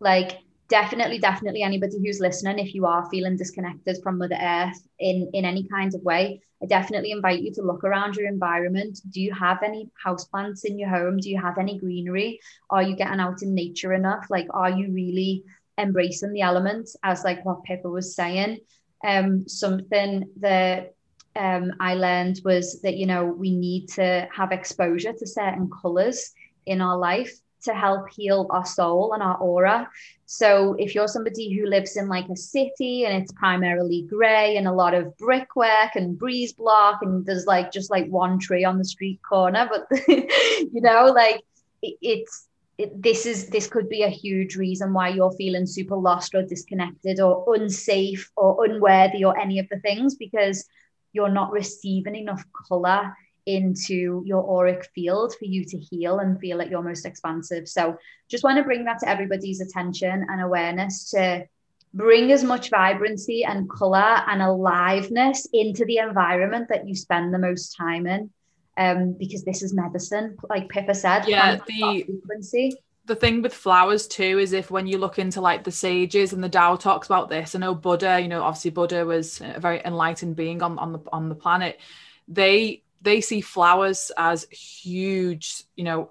Like 0.00 0.38
definitely 0.68 1.18
definitely 1.18 1.62
anybody 1.62 1.98
who's 1.98 2.20
listening 2.20 2.58
if 2.58 2.74
you 2.74 2.86
are 2.86 3.08
feeling 3.10 3.36
disconnected 3.36 3.98
from 4.02 4.16
mother 4.16 4.38
earth 4.40 4.88
in 4.98 5.28
in 5.34 5.44
any 5.44 5.64
kind 5.68 5.94
of 5.94 6.02
way 6.02 6.40
i 6.62 6.66
definitely 6.66 7.10
invite 7.10 7.42
you 7.42 7.52
to 7.52 7.60
look 7.60 7.84
around 7.84 8.16
your 8.16 8.26
environment. 8.26 9.00
Do 9.10 9.20
you 9.20 9.34
have 9.34 9.62
any 9.62 9.90
houseplants 10.06 10.64
in 10.64 10.78
your 10.78 10.88
home? 10.88 11.18
Do 11.18 11.28
you 11.28 11.38
have 11.38 11.58
any 11.58 11.76
greenery? 11.78 12.40
Are 12.70 12.82
you 12.82 12.96
getting 12.96 13.20
out 13.20 13.42
in 13.42 13.54
nature 13.54 13.92
enough? 13.92 14.26
Like 14.30 14.46
are 14.54 14.70
you 14.70 14.92
really 14.92 15.44
embracing 15.76 16.32
the 16.32 16.40
elements? 16.40 16.96
As 17.02 17.24
like 17.24 17.44
what 17.44 17.64
pippa 17.64 17.90
was 17.90 18.14
saying 18.14 18.60
um 19.04 19.48
something 19.48 20.28
that 20.38 20.94
um 21.36 21.72
i 21.80 21.94
learned 21.94 22.40
was 22.44 22.80
that 22.82 22.96
you 22.96 23.06
know 23.06 23.24
we 23.24 23.50
need 23.56 23.88
to 23.88 24.28
have 24.34 24.52
exposure 24.52 25.12
to 25.12 25.26
certain 25.26 25.68
colors 25.70 26.32
in 26.66 26.80
our 26.80 26.96
life 26.96 27.32
to 27.64 27.74
help 27.74 28.10
heal 28.10 28.46
our 28.50 28.66
soul 28.66 29.12
and 29.12 29.22
our 29.22 29.36
aura. 29.36 29.88
So 30.26 30.74
if 30.78 30.94
you're 30.94 31.08
somebody 31.08 31.52
who 31.52 31.66
lives 31.66 31.96
in 31.96 32.08
like 32.08 32.28
a 32.28 32.36
city 32.36 33.04
and 33.04 33.22
it's 33.22 33.32
primarily 33.32 34.06
grey 34.08 34.56
and 34.56 34.66
a 34.66 34.72
lot 34.72 34.94
of 34.94 35.16
brickwork 35.16 35.94
and 35.94 36.18
breeze 36.18 36.52
block 36.52 37.00
and 37.02 37.24
there's 37.24 37.46
like 37.46 37.72
just 37.72 37.90
like 37.90 38.08
one 38.08 38.38
tree 38.38 38.64
on 38.64 38.78
the 38.78 38.84
street 38.84 39.20
corner, 39.28 39.68
but 39.70 39.86
you 40.08 40.80
know, 40.80 41.12
like 41.14 41.42
it, 41.82 41.96
it's 42.02 42.48
it, 42.78 43.00
this 43.00 43.26
is 43.26 43.48
this 43.48 43.66
could 43.66 43.88
be 43.88 44.02
a 44.02 44.08
huge 44.08 44.56
reason 44.56 44.92
why 44.92 45.08
you're 45.08 45.32
feeling 45.32 45.66
super 45.66 45.96
lost 45.96 46.34
or 46.34 46.42
disconnected 46.42 47.20
or 47.20 47.54
unsafe 47.54 48.30
or 48.36 48.64
unworthy 48.64 49.24
or 49.24 49.38
any 49.38 49.58
of 49.58 49.68
the 49.68 49.78
things 49.80 50.14
because 50.14 50.64
you're 51.12 51.30
not 51.30 51.52
receiving 51.52 52.16
enough 52.16 52.44
color 52.66 53.14
into 53.46 54.22
your 54.24 54.48
auric 54.48 54.88
field 54.94 55.34
for 55.38 55.44
you 55.44 55.64
to 55.64 55.78
heal 55.78 56.20
and 56.20 56.38
feel 56.40 56.60
at 56.60 56.70
your 56.70 56.82
most 56.82 57.04
expansive. 57.06 57.68
So 57.68 57.96
just 58.28 58.44
want 58.44 58.58
to 58.58 58.64
bring 58.64 58.84
that 58.84 59.00
to 59.00 59.08
everybody's 59.08 59.60
attention 59.60 60.26
and 60.28 60.40
awareness 60.40 61.10
to 61.10 61.46
bring 61.94 62.32
as 62.32 62.42
much 62.42 62.70
vibrancy 62.70 63.44
and 63.44 63.68
color 63.68 64.22
and 64.26 64.40
aliveness 64.40 65.46
into 65.52 65.84
the 65.84 65.98
environment 65.98 66.68
that 66.68 66.88
you 66.88 66.94
spend 66.94 67.34
the 67.34 67.38
most 67.38 67.76
time 67.76 68.06
in. 68.06 68.30
Um, 68.78 69.12
because 69.18 69.44
this 69.44 69.62
is 69.62 69.74
medicine, 69.74 70.38
like 70.48 70.70
Pippa 70.70 70.94
said. 70.94 71.28
Yeah, 71.28 71.56
the 71.66 72.04
frequency. 72.06 72.74
The 73.04 73.14
thing 73.14 73.42
with 73.42 73.52
flowers 73.52 74.06
too 74.06 74.38
is 74.38 74.54
if 74.54 74.70
when 74.70 74.86
you 74.86 74.96
look 74.96 75.18
into 75.18 75.42
like 75.42 75.64
the 75.64 75.70
sages 75.70 76.32
and 76.32 76.42
the 76.42 76.48
Tao 76.48 76.76
talks 76.76 77.06
about 77.06 77.28
this, 77.28 77.54
I 77.54 77.58
know 77.58 77.74
Buddha, 77.74 78.18
you 78.18 78.28
know, 78.28 78.42
obviously 78.42 78.70
Buddha 78.70 79.04
was 79.04 79.42
a 79.42 79.60
very 79.60 79.82
enlightened 79.84 80.36
being 80.36 80.62
on, 80.62 80.78
on 80.78 80.92
the 80.92 81.00
on 81.12 81.28
the 81.28 81.34
planet. 81.34 81.80
They 82.28 82.82
they 83.02 83.20
see 83.20 83.40
flowers 83.40 84.10
as 84.16 84.46
huge, 84.50 85.64
you 85.76 85.84
know, 85.84 86.10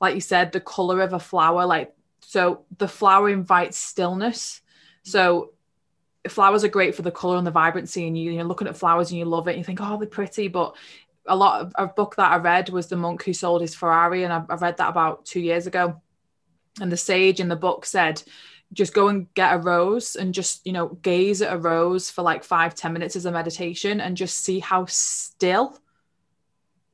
like 0.00 0.14
you 0.14 0.20
said, 0.20 0.52
the 0.52 0.60
color 0.60 1.02
of 1.02 1.12
a 1.12 1.18
flower, 1.18 1.66
like 1.66 1.94
so 2.20 2.64
the 2.78 2.88
flower 2.88 3.28
invites 3.28 3.76
stillness. 3.76 4.62
So 5.02 5.52
flowers 6.28 6.64
are 6.64 6.68
great 6.68 6.94
for 6.94 7.02
the 7.02 7.10
color 7.10 7.36
and 7.36 7.46
the 7.46 7.50
vibrancy, 7.50 8.06
and 8.06 8.16
you, 8.16 8.32
you're 8.32 8.44
looking 8.44 8.68
at 8.68 8.76
flowers 8.76 9.10
and 9.10 9.18
you 9.18 9.24
love 9.24 9.48
it. 9.48 9.52
And 9.52 9.58
you 9.58 9.64
think, 9.64 9.80
oh, 9.82 9.98
they're 9.98 10.08
pretty, 10.08 10.48
but 10.48 10.76
a 11.26 11.36
lot 11.36 11.60
of 11.60 11.72
a 11.76 11.86
book 11.86 12.16
that 12.16 12.32
I 12.32 12.36
read 12.36 12.70
was 12.70 12.86
The 12.86 12.96
Monk 12.96 13.24
Who 13.24 13.32
Sold 13.32 13.60
His 13.60 13.74
Ferrari, 13.74 14.24
and 14.24 14.32
I, 14.32 14.42
I 14.48 14.54
read 14.56 14.78
that 14.78 14.88
about 14.88 15.26
two 15.26 15.40
years 15.40 15.66
ago. 15.66 16.00
And 16.80 16.90
the 16.90 16.96
sage 16.96 17.40
in 17.40 17.48
the 17.48 17.56
book 17.56 17.84
said, 17.84 18.22
just 18.72 18.94
go 18.94 19.08
and 19.08 19.32
get 19.34 19.54
a 19.54 19.58
rose 19.58 20.14
and 20.14 20.32
just 20.32 20.64
you 20.64 20.72
know 20.72 20.88
gaze 21.02 21.42
at 21.42 21.52
a 21.52 21.58
rose 21.58 22.10
for 22.10 22.22
like 22.22 22.44
five 22.44 22.74
ten 22.74 22.92
minutes 22.92 23.16
as 23.16 23.26
a 23.26 23.32
meditation 23.32 24.00
and 24.00 24.16
just 24.16 24.38
see 24.38 24.60
how 24.60 24.86
still 24.86 25.78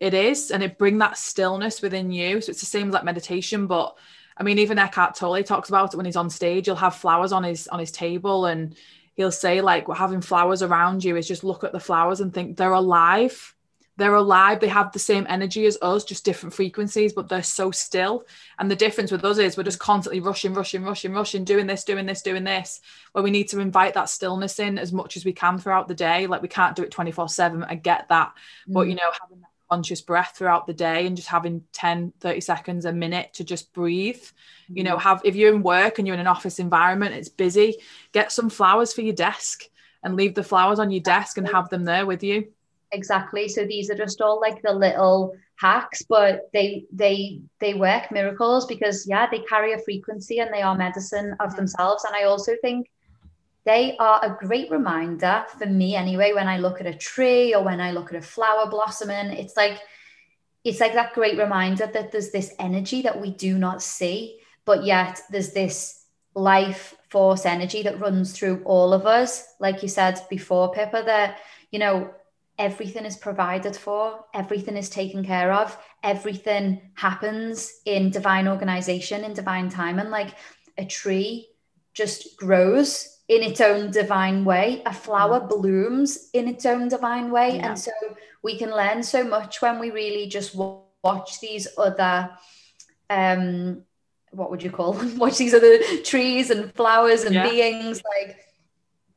it 0.01 0.15
is 0.15 0.51
and 0.51 0.63
it 0.63 0.79
bring 0.79 0.99
that 0.99 1.17
stillness 1.19 1.83
within 1.83 2.13
you. 2.13 2.41
So 2.41 2.51
it's 2.51 2.61
the 2.61 2.67
same 2.67 2.89
as 2.89 2.95
like 2.95 3.05
meditation 3.05 3.67
but 3.67 3.97
i 4.39 4.43
mean 4.43 4.59
even 4.59 4.79
eckhart 4.79 5.15
tolle 5.15 5.43
talks 5.43 5.71
about 5.71 5.95
it 5.95 5.97
when 5.97 6.05
he's 6.05 6.15
on 6.15 6.29
stage 6.29 6.67
he'll 6.67 6.77
have 6.77 6.95
flowers 6.95 7.33
on 7.33 7.43
his 7.43 7.69
on 7.69 7.81
his 7.81 7.91
table 7.91 8.45
and 8.45 8.77
he'll 9.17 9.33
say 9.33 9.61
like 9.61 9.89
having 9.89 10.21
flowers 10.21 10.63
around 10.63 11.03
you 11.03 11.17
is 11.17 11.27
just 11.27 11.43
look 11.43 11.65
at 11.65 11.73
the 11.73 11.81
flowers 11.81 12.21
and 12.21 12.33
think 12.33 12.57
they're 12.57 12.73
alive. 12.73 13.55
They're 13.99 14.15
alive. 14.15 14.61
They 14.61 14.69
have 14.69 14.93
the 14.93 14.99
same 14.99 15.27
energy 15.27 15.65
as 15.65 15.79
us 15.81 16.05
just 16.05 16.25
different 16.25 16.55
frequencies 16.55 17.15
but 17.15 17.29
they're 17.29 17.43
so 17.43 17.71
still. 17.71 18.27
And 18.59 18.71
the 18.71 18.77
difference 18.77 19.11
with 19.11 19.25
us 19.25 19.39
is 19.39 19.57
we're 19.57 19.63
just 19.63 19.79
constantly 19.79 20.21
rushing 20.21 20.53
rushing 20.53 20.85
rushing 20.85 21.13
rushing 21.13 21.45
doing 21.45 21.67
this 21.67 21.83
doing 21.83 22.05
this 22.05 22.21
doing 22.21 22.45
this 22.45 22.83
where 23.13 23.25
we 23.25 23.31
need 23.31 23.49
to 23.49 23.59
invite 23.59 23.95
that 23.95 24.11
stillness 24.11 24.59
in 24.59 24.79
as 24.79 24.93
much 24.93 25.17
as 25.17 25.25
we 25.25 25.33
can 25.33 25.59
throughout 25.59 25.89
the 25.89 25.95
day. 25.95 26.27
Like 26.27 26.43
we 26.43 26.49
can't 26.49 26.77
do 26.77 26.83
it 26.83 26.91
24 26.91 27.31
7 27.31 27.65
i 27.65 27.75
get 27.75 28.09
that. 28.11 28.35
Mm. 28.69 28.75
but 28.75 28.83
you 28.83 28.95
know 28.95 29.11
having 29.21 29.41
that 29.41 29.56
conscious 29.71 30.01
breath 30.01 30.35
throughout 30.37 30.67
the 30.67 30.73
day 30.73 31.07
and 31.07 31.17
just 31.17 31.29
having 31.29 31.63
10 31.73 32.13
30 32.21 32.41
seconds 32.41 32.85
a 32.85 32.93
minute 32.93 33.33
to 33.35 33.45
just 33.45 33.73
breathe. 33.73 34.23
You 34.69 34.85
know 34.85 34.97
mm. 34.97 35.01
have 35.01 35.21
if 35.25 35.37
you're 35.37 35.55
in 35.55 35.63
work 35.63 35.99
and 35.99 36.07
you're 36.07 36.15
in 36.15 36.21
an 36.21 36.27
office 36.27 36.59
environment 36.59 37.15
it's 37.15 37.29
busy 37.29 37.77
get 38.13 38.33
some 38.33 38.51
flowers 38.51 38.93
for 38.93 39.03
your 39.03 39.15
desk 39.15 39.65
and 40.03 40.17
leave 40.17 40.35
the 40.35 40.45
flowers 40.45 40.79
on 40.79 40.91
your 40.91 41.03
desk 41.03 41.39
and 41.39 41.49
have 41.49 41.69
them 41.69 41.85
there 41.85 42.07
with 42.07 42.23
you. 42.23 42.49
Exactly. 42.93 43.49
So 43.49 43.65
these 43.67 43.91
are 43.91 43.97
just 43.97 44.21
all 44.21 44.41
like 44.41 44.63
the 44.63 44.73
little 44.73 45.35
hacks 45.59 46.03
but 46.03 46.51
they 46.53 46.85
they 46.93 47.41
they 47.61 47.73
work 47.73 48.13
miracles 48.13 48.67
because 48.67 49.07
yeah 49.09 49.27
they 49.31 49.39
carry 49.39 49.73
a 49.73 49.79
frequency 49.79 50.39
and 50.41 50.53
they 50.53 50.61
are 50.63 50.77
medicine 50.77 51.35
of 51.41 51.57
themselves. 51.57 52.05
And 52.05 52.15
i 52.15 52.25
also 52.25 52.53
think 52.61 52.89
they 53.67 53.97
are 53.99 54.21
a 54.23 54.47
great 54.47 54.71
reminder 54.71 55.45
for 55.59 55.67
me 55.67 55.95
anyway 55.97 56.33
when 56.33 56.49
i 56.49 56.57
look 56.57 56.81
at 56.81 56.87
a 56.87 56.95
tree 56.95 57.55
or 57.55 57.63
when 57.63 57.81
i 57.81 57.91
look 57.91 58.11
at 58.11 58.19
a 58.19 58.23
flower 58.23 58.71
blossoming. 58.71 59.37
It's 59.37 59.57
like 59.57 59.79
it's 60.65 60.81
like 60.81 60.95
that 60.95 61.15
great 61.15 61.39
reminder 61.39 61.87
that 61.87 62.11
there's 62.11 62.31
this 62.31 62.55
energy 62.59 63.03
that 63.03 63.21
we 63.21 63.33
do 63.33 63.59
not 63.59 63.83
see 63.83 64.39
but 64.65 64.85
yet 64.85 65.21
there's 65.31 65.53
this 65.53 66.05
life 66.35 66.95
force 67.11 67.47
energy 67.47 67.83
that 67.83 68.01
runs 68.01 68.33
through 68.33 68.63
all 68.65 68.93
of 68.93 69.07
us. 69.07 69.45
Like 69.61 69.83
you 69.83 69.89
said 69.89 70.21
before 70.31 70.73
pippa 70.73 71.03
that 71.05 71.39
you 71.71 71.79
know 71.79 72.11
everything 72.59 73.05
is 73.05 73.17
provided 73.17 73.77
for 73.77 74.25
everything 74.33 74.77
is 74.77 74.89
taken 74.89 75.23
care 75.23 75.53
of 75.53 75.77
everything 76.03 76.81
happens 76.95 77.81
in 77.85 78.11
divine 78.11 78.49
organization 78.49 79.25
in 79.25 79.35
divine 79.35 79.69
time 79.69 79.99
and 79.99 80.11
like 80.11 80.35
a 80.79 80.85
tree 80.87 81.49
just 81.93 82.37
grows 82.39 83.16
in 83.29 83.43
its 83.43 83.61
own 83.61 83.91
divine 83.91 84.45
way. 84.45 84.83
A 84.87 84.93
flower 84.93 85.41
mm. 85.41 85.49
blooms 85.49 86.31
in 86.33 86.49
its 86.49 86.67
own 86.67 86.89
divine 86.89 87.31
way. 87.31 87.57
Yeah. 87.57 87.69
And 87.69 87.79
so 87.79 87.93
we 88.43 88.59
can 88.59 88.71
learn 88.71 89.03
so 89.03 89.25
much 89.25 89.61
when 89.61 89.79
we 89.79 89.91
really 89.91 90.27
just 90.29 90.55
watch 90.55 91.41
these 91.41 91.67
other, 91.77 92.31
um, 93.11 93.83
what 94.31 94.51
would 94.51 94.63
you 94.63 94.71
call 94.71 94.93
them? 94.93 95.19
watch 95.19 95.39
these 95.39 95.55
other 95.55 95.79
trees 96.05 96.51
and 96.51 96.73
flowers 96.75 97.25
and 97.25 97.35
yeah. 97.35 97.49
beings 97.49 98.03
like 98.19 98.37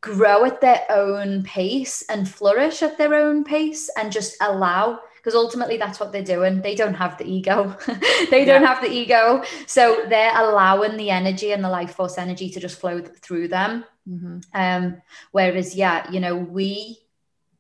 grow 0.02 0.46
at 0.46 0.62
their 0.62 0.86
own 0.90 1.44
pace 1.44 2.04
and 2.10 2.28
flourish 2.28 2.82
at 2.82 2.98
their 2.98 3.14
own 3.14 3.44
pace 3.44 3.90
and 3.98 4.12
just 4.12 4.36
allow 4.42 5.00
because 5.18 5.36
ultimately 5.36 5.76
that's 5.76 6.00
what 6.00 6.14
they're 6.14 6.24
doing. 6.24 6.62
They 6.62 6.76
don't 6.76 6.94
have 6.94 7.18
the 7.18 7.30
ego. 7.30 7.76
they 8.32 8.46
don't 8.46 8.64
have 8.64 8.82
the 8.82 8.90
ego. 8.90 9.44
So 9.68 10.06
they're 10.08 10.32
allowing 10.34 10.96
the 10.96 11.10
energy 11.10 11.52
and 11.52 11.62
the 11.62 11.70
life 11.70 11.96
force 11.96 12.18
energy 12.18 12.50
to 12.52 12.60
just 12.60 12.80
flow 12.80 13.02
through 13.02 13.50
them. 13.50 13.84
Mm-hmm. 14.10 14.40
Um, 14.54 15.02
whereas, 15.32 15.76
yeah, 15.76 16.10
you 16.12 16.20
know, 16.20 16.36
we 16.36 17.00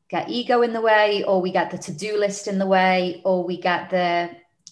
get 0.09 0.29
ego 0.29 0.61
in 0.61 0.73
the 0.73 0.81
way, 0.81 1.23
or 1.23 1.41
we 1.41 1.51
get 1.51 1.71
the 1.71 1.77
to 1.77 1.91
do 1.91 2.17
list 2.17 2.47
in 2.47 2.57
the 2.57 2.65
way, 2.65 3.21
or 3.23 3.45
we 3.45 3.57
get 3.57 3.89
the 3.89 4.31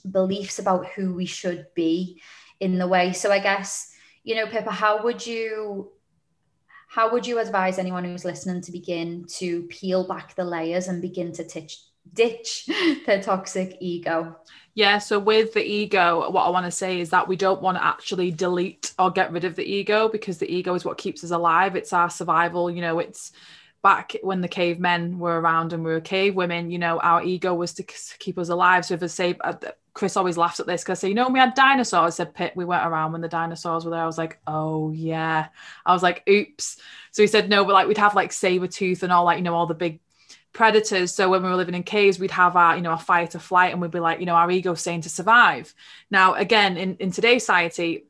beliefs 0.09 0.59
about 0.59 0.87
who 0.87 1.13
we 1.13 1.25
should 1.25 1.67
be 1.75 2.21
in 2.59 2.77
the 2.77 2.87
way. 2.87 3.13
So 3.13 3.31
I 3.31 3.39
guess, 3.39 3.91
you 4.23 4.35
know, 4.35 4.47
Pippa, 4.47 4.71
how 4.71 5.03
would 5.03 5.25
you 5.25 5.91
how 6.89 7.11
would 7.11 7.27
you 7.27 7.37
advise 7.37 7.77
anyone 7.77 8.05
who's 8.05 8.25
listening 8.25 8.61
to 8.61 8.71
begin 8.71 9.25
to 9.27 9.63
peel 9.63 10.07
back 10.07 10.35
the 10.35 10.45
layers 10.45 10.87
and 10.87 11.01
begin 11.01 11.33
to 11.33 11.43
teach 11.43 11.77
ditch 12.13 12.69
their 13.05 13.21
toxic 13.21 13.77
ego. 13.79 14.37
Yeah, 14.77 14.99
so 14.99 15.17
with 15.17 15.53
the 15.53 15.65
ego, 15.65 16.29
what 16.29 16.43
I 16.43 16.49
want 16.51 16.67
to 16.67 16.71
say 16.71 16.99
is 16.99 17.09
that 17.09 17.27
we 17.27 17.35
don't 17.35 17.63
want 17.63 17.79
to 17.79 17.83
actually 17.83 18.29
delete 18.29 18.93
or 18.99 19.09
get 19.09 19.31
rid 19.31 19.43
of 19.43 19.55
the 19.55 19.65
ego 19.65 20.07
because 20.07 20.37
the 20.37 20.47
ego 20.47 20.75
is 20.75 20.85
what 20.85 20.99
keeps 20.99 21.23
us 21.23 21.31
alive. 21.31 21.75
It's 21.75 21.93
our 21.93 22.11
survival, 22.11 22.69
you 22.69 22.81
know, 22.81 22.99
it's 22.99 23.31
back 23.81 24.15
when 24.21 24.41
the 24.41 24.47
cavemen 24.47 25.17
were 25.17 25.41
around 25.41 25.73
and 25.73 25.83
we 25.83 25.89
were 25.89 25.99
cave 25.99 26.35
women, 26.35 26.69
you 26.69 26.77
know, 26.77 26.99
our 26.99 27.23
ego 27.23 27.55
was 27.55 27.73
to 27.73 27.83
keep 28.19 28.37
us 28.37 28.49
alive. 28.49 28.85
So 28.85 28.93
if 28.93 29.01
I 29.01 29.07
say, 29.07 29.35
uh, 29.41 29.55
Chris 29.95 30.15
always 30.15 30.37
laughs 30.37 30.59
at 30.59 30.67
this 30.67 30.83
because 30.83 30.99
I 30.99 31.01
say, 31.01 31.07
you 31.09 31.15
know, 31.15 31.23
when 31.23 31.33
we 31.33 31.39
had 31.39 31.55
dinosaurs. 31.55 32.13
Said, 32.13 32.35
Pit, 32.35 32.53
we 32.55 32.63
weren't 32.63 32.85
around 32.85 33.13
when 33.13 33.21
the 33.21 33.27
dinosaurs 33.27 33.83
were 33.83 33.89
there. 33.89 34.03
I 34.03 34.05
was 34.05 34.19
like, 34.19 34.37
oh 34.45 34.91
yeah. 34.91 35.47
I 35.87 35.91
was 35.91 36.03
like, 36.03 36.21
oops. 36.29 36.77
So 37.09 37.23
he 37.23 37.27
said, 37.27 37.49
no, 37.49 37.65
but 37.65 37.73
like 37.73 37.87
we'd 37.87 37.97
have 37.97 38.13
like 38.13 38.31
saber 38.31 38.67
tooth 38.67 39.01
and 39.01 39.11
all 39.11 39.25
like, 39.25 39.39
you 39.39 39.43
know, 39.43 39.55
all 39.55 39.65
the 39.65 39.73
big 39.73 40.01
predators. 40.57 41.13
So 41.13 41.29
when 41.29 41.43
we 41.43 41.49
were 41.49 41.55
living 41.55 41.75
in 41.75 41.83
caves, 41.83 42.17
we'd 42.17 42.31
have 42.31 42.55
our, 42.55 42.75
you 42.75 42.81
know, 42.81 42.89
our 42.89 42.99
fight 42.99 43.35
or 43.35 43.39
flight, 43.39 43.71
and 43.71 43.79
we'd 43.79 43.91
be 43.91 43.99
like, 43.99 44.19
you 44.19 44.25
know, 44.25 44.33
our 44.33 44.49
ego 44.49 44.73
saying 44.73 45.01
to 45.01 45.09
survive. 45.09 45.73
Now, 46.09 46.33
again, 46.33 46.77
in, 46.77 46.97
in 46.97 47.11
today's 47.11 47.43
society, 47.43 48.05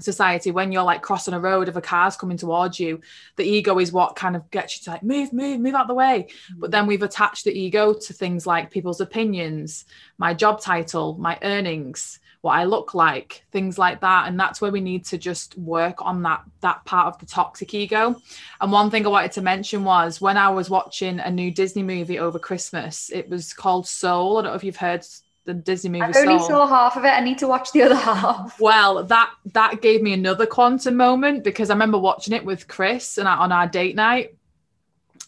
society 0.00 0.50
when 0.50 0.72
you're 0.72 0.82
like 0.82 1.00
crossing 1.00 1.32
a 1.32 1.40
road 1.40 1.68
if 1.68 1.76
a 1.76 1.80
car's 1.80 2.18
coming 2.18 2.36
towards 2.36 2.78
you 2.78 3.00
the 3.36 3.44
ego 3.44 3.78
is 3.78 3.92
what 3.92 4.14
kind 4.14 4.36
of 4.36 4.50
gets 4.50 4.76
you 4.76 4.84
to 4.84 4.90
like 4.90 5.02
move 5.02 5.32
move 5.32 5.58
move 5.58 5.74
out 5.74 5.88
the 5.88 5.94
way 5.94 6.26
mm-hmm. 6.28 6.60
but 6.60 6.70
then 6.70 6.86
we've 6.86 7.02
attached 7.02 7.44
the 7.44 7.58
ego 7.58 7.94
to 7.94 8.12
things 8.12 8.46
like 8.46 8.70
people's 8.70 9.00
opinions 9.00 9.86
my 10.18 10.34
job 10.34 10.60
title 10.60 11.16
my 11.18 11.38
earnings 11.40 12.18
what 12.46 12.56
i 12.56 12.64
look 12.64 12.94
like 12.94 13.44
things 13.50 13.76
like 13.76 14.00
that 14.00 14.28
and 14.28 14.38
that's 14.38 14.60
where 14.60 14.70
we 14.70 14.80
need 14.80 15.04
to 15.04 15.18
just 15.18 15.58
work 15.58 15.96
on 16.00 16.22
that 16.22 16.42
that 16.60 16.84
part 16.84 17.08
of 17.08 17.18
the 17.18 17.26
toxic 17.26 17.74
ego 17.74 18.16
and 18.60 18.72
one 18.72 18.90
thing 18.90 19.04
i 19.04 19.08
wanted 19.08 19.32
to 19.32 19.42
mention 19.42 19.84
was 19.84 20.20
when 20.20 20.36
i 20.36 20.48
was 20.48 20.70
watching 20.70 21.18
a 21.18 21.30
new 21.30 21.50
disney 21.50 21.82
movie 21.82 22.18
over 22.18 22.38
christmas 22.38 23.10
it 23.10 23.28
was 23.28 23.52
called 23.52 23.86
soul 23.86 24.38
i 24.38 24.42
don't 24.42 24.52
know 24.52 24.56
if 24.56 24.64
you've 24.64 24.76
heard 24.76 25.04
the 25.46 25.54
Disney 25.54 25.90
movie. 25.90 26.12
I 26.12 26.20
only 26.22 26.40
saw 26.40 26.66
half 26.66 26.96
of 26.96 27.04
it. 27.04 27.08
I 27.10 27.20
need 27.20 27.38
to 27.38 27.46
watch 27.46 27.70
the 27.70 27.82
other 27.82 27.94
half. 27.94 28.58
Well, 28.60 29.04
that 29.04 29.32
that 29.52 29.80
gave 29.80 30.02
me 30.02 30.12
another 30.12 30.44
quantum 30.44 30.96
moment 30.96 31.44
because 31.44 31.70
I 31.70 31.74
remember 31.74 31.98
watching 31.98 32.34
it 32.34 32.44
with 32.44 32.66
Chris 32.66 33.16
and 33.16 33.28
I, 33.28 33.36
on 33.36 33.52
our 33.52 33.68
date 33.68 33.94
night, 33.94 34.34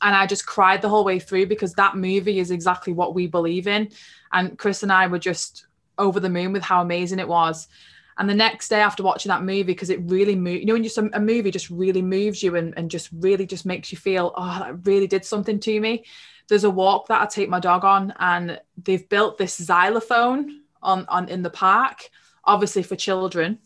and 0.03 0.15
I 0.15 0.27
just 0.27 0.45
cried 0.45 0.83
the 0.83 0.89
whole 0.89 1.05
way 1.05 1.21
through 1.21 1.47
because 1.47 1.75
that 1.75 1.97
movie 1.97 2.41
is 2.41 2.51
exactly 2.51 2.93
what 2.93 3.15
we 3.15 3.29
believe 3.29 3.69
in, 3.69 3.91
and 4.33 4.59
Chris 4.59 4.83
and 4.83 4.93
I 4.93 5.07
were 5.07 5.21
just 5.21 5.68
over 5.99 6.21
the 6.21 6.31
moon 6.31 6.53
with 6.53 6.63
how 6.63 6.81
amazing 6.81 7.19
it 7.19 7.29
was. 7.29 7.69
And 8.17 8.29
the 8.29 8.35
next 8.35 8.69
day 8.69 8.81
after 8.81 9.03
watching 9.03 9.31
that 9.31 9.45
movie, 9.45 9.63
because 9.63 9.91
it 9.91 10.01
really 10.03 10.35
moved, 10.35 10.61
you 10.61 10.67
know, 10.67 10.73
when 10.73 10.83
just 10.83 10.99
a, 10.99 11.09
a 11.13 11.21
movie 11.21 11.53
just 11.53 11.71
really 11.71 12.03
moves 12.03 12.43
you 12.43 12.57
and, 12.57 12.75
and 12.77 12.91
just 12.91 13.11
really 13.13 13.47
just 13.47 13.65
makes 13.65 13.93
you 13.93 13.99
feel, 13.99 14.33
oh, 14.37 14.59
that 14.59 14.87
really 14.87 15.07
did 15.07 15.25
something 15.25 15.61
to 15.61 15.81
me 15.81 16.05
there's 16.49 16.65
a 16.65 16.71
walk 16.71 17.09
that 17.09 17.23
I 17.23 17.27
take 17.27 17.49
my 17.49 17.61
dog 17.61 17.85
on, 17.85 18.13
and 18.19 18.61
they've 18.83 19.09
built 19.09 19.39
this 19.39 19.57
xylophone 19.57 20.63
on 20.83 21.07
on 21.09 21.29
in 21.29 21.43
the 21.43 21.51
park, 21.51 22.09
obviously 22.45 22.83
for 22.83 22.97
children. 22.97 23.59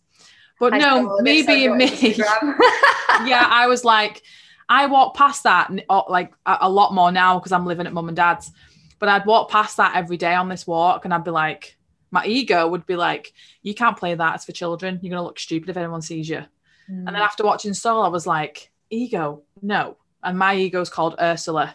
But 0.59 0.75
I 0.75 0.79
no, 0.79 1.19
me 1.21 1.43
being 1.43 1.77
me, 1.77 1.87
yeah, 2.17 3.47
I 3.49 3.67
was 3.69 3.85
like, 3.85 4.23
I 4.69 4.87
walk 4.87 5.17
past 5.17 5.45
that 5.45 5.71
like 5.89 6.33
a 6.45 6.69
lot 6.69 6.93
more 6.93 7.13
now 7.13 7.39
because 7.39 7.53
I'm 7.53 7.67
living 7.67 7.87
at 7.87 7.93
mum 7.93 8.09
and 8.09 8.17
dad's. 8.17 8.51
But 8.99 9.09
I'd 9.09 9.27
walk 9.27 9.51
past 9.51 9.79
that 9.79 9.97
every 9.97 10.17
day 10.17 10.35
on 10.35 10.49
this 10.49 10.67
walk, 10.67 11.05
and 11.05 11.15
I'd 11.15 11.25
be 11.25 11.31
like, 11.31 11.77
my 12.13 12.25
ego 12.25 12.69
would 12.69 12.87
be 12.87 12.95
like, 12.95 13.33
you 13.63 13.75
can't 13.75 13.97
play 13.97 14.15
that. 14.15 14.37
It's 14.37 14.45
for 14.45 14.53
children. 14.53 15.01
You're 15.03 15.11
gonna 15.11 15.25
look 15.25 15.41
stupid 15.41 15.69
if 15.69 15.77
anyone 15.77 16.03
sees 16.03 16.29
you. 16.29 16.45
Mm. 16.89 17.07
And 17.07 17.09
then 17.09 17.17
after 17.17 17.45
watching 17.45 17.75
Soul, 17.75 18.03
I 18.03 18.09
was 18.09 18.27
like, 18.27 18.71
ego, 18.91 19.43
no. 19.61 19.97
And 20.23 20.39
my 20.39 20.55
ego's 20.55 20.91
called 20.91 21.17
Ursula 21.21 21.75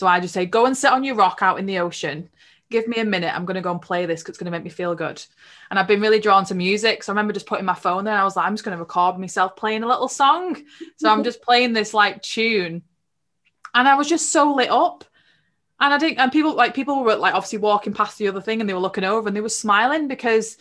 so 0.00 0.06
I 0.06 0.18
just 0.20 0.34
say, 0.34 0.46
go 0.46 0.64
and 0.64 0.74
sit 0.76 0.92
on 0.92 1.04
your 1.04 1.14
rock 1.14 1.40
out 1.42 1.58
in 1.58 1.66
the 1.66 1.80
ocean. 1.80 2.30
Give 2.70 2.88
me 2.88 2.98
a 3.00 3.04
minute. 3.04 3.34
I'm 3.34 3.44
going 3.44 3.56
to 3.56 3.60
go 3.60 3.70
and 3.70 3.82
play 3.82 4.06
this 4.06 4.22
because 4.22 4.30
it's 4.30 4.38
going 4.38 4.50
to 4.50 4.56
make 4.56 4.64
me 4.64 4.70
feel 4.70 4.94
good. 4.94 5.22
And 5.68 5.78
I've 5.78 5.88
been 5.88 6.00
really 6.00 6.20
drawn 6.20 6.46
to 6.46 6.54
music. 6.54 7.02
So 7.02 7.12
I 7.12 7.14
remember 7.14 7.34
just 7.34 7.46
putting 7.46 7.66
my 7.66 7.74
phone 7.74 8.04
there. 8.04 8.14
I 8.14 8.24
was 8.24 8.34
like, 8.34 8.46
I'm 8.46 8.54
just 8.54 8.64
going 8.64 8.76
to 8.76 8.82
record 8.82 9.18
myself 9.18 9.56
playing 9.56 9.82
a 9.82 9.86
little 9.88 10.08
song. 10.08 10.56
So 10.96 11.10
I'm 11.10 11.22
just 11.24 11.42
playing 11.42 11.74
this 11.74 11.92
like 11.92 12.22
tune. 12.22 12.82
And 13.74 13.86
I 13.86 13.96
was 13.96 14.08
just 14.08 14.32
so 14.32 14.54
lit 14.54 14.70
up. 14.70 15.04
And 15.80 15.94
I 15.94 15.98
think, 15.98 16.18
and 16.18 16.30
people 16.30 16.54
like 16.54 16.74
people 16.74 17.02
were 17.02 17.16
like 17.16 17.34
obviously 17.34 17.58
walking 17.58 17.94
past 17.94 18.18
the 18.18 18.28
other 18.28 18.40
thing 18.40 18.60
and 18.60 18.68
they 18.68 18.74
were 18.74 18.80
looking 18.80 19.04
over 19.04 19.28
and 19.28 19.36
they 19.36 19.40
were 19.40 19.48
smiling 19.48 20.08
because 20.08 20.58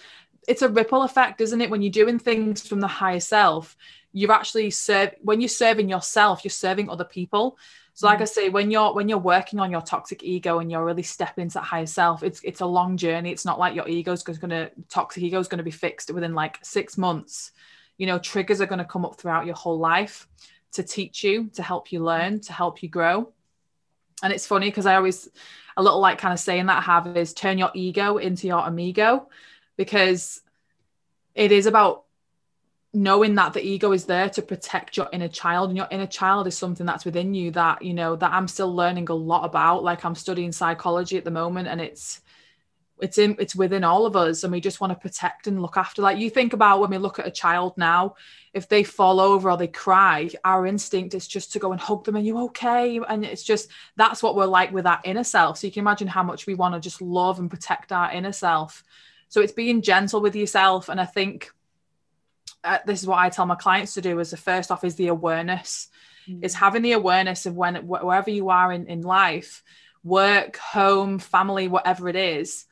it's 0.47 0.61
a 0.61 0.70
ripple 0.70 1.03
effect, 1.03 1.41
isn't 1.41 1.61
it? 1.61 1.70
When 1.70 1.82
you're 1.82 1.91
doing 1.91 2.20
things 2.20 2.65
from 2.65 2.80
the 2.80 2.88
higher 2.88 3.20
self, 3.20 3.76
you're 4.13 4.32
actually 4.32 4.72
serve 4.72 5.13
when 5.22 5.41
you're 5.41 5.49
serving 5.49 5.89
yourself, 5.89 6.43
you're 6.43 6.49
serving 6.51 6.89
other 6.89 7.03
people. 7.03 7.57
So 7.93 8.07
like 8.07 8.22
I 8.22 8.24
mm. 8.24 8.30
say, 8.30 8.49
when 8.49 8.72
you're 8.72 8.93
when 8.93 9.09
you're 9.09 9.17
working 9.17 9.59
on 9.59 9.72
your 9.72 9.82
toxic 9.82 10.24
ego 10.24 10.59
and 10.59 10.72
you're 10.72 10.86
really 10.86 11.03
stepping 11.03 11.41
into 11.41 11.55
that 11.55 11.65
higher 11.65 11.86
self, 11.86 12.24
it's 12.24 12.41
it's 12.43 12.61
a 12.61 12.65
long 12.65 12.95
journey. 12.95 13.32
It's 13.32 13.45
not 13.45 13.59
like 13.59 13.76
your 13.76 13.89
ego's 13.89 14.24
going 14.24 14.49
to 14.51 14.72
toxic 14.88 15.22
ego 15.22 15.38
is 15.38 15.49
going 15.49 15.57
to 15.57 15.63
be 15.65 15.72
fixed 15.72 16.11
within 16.11 16.34
like 16.34 16.59
six 16.63 16.97
months. 16.97 17.51
You 17.97 18.07
know, 18.07 18.17
triggers 18.17 18.61
are 18.61 18.65
going 18.65 18.80
to 18.80 18.86
come 18.86 19.03
up 19.03 19.20
throughout 19.20 19.45
your 19.45 19.55
whole 19.55 19.78
life 19.78 20.30
to 20.72 20.84
teach 20.84 21.26
you, 21.26 21.49
to 21.55 21.61
help 21.61 21.91
you 21.91 22.01
learn, 22.01 22.39
to 22.41 22.53
help 22.53 22.82
you 22.82 22.88
grow. 22.88 23.34
And 24.24 24.34
it's 24.34 24.47
funny 24.47 24.67
because 24.67 24.86
I 24.86 24.95
always 24.95 25.30
a 25.78 25.84
little 25.84 25.99
like 25.99 26.17
kind 26.17 26.34
of 26.34 26.39
saying 26.39 26.65
that 26.65 26.78
I 26.78 26.82
have 26.82 27.15
is 27.15 27.34
turn 27.34 27.57
your 27.57 27.72
ego 27.74 28.17
into 28.17 28.47
your 28.47 28.65
amigo 28.65 29.30
because 29.78 30.41
it 31.36 31.51
is 31.51 31.65
about 31.65 32.03
knowing 32.93 33.36
that 33.36 33.53
the 33.53 33.65
ego 33.65 33.91
is 33.91 34.05
there 34.05 34.30
to 34.30 34.41
protect 34.41 34.97
your 34.97 35.07
inner 35.13 35.28
child 35.28 35.70
and 35.70 35.78
your 35.78 35.88
inner 35.91 36.07
child 36.07 36.47
is 36.47 36.57
something 36.57 36.86
that's 36.86 37.05
within 37.05 37.36
you 37.36 37.51
that 37.51 37.84
you 37.84 37.93
know 37.93 38.15
that 38.15 38.32
i'm 38.34 38.47
still 38.47 38.76
learning 38.76 39.07
a 39.09 39.13
lot 39.13 39.45
about. 39.45 39.84
Like 39.84 40.03
i'm 40.03 40.15
studying 40.15 40.51
psychology 40.51 41.17
at 41.17 41.24
the 41.24 41.32
moment 41.32 41.67
and 41.67 41.80
it's 41.80 42.22
it's 43.02 43.18
in 43.18 43.36
it's 43.39 43.56
within 43.56 43.84
all 43.84 44.06
of 44.06 44.16
us 44.16 44.43
and 44.43 44.52
we 44.52 44.60
just 44.60 44.82
want 44.82 44.91
to 44.91 45.00
protect 45.00 45.47
and 45.47 45.62
look 45.62 45.78
after. 45.78 46.02
Like 46.02 46.18
you 46.18 46.30
think 46.30 46.54
about 46.54 46.80
when 46.80 46.89
we 46.89 46.97
look 46.97 47.20
at 47.20 47.28
a 47.28 47.32
child 47.32 47.78
now 47.78 48.16
if 48.54 48.68
they 48.68 48.84
fall 48.84 49.20
over 49.20 49.52
or 49.52 49.58
they 49.58 49.68
cry 49.68 50.30
our 50.43 50.66
instinct 50.66 51.14
is 51.14 51.28
just 51.28 51.54
to 51.54 51.60
go 51.60 51.72
and 51.72 51.80
hug 51.80 52.04
them 52.04 52.16
and 52.16 52.26
you 52.26 52.39
okay? 52.45 53.00
And 53.08 53.24
it's 53.24 53.43
just 53.43 53.70
that's 53.95 54.24
what 54.24 54.36
we're 54.36 54.45
like 54.45 54.72
with 54.72 54.86
our 54.86 55.00
inner 55.04 55.24
self. 55.24 55.58
So 55.58 55.68
you 55.68 55.74
can 55.74 55.82
imagine 55.82 56.08
how 56.08 56.24
much 56.24 56.47
we 56.47 56.56
want 56.56 56.76
to 56.76 56.80
just 56.80 57.02
love 57.02 57.39
and 57.39 57.50
protect 57.50 57.91
our 57.91 58.12
inner 58.12 58.32
self. 58.34 58.84
So 59.30 59.41
it's 59.41 59.54
being 59.54 59.82
gentle 59.82 60.22
with 60.22 60.36
yourself 60.36 60.89
and 60.89 61.00
i 61.00 61.06
think 61.06 61.52
uh, 62.62 62.80
this 62.86 63.02
is 63.02 63.08
what 63.08 63.20
I 63.20 63.30
tell 63.30 63.45
my 63.45 63.56
clients 63.56 63.93
to 63.93 64.02
do 64.02 64.20
is 64.20 64.32
the 64.32 64.38
first 64.38 64.70
off 64.70 64.84
is 64.84 64.95
the 64.95 65.08
awareness. 65.08 65.88
Mm. 66.30 66.43
is 66.43 66.54
having 66.54 66.82
the 66.82 66.91
awareness 66.91 67.45
of 67.45 67.56
when 67.56 67.76
wherever 67.88 68.30
you 68.30 68.50
are 68.50 68.72
in, 68.72 68.88
in 68.88 69.02
life 69.02 69.64
work 70.04 70.58
home 70.58 71.20
family 71.20 71.68
whatever 71.68 72.10
it 72.10 72.16
is 72.16 72.66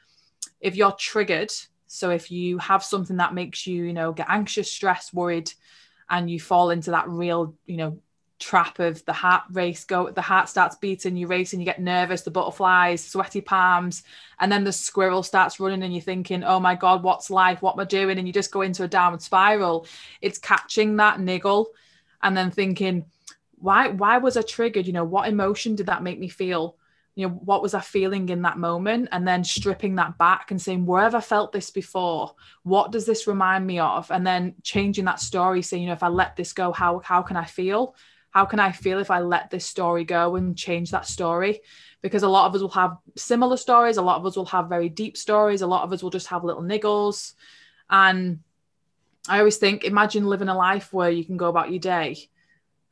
if 0.60 0.76
you're 0.76 0.92
triggered 0.94 1.52
so 1.88 2.10
if 2.10 2.32
you 2.32 2.58
have 2.58 2.84
something 2.84 3.18
that 3.18 3.34
makes 3.34 3.66
you 3.66 3.84
you 3.84 3.94
know 3.94 4.12
get 4.12 4.28
anxious 4.30 4.72
stressed 4.72 5.14
worried 5.14 5.52
and 6.10 6.30
you 6.30 6.40
fall 6.40 6.70
into 6.70 6.92
that 6.92 7.08
real 7.08 7.56
you 7.66 7.78
know 7.78 8.00
trap 8.40 8.78
of 8.78 9.04
the 9.06 9.14
heart 9.14 9.44
race 9.52 9.84
go 9.84 10.12
the 10.12 10.22
heart 10.22 10.48
starts 10.48 10.76
beating 10.76 11.18
you 11.18 11.26
racing 11.26 11.60
you 11.60 11.66
get 11.66 11.82
nervous 11.82 12.22
the 12.22 12.30
butterflies 12.30 13.04
sweaty 13.04 13.42
palms 13.42 14.04
and 14.40 14.52
then 14.52 14.64
the 14.64 14.72
squirrel 14.72 15.24
starts 15.24 15.60
running 15.60 15.82
and 15.82 15.92
you're 15.92 16.02
thinking 16.02 16.44
oh 16.44 16.60
my 16.60 16.76
god 16.76 17.02
what's 17.02 17.30
life? 17.30 17.62
What 17.62 17.74
am 17.74 17.80
i 17.80 17.86
doing? 17.86 18.18
And 18.18 18.28
you 18.28 18.34
just 18.34 18.52
go 18.52 18.62
into 18.62 18.84
a 18.84 18.88
downward 18.88 19.22
spiral. 19.22 19.88
It's 20.22 20.38
catching 20.38 20.98
that 20.98 21.20
niggle 21.20 21.70
and 22.22 22.38
then 22.38 22.52
thinking 22.52 23.06
why 23.60 23.88
why 23.90 24.20
was 24.20 24.38
i 24.38 24.44
triggered? 24.44 24.86
You 24.86 24.94
know 24.94 25.04
what 25.04 25.28
emotion 25.28 25.76
did 25.76 25.88
that 25.88 26.04
make 26.04 26.20
me 26.20 26.28
feel 26.28 26.76
you 27.18 27.28
know 27.28 27.34
what 27.34 27.64
was 27.64 27.74
i 27.74 27.82
feeling 27.82 28.30
in 28.30 28.44
that 28.44 28.60
moment 28.60 29.10
and 29.12 29.28
then 29.28 29.44
stripping 29.44 29.96
that 29.96 30.18
back 30.18 30.52
and 30.52 30.62
saying 30.62 30.86
where 30.86 31.02
have 31.02 31.16
i 31.16 31.20
felt 31.20 31.52
this 31.52 31.72
before 31.72 32.36
what 32.64 32.92
does 32.92 33.06
this 33.06 33.26
remind 33.26 33.66
me 33.66 33.80
of 33.80 34.10
and 34.12 34.26
then 34.26 34.54
changing 34.62 35.06
that 35.06 35.20
story 35.20 35.62
saying 35.62 35.82
you 35.82 35.88
know 35.88 35.94
if 35.94 36.04
i 36.04 36.08
let 36.08 36.36
this 36.36 36.54
go 36.54 36.72
how 36.72 37.00
how 37.00 37.24
can 37.24 37.36
i 37.36 37.46
feel 37.46 37.96
how 38.38 38.46
can 38.46 38.60
I 38.60 38.72
feel 38.72 39.00
if 39.00 39.10
I 39.10 39.22
let 39.22 39.50
this 39.50 39.66
story 39.66 40.04
go 40.04 40.36
and 40.36 40.56
change 40.56 40.92
that 40.92 41.08
story? 41.08 41.62
Because 42.04 42.22
a 42.22 42.28
lot 42.28 42.46
of 42.46 42.54
us 42.54 42.62
will 42.62 42.70
have 42.70 42.98
similar 43.16 43.58
stories, 43.58 43.98
a 43.98 44.04
lot 44.04 44.18
of 44.18 44.26
us 44.28 44.36
will 44.36 44.46
have 44.46 44.70
very 44.70 44.90
deep 44.90 45.18
stories, 45.18 45.64
a 45.64 45.68
lot 45.68 45.84
of 45.84 45.92
us 45.92 46.04
will 46.04 46.12
just 46.12 46.28
have 46.28 46.44
little 46.44 46.62
niggles. 46.62 47.34
And 47.90 48.42
I 49.28 49.40
always 49.40 49.58
think, 49.58 49.86
imagine 49.86 50.28
living 50.28 50.50
a 50.50 50.56
life 50.56 50.94
where 50.94 51.10
you 51.10 51.26
can 51.26 51.38
go 51.38 51.48
about 51.48 51.72
your 51.72 51.80
day 51.80 52.30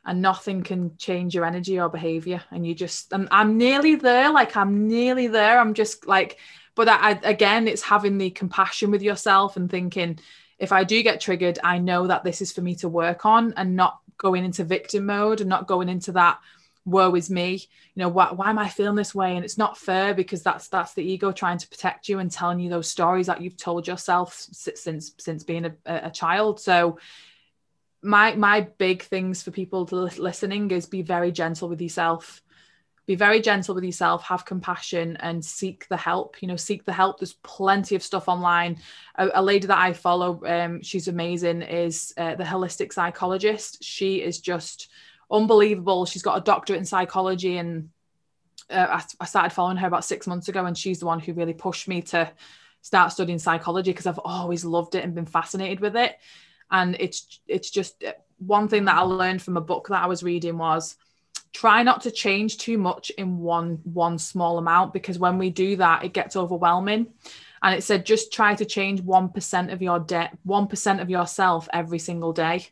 and 0.06 0.22
nothing 0.22 0.62
can 0.62 0.96
change 0.98 1.34
your 1.34 1.46
energy 1.46 1.80
or 1.80 1.90
behavior. 1.90 2.44
And 2.52 2.66
you 2.66 2.76
just, 2.76 3.12
I'm, 3.12 3.58
nearly 3.58 3.96
there, 3.96 4.32
like 4.32 4.56
I'm 4.56 4.88
nearly 4.88 5.28
there. 5.28 5.60
I'm 5.60 5.74
just 5.74 6.08
like, 6.08 6.38
but 6.76 6.88
I, 6.88 7.20
again, 7.24 7.68
it's 7.68 7.82
having 7.82 8.18
the 8.18 8.30
compassion 8.30 8.92
with 8.92 9.02
yourself 9.02 9.58
and 9.58 9.70
thinking, 9.70 10.20
if 10.60 10.72
I 10.72 10.84
do 10.84 11.02
get 11.02 11.22
triggered, 11.22 11.60
I 11.64 11.80
know 11.80 12.08
that 12.08 12.24
this 12.24 12.42
is 12.42 12.52
for 12.52 12.62
me 12.62 12.76
to 12.76 12.90
work 12.90 13.26
on 13.26 13.54
and 13.58 13.76
not 13.76 14.00
going 14.18 14.46
into 14.46 14.64
victim 14.64 15.06
mode 15.08 15.42
and 15.42 15.50
not 15.50 15.68
going 15.68 15.90
into 15.90 16.12
that 16.14 16.40
woe 16.86 17.16
is 17.16 17.32
me 17.32 17.54
you 17.54 18.00
know 18.00 18.08
why, 18.08 18.32
why 18.32 18.50
am 18.50 18.60
i 18.60 18.70
feeling 18.70 18.96
this 18.96 19.16
way 19.16 19.36
and 19.36 19.44
it's 19.44 19.58
not 19.58 19.78
fair 19.78 20.14
because 20.14 20.44
that's 20.44 20.68
that's 20.68 20.94
the 20.94 21.04
ego 21.04 21.32
trying 21.32 21.58
to 21.58 21.68
protect 21.68 22.08
you 22.08 22.20
and 22.20 22.32
telling 22.32 22.60
you 22.60 22.70
those 22.70 22.88
stories 22.88 23.26
that 23.26 23.42
you've 23.42 23.58
told 23.58 23.88
yourself 23.88 24.34
since 24.52 25.12
since 25.18 25.44
being 25.44 25.66
a, 25.66 25.74
a 25.86 26.12
child 26.12 26.60
so 26.60 27.00
my 28.06 28.36
my 28.36 28.62
big 28.62 29.02
things 29.02 29.42
for 29.42 29.52
people 29.52 29.84
listening 29.86 30.70
is 30.72 30.86
be 30.86 31.02
very 31.02 31.32
gentle 31.32 31.68
with 31.68 31.82
yourself. 31.82 32.42
Be 33.08 33.16
very 33.16 33.40
gentle 33.40 33.76
with 33.76 33.84
yourself 33.84 34.24
have 34.24 34.46
compassion 34.46 35.16
and 35.18 35.46
seek 35.46 35.88
the 35.90 35.98
help 35.98 36.42
you 36.42 36.48
know 36.48 36.56
seek 36.56 36.86
the 36.86 36.94
help. 36.94 37.20
There's 37.20 37.34
plenty 37.34 37.96
of 37.96 38.04
stuff 38.04 38.28
online. 38.28 38.78
A, 39.16 39.30
a 39.36 39.44
lady 39.44 39.68
that 39.68 39.78
i 39.78 39.94
follow 39.94 40.42
um, 40.46 40.82
she's 40.82 41.08
amazing 41.08 41.62
is 41.62 42.14
uh, 42.18 42.36
the 42.36 42.44
holistic 42.44 42.94
psychologist. 42.94 43.84
She 43.84 44.22
is 44.22 44.40
just 44.40 44.90
unbelievable. 45.30 46.06
She's 46.06 46.24
got 46.24 46.38
a 46.38 46.44
doctorate 46.44 46.80
in 46.80 46.86
psychology 46.86 47.58
and 47.58 47.90
uh, 48.70 48.88
I, 48.90 49.04
I 49.20 49.26
started 49.26 49.54
following 49.54 49.78
her 49.78 49.88
about 49.88 50.06
six 50.06 50.28
months 50.28 50.48
ago 50.48 50.66
and 50.66 50.78
she's 50.78 51.00
the 51.00 51.06
one 51.06 51.20
who 51.20 51.34
really 51.34 51.54
pushed 51.54 51.88
me 51.88 52.02
to 52.04 52.32
start 52.82 53.12
studying 53.12 53.40
psychology 53.40 53.92
because 53.92 54.06
i've 54.06 54.20
always 54.24 54.64
loved 54.64 54.94
it 54.94 55.04
and 55.04 55.16
been 55.16 55.26
fascinated 55.26 55.80
with 55.80 55.96
it 55.96 56.16
and 56.72 56.96
it's 57.00 57.42
it's 57.48 57.70
just 57.70 58.04
uh, 58.04 58.12
one 58.40 58.68
thing 58.68 58.86
that 58.86 58.98
i 58.98 59.02
learned 59.02 59.42
from 59.42 59.58
a 59.58 59.62
book 59.62 59.88
that 59.88 60.04
i 60.04 60.08
was 60.08 60.24
reading 60.24 60.58
was 60.58 60.96
try 61.56 61.84
not 61.84 62.02
to 62.02 62.12
change 62.12 62.58
too 62.58 62.78
much 62.78 63.12
in 63.12 63.38
one 63.38 63.80
one 63.86 64.20
small 64.20 64.58
amount 64.58 64.92
because 64.92 65.18
when 65.18 65.38
we 65.38 65.50
do 65.50 65.78
that 65.78 66.04
it 66.04 66.12
gets 66.12 66.36
overwhelming. 66.36 67.08
And 67.64 67.74
it 67.74 67.82
said 67.82 68.06
just 68.06 68.34
try 68.34 68.54
to 68.56 68.66
change 68.66 69.02
1% 69.02 69.72
of 69.72 69.82
your 69.82 70.00
debt 70.00 70.38
1% 70.46 71.02
of 71.02 71.10
yourself 71.10 71.70
every 71.72 71.98
single 71.98 72.34
day 72.34 72.68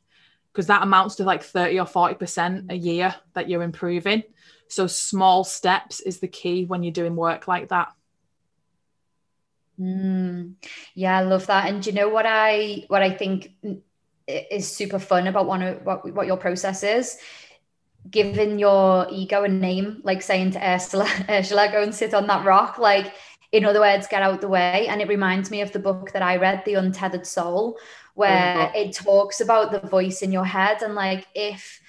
because 0.52 0.68
that 0.68 0.84
amounts 0.84 1.16
to 1.16 1.24
like 1.24 1.44
30 1.44 1.80
or 1.80 1.86
40% 1.86 2.72
a 2.72 2.76
year 2.76 3.16
that 3.34 3.50
you're 3.50 3.64
improving. 3.64 4.24
So 4.68 4.88
small 4.88 5.46
steps 5.46 6.02
is 6.02 6.20
the 6.20 6.28
key 6.28 6.66
when 6.66 6.84
you're 6.84 6.91
doing 6.91 7.16
work 7.16 7.48
like 7.48 7.70
that 7.70 7.94
mm, 9.80 10.53
yeah 10.95 11.17
i 11.17 11.21
love 11.21 11.47
that. 11.47 11.69
And 11.69 11.82
do 11.82 11.89
you 11.89 11.95
know 11.95 12.09
what 12.09 12.26
i 12.28 12.86
what 12.88 13.01
i 13.01 13.11
think 13.11 13.51
is 14.28 14.67
super 14.67 14.99
fun 14.99 15.28
about 15.28 15.47
one 15.47 15.61
of 15.61 15.86
what, 15.86 16.13
what 16.13 16.28
your 16.28 16.38
process 16.38 16.84
is? 16.84 17.17
Giving 18.09 18.59
your 18.59 19.07
ego 19.11 19.43
a 19.43 19.47
name 19.47 20.01
like 20.03 20.21
saying 20.21 20.51
to 20.51 20.74
ursula 20.74 21.09
ursula 21.30 21.69
go 21.71 21.82
and 21.82 21.95
sit 21.95 22.13
on 22.13 22.28
that 22.28 22.45
rock 22.45 22.78
like 22.78 23.13
in 23.53 23.65
other 23.65 23.82
words, 23.82 24.07
get 24.07 24.24
out 24.24 24.41
the 24.41 24.47
way. 24.47 24.88
And 24.89 24.99
it 24.99 25.07
reminds 25.07 25.51
me 25.51 25.61
of 25.61 25.71
the 25.71 25.80
book 25.80 26.11
that 26.11 26.24
I 26.24 26.38
read, 26.38 26.65
The 26.65 26.74
Untethered 26.74 27.28
Soul, 27.28 27.78
where 28.15 28.71
oh, 28.74 28.80
it 28.80 28.93
talks 28.93 29.41
about 29.41 29.71
the 29.71 29.88
voice 29.88 30.24
in 30.24 30.32
your 30.32 30.43
head 30.43 30.82
and 30.82 30.95
like 30.95 31.28
if 31.36 31.80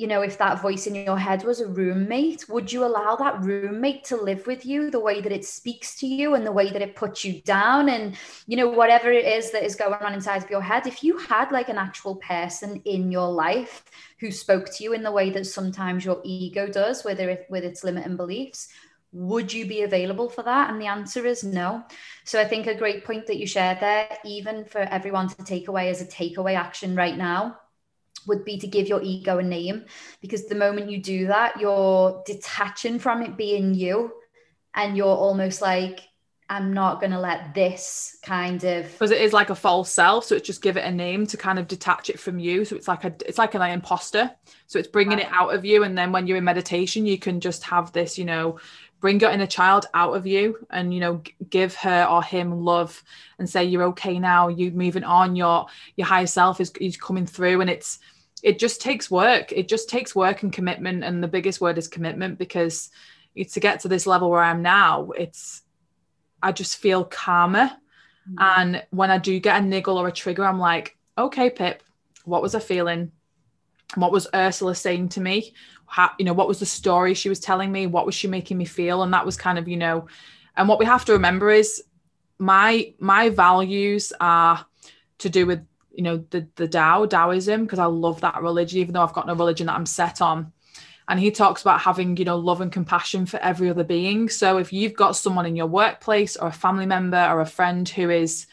you 0.00 0.06
know, 0.06 0.22
if 0.22 0.38
that 0.38 0.62
voice 0.62 0.86
in 0.86 0.94
your 0.94 1.18
head 1.18 1.44
was 1.44 1.60
a 1.60 1.66
roommate, 1.66 2.48
would 2.48 2.72
you 2.72 2.86
allow 2.86 3.16
that 3.16 3.44
roommate 3.44 4.02
to 4.02 4.16
live 4.16 4.46
with 4.46 4.64
you 4.64 4.90
the 4.90 4.98
way 4.98 5.20
that 5.20 5.30
it 5.30 5.44
speaks 5.44 5.94
to 5.96 6.06
you 6.06 6.34
and 6.34 6.46
the 6.46 6.52
way 6.52 6.70
that 6.70 6.80
it 6.80 6.96
puts 6.96 7.22
you 7.22 7.42
down? 7.42 7.90
And, 7.90 8.16
you 8.46 8.56
know, 8.56 8.66
whatever 8.66 9.12
it 9.12 9.26
is 9.26 9.50
that 9.50 9.62
is 9.62 9.76
going 9.76 9.92
on 9.92 10.14
inside 10.14 10.42
of 10.42 10.48
your 10.48 10.62
head, 10.62 10.86
if 10.86 11.04
you 11.04 11.18
had 11.18 11.52
like 11.52 11.68
an 11.68 11.76
actual 11.76 12.16
person 12.16 12.80
in 12.86 13.12
your 13.12 13.30
life 13.30 13.84
who 14.20 14.30
spoke 14.30 14.72
to 14.72 14.84
you 14.84 14.94
in 14.94 15.02
the 15.02 15.12
way 15.12 15.28
that 15.28 15.44
sometimes 15.44 16.02
your 16.02 16.22
ego 16.24 16.66
does, 16.66 17.04
whether 17.04 17.28
it, 17.28 17.46
with 17.50 17.62
its 17.62 17.84
limiting 17.84 18.16
beliefs, 18.16 18.68
would 19.12 19.52
you 19.52 19.66
be 19.66 19.82
available 19.82 20.30
for 20.30 20.42
that? 20.44 20.70
And 20.70 20.80
the 20.80 20.86
answer 20.86 21.26
is 21.26 21.44
no. 21.44 21.84
So 22.24 22.40
I 22.40 22.46
think 22.46 22.66
a 22.66 22.74
great 22.74 23.04
point 23.04 23.26
that 23.26 23.36
you 23.36 23.46
shared 23.46 23.80
there, 23.80 24.08
even 24.24 24.64
for 24.64 24.78
everyone 24.78 25.28
to 25.28 25.44
take 25.44 25.68
away 25.68 25.90
as 25.90 26.00
a 26.00 26.06
takeaway 26.06 26.56
action 26.56 26.96
right 26.96 27.18
now, 27.18 27.58
would 28.26 28.44
be 28.44 28.58
to 28.58 28.66
give 28.66 28.88
your 28.88 29.02
ego 29.02 29.38
a 29.38 29.42
name 29.42 29.84
because 30.20 30.46
the 30.46 30.54
moment 30.54 30.90
you 30.90 31.02
do 31.02 31.26
that, 31.26 31.60
you're 31.60 32.22
detaching 32.26 32.98
from 32.98 33.22
it 33.22 33.36
being 33.36 33.74
you 33.74 34.12
and 34.74 34.96
you're 34.96 35.06
almost 35.06 35.62
like, 35.62 36.00
I'm 36.48 36.72
not 36.72 36.98
going 36.98 37.12
to 37.12 37.20
let 37.20 37.54
this 37.54 38.18
kind 38.24 38.64
of 38.64 38.90
because 38.90 39.12
it 39.12 39.20
is 39.20 39.32
like 39.32 39.50
a 39.50 39.54
false 39.54 39.88
self. 39.88 40.24
So 40.24 40.34
it's 40.34 40.46
just 40.46 40.62
give 40.62 40.76
it 40.76 40.84
a 40.84 40.90
name 40.90 41.24
to 41.28 41.36
kind 41.36 41.60
of 41.60 41.68
detach 41.68 42.10
it 42.10 42.18
from 42.18 42.40
you. 42.40 42.64
So 42.64 42.74
it's 42.74 42.88
like 42.88 43.04
a 43.04 43.14
it's 43.24 43.38
like 43.38 43.54
an 43.54 43.62
imposter. 43.62 44.32
So 44.66 44.80
it's 44.80 44.88
bringing 44.88 45.18
right. 45.18 45.26
it 45.26 45.32
out 45.32 45.54
of 45.54 45.64
you, 45.64 45.84
and 45.84 45.96
then 45.96 46.10
when 46.10 46.26
you're 46.26 46.38
in 46.38 46.44
meditation, 46.44 47.06
you 47.06 47.18
can 47.18 47.38
just 47.38 47.62
have 47.62 47.92
this, 47.92 48.18
you 48.18 48.24
know, 48.24 48.58
bring 49.00 49.18
your 49.18 49.30
inner 49.30 49.46
child 49.46 49.86
out 49.94 50.14
of 50.14 50.26
you 50.26 50.66
and 50.70 50.92
you 50.92 51.00
know 51.00 51.22
give 51.48 51.74
her 51.74 52.04
or 52.04 52.22
him 52.22 52.64
love 52.64 53.02
and 53.38 53.48
say 53.48 53.64
you're 53.64 53.84
okay 53.84 54.18
now 54.18 54.48
you're 54.48 54.72
moving 54.72 55.04
on 55.04 55.34
your 55.34 55.66
your 55.96 56.06
higher 56.06 56.26
self 56.26 56.60
is, 56.60 56.70
is 56.80 56.96
coming 56.96 57.26
through. 57.26 57.60
And 57.60 57.70
it's 57.70 57.98
it 58.42 58.58
just 58.58 58.80
takes 58.80 59.10
work. 59.10 59.52
It 59.52 59.68
just 59.68 59.88
takes 59.88 60.14
work 60.14 60.42
and 60.42 60.52
commitment. 60.52 61.04
And 61.04 61.22
the 61.22 61.28
biggest 61.28 61.60
word 61.60 61.78
is 61.78 61.88
commitment 61.88 62.38
because 62.38 62.90
to 63.52 63.60
get 63.60 63.80
to 63.80 63.88
this 63.88 64.06
level 64.06 64.28
where 64.28 64.42
i'm 64.42 64.60
now 64.60 65.10
it's 65.10 65.62
i 66.42 66.52
just 66.52 66.76
feel 66.76 67.04
calmer. 67.04 67.70
Mm-hmm. 68.28 68.34
and 68.38 68.86
when 68.90 69.10
i 69.10 69.16
do 69.16 69.38
get 69.40 69.62
a 69.62 69.64
niggle 69.64 69.96
or 69.96 70.08
a 70.08 70.12
trigger 70.12 70.44
i'm 70.44 70.58
like 70.58 70.98
okay 71.16 71.48
pip 71.48 71.82
what 72.24 72.42
was 72.42 72.54
i 72.54 72.60
feeling? 72.60 73.12
What 73.94 74.12
was 74.12 74.28
ursula 74.34 74.74
saying 74.74 75.08
to 75.10 75.20
me 75.20 75.54
how, 75.90 76.10
you 76.18 76.24
know, 76.24 76.32
what 76.32 76.48
was 76.48 76.60
the 76.60 76.66
story 76.66 77.14
she 77.14 77.28
was 77.28 77.40
telling 77.40 77.70
me? 77.72 77.86
What 77.86 78.06
was 78.06 78.14
she 78.14 78.28
making 78.28 78.56
me 78.56 78.64
feel? 78.64 79.02
And 79.02 79.12
that 79.12 79.26
was 79.26 79.36
kind 79.36 79.58
of, 79.58 79.68
you 79.68 79.76
know, 79.76 80.06
and 80.56 80.68
what 80.68 80.78
we 80.78 80.84
have 80.86 81.04
to 81.06 81.12
remember 81.12 81.50
is 81.50 81.82
my 82.38 82.94
my 82.98 83.28
values 83.28 84.12
are 84.20 84.64
to 85.18 85.28
do 85.28 85.46
with 85.46 85.64
you 85.92 86.02
know 86.02 86.24
the 86.30 86.48
the 86.56 86.68
Tao 86.68 87.06
Taoism 87.06 87.64
because 87.64 87.78
I 87.78 87.84
love 87.86 88.20
that 88.22 88.42
religion 88.42 88.78
even 88.78 88.94
though 88.94 89.02
I've 89.02 89.12
got 89.12 89.26
no 89.26 89.34
religion 89.34 89.66
that 89.66 89.74
I'm 89.74 89.86
set 89.86 90.22
on 90.22 90.52
and 91.08 91.20
he 91.20 91.30
talks 91.30 91.60
about 91.60 91.80
having 91.80 92.16
you 92.16 92.24
know 92.24 92.38
love 92.38 92.60
and 92.60 92.72
compassion 92.72 93.26
for 93.26 93.38
every 93.38 93.68
other 93.68 93.84
being 93.84 94.28
so 94.28 94.56
if 94.56 94.72
you've 94.72 94.94
got 94.94 95.16
someone 95.16 95.44
in 95.44 95.56
your 95.56 95.66
workplace 95.66 96.36
or 96.36 96.48
a 96.48 96.52
family 96.52 96.86
member 96.86 97.22
or 97.22 97.40
a 97.40 97.46
friend 97.46 97.88
who 97.88 98.08
is 98.08 98.46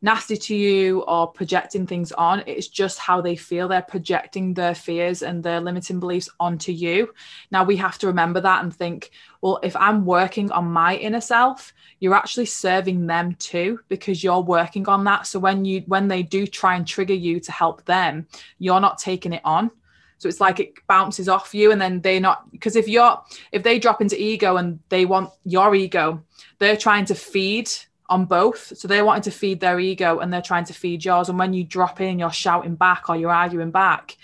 nasty 0.00 0.36
to 0.36 0.54
you 0.54 1.00
or 1.02 1.26
projecting 1.26 1.86
things 1.86 2.12
on. 2.12 2.42
It's 2.46 2.68
just 2.68 2.98
how 2.98 3.20
they 3.20 3.36
feel. 3.36 3.68
They're 3.68 3.82
projecting 3.82 4.54
their 4.54 4.74
fears 4.74 5.22
and 5.22 5.42
their 5.42 5.60
limiting 5.60 5.98
beliefs 5.98 6.28
onto 6.38 6.72
you. 6.72 7.12
Now 7.50 7.64
we 7.64 7.76
have 7.76 7.98
to 7.98 8.06
remember 8.06 8.40
that 8.40 8.62
and 8.62 8.74
think, 8.74 9.10
well, 9.40 9.58
if 9.62 9.74
I'm 9.76 10.04
working 10.04 10.50
on 10.52 10.70
my 10.70 10.96
inner 10.96 11.20
self, 11.20 11.72
you're 12.00 12.14
actually 12.14 12.46
serving 12.46 13.06
them 13.06 13.34
too 13.34 13.80
because 13.88 14.22
you're 14.22 14.40
working 14.40 14.88
on 14.88 15.04
that. 15.04 15.26
So 15.26 15.38
when 15.38 15.64
you 15.64 15.82
when 15.86 16.08
they 16.08 16.22
do 16.22 16.46
try 16.46 16.76
and 16.76 16.86
trigger 16.86 17.14
you 17.14 17.40
to 17.40 17.52
help 17.52 17.84
them, 17.84 18.26
you're 18.58 18.80
not 18.80 18.98
taking 18.98 19.32
it 19.32 19.42
on. 19.44 19.70
So 20.18 20.28
it's 20.28 20.40
like 20.40 20.58
it 20.58 20.74
bounces 20.88 21.28
off 21.28 21.54
you 21.54 21.70
and 21.70 21.80
then 21.80 22.00
they're 22.00 22.20
not 22.20 22.50
because 22.50 22.76
if 22.76 22.88
you're 22.88 23.20
if 23.52 23.62
they 23.62 23.78
drop 23.78 24.00
into 24.00 24.20
ego 24.20 24.56
and 24.56 24.80
they 24.88 25.06
want 25.06 25.30
your 25.44 25.74
ego, 25.74 26.22
they're 26.58 26.76
trying 26.76 27.04
to 27.06 27.14
feed 27.14 27.70
on 28.08 28.24
both. 28.24 28.76
So 28.76 28.88
they're 28.88 29.04
wanting 29.04 29.22
to 29.22 29.30
feed 29.30 29.60
their 29.60 29.78
ego 29.78 30.18
and 30.18 30.32
they're 30.32 30.42
trying 30.42 30.64
to 30.64 30.74
feed 30.74 31.04
yours. 31.04 31.28
And 31.28 31.38
when 31.38 31.52
you 31.52 31.64
drop 31.64 32.00
in, 32.00 32.18
you're 32.18 32.32
shouting 32.32 32.74
back 32.74 33.08
or 33.08 33.16
you're 33.16 33.30
arguing 33.30 33.70
back, 33.70 34.16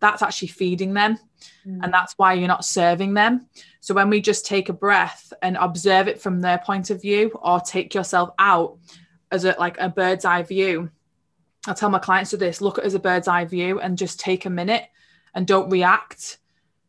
that's 0.00 0.22
actually 0.22 0.48
feeding 0.48 0.94
them. 0.94 1.18
Mm. 1.66 1.80
And 1.82 1.92
that's 1.92 2.14
why 2.16 2.34
you're 2.34 2.48
not 2.48 2.64
serving 2.64 3.14
them. 3.14 3.46
So 3.80 3.94
when 3.94 4.10
we 4.10 4.20
just 4.20 4.46
take 4.46 4.68
a 4.68 4.72
breath 4.72 5.32
and 5.40 5.56
observe 5.56 6.08
it 6.08 6.20
from 6.20 6.40
their 6.40 6.58
point 6.58 6.90
of 6.90 7.00
view 7.00 7.30
or 7.42 7.60
take 7.60 7.94
yourself 7.94 8.30
out 8.38 8.78
as 9.30 9.44
a 9.44 9.54
like 9.58 9.78
a 9.78 9.88
bird's 9.88 10.24
eye 10.24 10.42
view, 10.42 10.90
I 11.66 11.74
tell 11.74 11.90
my 11.90 11.98
clients 11.98 12.30
to 12.30 12.36
this 12.36 12.60
look 12.60 12.78
at 12.78 12.84
it 12.84 12.86
as 12.86 12.94
a 12.94 13.00
bird's 13.00 13.28
eye 13.28 13.44
view 13.44 13.80
and 13.80 13.98
just 13.98 14.18
take 14.18 14.46
a 14.46 14.50
minute 14.50 14.84
and 15.34 15.46
don't 15.46 15.70
react. 15.70 16.38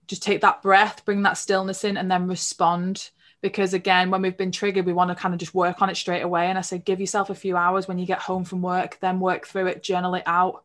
Just 0.07 0.23
take 0.23 0.41
that 0.41 0.63
breath, 0.63 1.05
bring 1.05 1.21
that 1.23 1.37
stillness 1.37 1.83
in, 1.83 1.95
and 1.95 2.09
then 2.09 2.27
respond 2.27 3.11
because 3.41 3.73
again 3.73 4.11
when 4.11 4.21
we've 4.21 4.37
been 4.37 4.51
triggered 4.51 4.85
we 4.85 4.93
want 4.93 5.09
to 5.09 5.15
kind 5.15 5.33
of 5.33 5.39
just 5.39 5.53
work 5.53 5.81
on 5.81 5.89
it 5.89 5.95
straight 5.95 6.21
away. 6.21 6.47
And 6.47 6.57
i 6.57 6.61
say 6.61 6.77
give 6.77 6.99
yourself 6.99 7.29
a 7.29 7.35
few 7.35 7.55
hours 7.57 7.87
when 7.87 7.99
you 7.99 8.05
get 8.05 8.19
home 8.19 8.43
from 8.43 8.61
work 8.61 8.97
then 8.99 9.19
work 9.19 9.47
through 9.47 9.67
it 9.67 9.83
journal 9.83 10.15
it 10.15 10.23
out. 10.25 10.63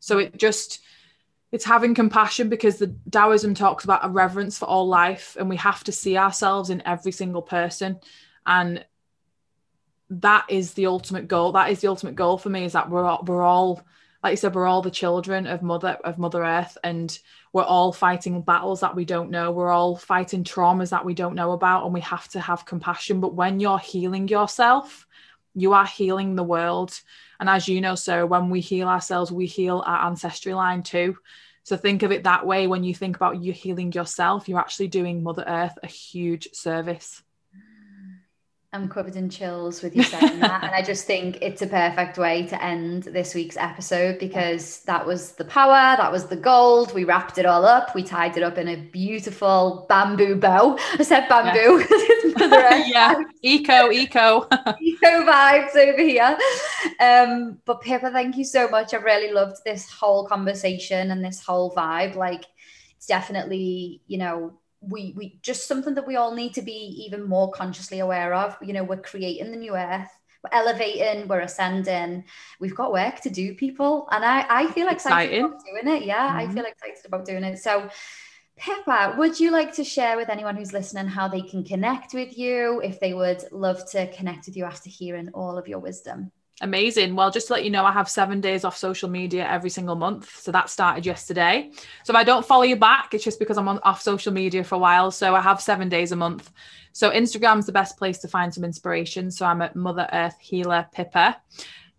So 0.00 0.18
it 0.18 0.36
just 0.36 0.80
it's 1.52 1.64
having 1.64 1.94
compassion 1.94 2.48
because 2.48 2.78
the 2.78 2.94
taoism 3.10 3.54
talks 3.54 3.84
about 3.84 4.04
a 4.04 4.08
reverence 4.08 4.58
for 4.58 4.66
all 4.66 4.88
life 4.88 5.36
and 5.38 5.48
we 5.48 5.56
have 5.56 5.84
to 5.84 5.92
see 5.92 6.16
ourselves 6.16 6.70
in 6.70 6.82
every 6.84 7.12
single 7.12 7.42
person. 7.42 8.00
And 8.44 8.84
that 10.10 10.46
is 10.48 10.74
the 10.74 10.86
ultimate 10.86 11.28
goal. 11.28 11.52
That 11.52 11.70
is 11.70 11.80
the 11.80 11.88
ultimate 11.88 12.14
goal 12.14 12.38
for 12.38 12.48
me 12.48 12.64
is 12.64 12.72
that 12.72 12.90
we're 12.90 13.04
all, 13.04 13.24
we're 13.26 13.42
all 13.42 13.82
like 14.22 14.32
you 14.32 14.36
said 14.36 14.54
we're 14.54 14.66
all 14.66 14.82
the 14.82 14.90
children 14.90 15.46
of 15.46 15.62
mother 15.62 15.98
of 16.04 16.18
mother 16.18 16.44
earth 16.44 16.76
and 16.82 17.18
we're 17.52 17.62
all 17.62 17.92
fighting 17.92 18.42
battles 18.42 18.80
that 18.80 18.94
we 18.94 19.04
don't 19.04 19.30
know. 19.30 19.50
We're 19.50 19.70
all 19.70 19.96
fighting 19.96 20.44
traumas 20.44 20.90
that 20.90 21.04
we 21.04 21.14
don't 21.14 21.34
know 21.34 21.52
about 21.52 21.84
and 21.84 21.94
we 21.94 22.02
have 22.02 22.28
to 22.28 22.40
have 22.40 22.66
compassion. 22.66 23.20
But 23.20 23.34
when 23.34 23.60
you're 23.60 23.78
healing 23.78 24.28
yourself 24.28 25.06
you 25.54 25.72
are 25.72 25.86
healing 25.86 26.34
the 26.34 26.44
world. 26.44 27.00
And 27.40 27.48
as 27.48 27.66
you 27.66 27.80
know 27.80 27.94
so 27.94 28.26
when 28.26 28.50
we 28.50 28.60
heal 28.60 28.88
ourselves 28.88 29.32
we 29.32 29.46
heal 29.46 29.82
our 29.86 30.06
ancestry 30.06 30.54
line 30.54 30.82
too. 30.82 31.16
So 31.62 31.76
think 31.76 32.02
of 32.02 32.12
it 32.12 32.24
that 32.24 32.46
way. 32.46 32.66
When 32.68 32.84
you 32.84 32.94
think 32.94 33.16
about 33.16 33.42
you 33.42 33.52
healing 33.52 33.92
yourself 33.92 34.48
you're 34.48 34.60
actually 34.60 34.88
doing 34.88 35.22
mother 35.22 35.44
earth 35.46 35.78
a 35.82 35.86
huge 35.86 36.48
service 36.52 37.22
I'm 38.76 38.90
covered 38.90 39.16
in 39.16 39.30
chills 39.30 39.80
with 39.80 39.96
you 39.96 40.02
saying 40.02 40.38
that. 40.40 40.62
and 40.62 40.74
I 40.74 40.82
just 40.82 41.06
think 41.06 41.38
it's 41.40 41.62
a 41.62 41.66
perfect 41.66 42.18
way 42.18 42.46
to 42.48 42.62
end 42.62 43.04
this 43.04 43.34
week's 43.34 43.56
episode 43.56 44.18
because 44.18 44.82
that 44.82 45.06
was 45.06 45.32
the 45.32 45.46
power, 45.46 45.96
that 45.96 46.12
was 46.12 46.26
the 46.26 46.36
gold. 46.36 46.92
We 46.92 47.04
wrapped 47.04 47.38
it 47.38 47.46
all 47.46 47.64
up, 47.64 47.94
we 47.94 48.02
tied 48.02 48.36
it 48.36 48.42
up 48.42 48.58
in 48.58 48.68
a 48.68 48.76
beautiful 48.76 49.86
bamboo 49.88 50.36
bow. 50.36 50.78
I 50.98 51.02
said 51.04 51.26
bamboo. 51.26 51.86
Yeah, 52.36 52.84
yeah. 52.86 53.14
eco, 53.40 53.90
eco. 53.90 54.46
eco 54.82 55.24
vibes 55.24 55.74
over 55.74 56.02
here. 56.02 56.36
Um, 57.00 57.56
but 57.64 57.80
Pippa, 57.80 58.10
thank 58.10 58.36
you 58.36 58.44
so 58.44 58.68
much. 58.68 58.92
I've 58.92 59.04
really 59.04 59.32
loved 59.32 59.56
this 59.64 59.90
whole 59.90 60.26
conversation 60.26 61.12
and 61.12 61.24
this 61.24 61.42
whole 61.42 61.74
vibe. 61.74 62.14
Like, 62.14 62.44
it's 62.98 63.06
definitely, 63.06 64.02
you 64.06 64.18
know, 64.18 64.58
we 64.88 65.12
we 65.16 65.38
just 65.42 65.66
something 65.66 65.94
that 65.94 66.06
we 66.06 66.16
all 66.16 66.34
need 66.34 66.54
to 66.54 66.62
be 66.62 67.04
even 67.06 67.22
more 67.22 67.50
consciously 67.50 68.00
aware 68.00 68.34
of 68.34 68.56
you 68.62 68.72
know 68.72 68.84
we're 68.84 68.96
creating 68.96 69.50
the 69.50 69.56
new 69.56 69.74
earth 69.74 70.10
we're 70.44 70.58
elevating 70.58 71.26
we're 71.28 71.40
ascending 71.40 72.24
we've 72.60 72.74
got 72.74 72.92
work 72.92 73.20
to 73.20 73.30
do 73.30 73.54
people 73.54 74.08
and 74.10 74.24
i 74.24 74.46
i 74.48 74.66
feel 74.72 74.88
excited 74.88 75.34
Exciting. 75.34 75.44
about 75.44 75.64
doing 75.64 75.96
it 75.96 76.04
yeah 76.04 76.28
mm-hmm. 76.28 76.50
i 76.50 76.54
feel 76.54 76.64
excited 76.64 77.04
about 77.04 77.24
doing 77.24 77.44
it 77.44 77.58
so 77.58 77.88
Pippa, 78.58 79.16
would 79.18 79.38
you 79.38 79.50
like 79.50 79.74
to 79.74 79.84
share 79.84 80.16
with 80.16 80.30
anyone 80.30 80.56
who's 80.56 80.72
listening 80.72 81.08
how 81.08 81.28
they 81.28 81.42
can 81.42 81.62
connect 81.62 82.14
with 82.14 82.38
you 82.38 82.80
if 82.80 82.98
they 82.98 83.12
would 83.12 83.44
love 83.52 83.86
to 83.90 84.10
connect 84.14 84.46
with 84.46 84.56
you 84.56 84.64
after 84.64 84.88
hearing 84.88 85.28
all 85.34 85.58
of 85.58 85.68
your 85.68 85.78
wisdom? 85.78 86.32
Amazing. 86.62 87.14
Well, 87.14 87.30
just 87.30 87.48
to 87.48 87.52
let 87.52 87.64
you 87.64 87.70
know, 87.70 87.84
I 87.84 87.92
have 87.92 88.08
seven 88.08 88.40
days 88.40 88.64
off 88.64 88.76
social 88.76 89.10
media 89.10 89.46
every 89.46 89.68
single 89.68 89.94
month. 89.94 90.34
So 90.36 90.50
that 90.52 90.70
started 90.70 91.04
yesterday. 91.04 91.70
So 92.02 92.12
if 92.12 92.16
I 92.16 92.24
don't 92.24 92.46
follow 92.46 92.62
you 92.62 92.76
back, 92.76 93.12
it's 93.12 93.24
just 93.24 93.38
because 93.38 93.58
I'm 93.58 93.68
on, 93.68 93.78
off 93.80 94.00
social 94.00 94.32
media 94.32 94.64
for 94.64 94.76
a 94.76 94.78
while. 94.78 95.10
So 95.10 95.34
I 95.34 95.42
have 95.42 95.60
seven 95.60 95.90
days 95.90 96.12
a 96.12 96.16
month. 96.16 96.50
So 96.92 97.10
Instagram's 97.10 97.66
the 97.66 97.72
best 97.72 97.98
place 97.98 98.18
to 98.18 98.28
find 98.28 98.54
some 98.54 98.64
inspiration. 98.64 99.30
So 99.30 99.44
I'm 99.44 99.60
at 99.60 99.76
Mother 99.76 100.08
Earth 100.14 100.38
Healer 100.40 100.86
Pippa. 100.92 101.36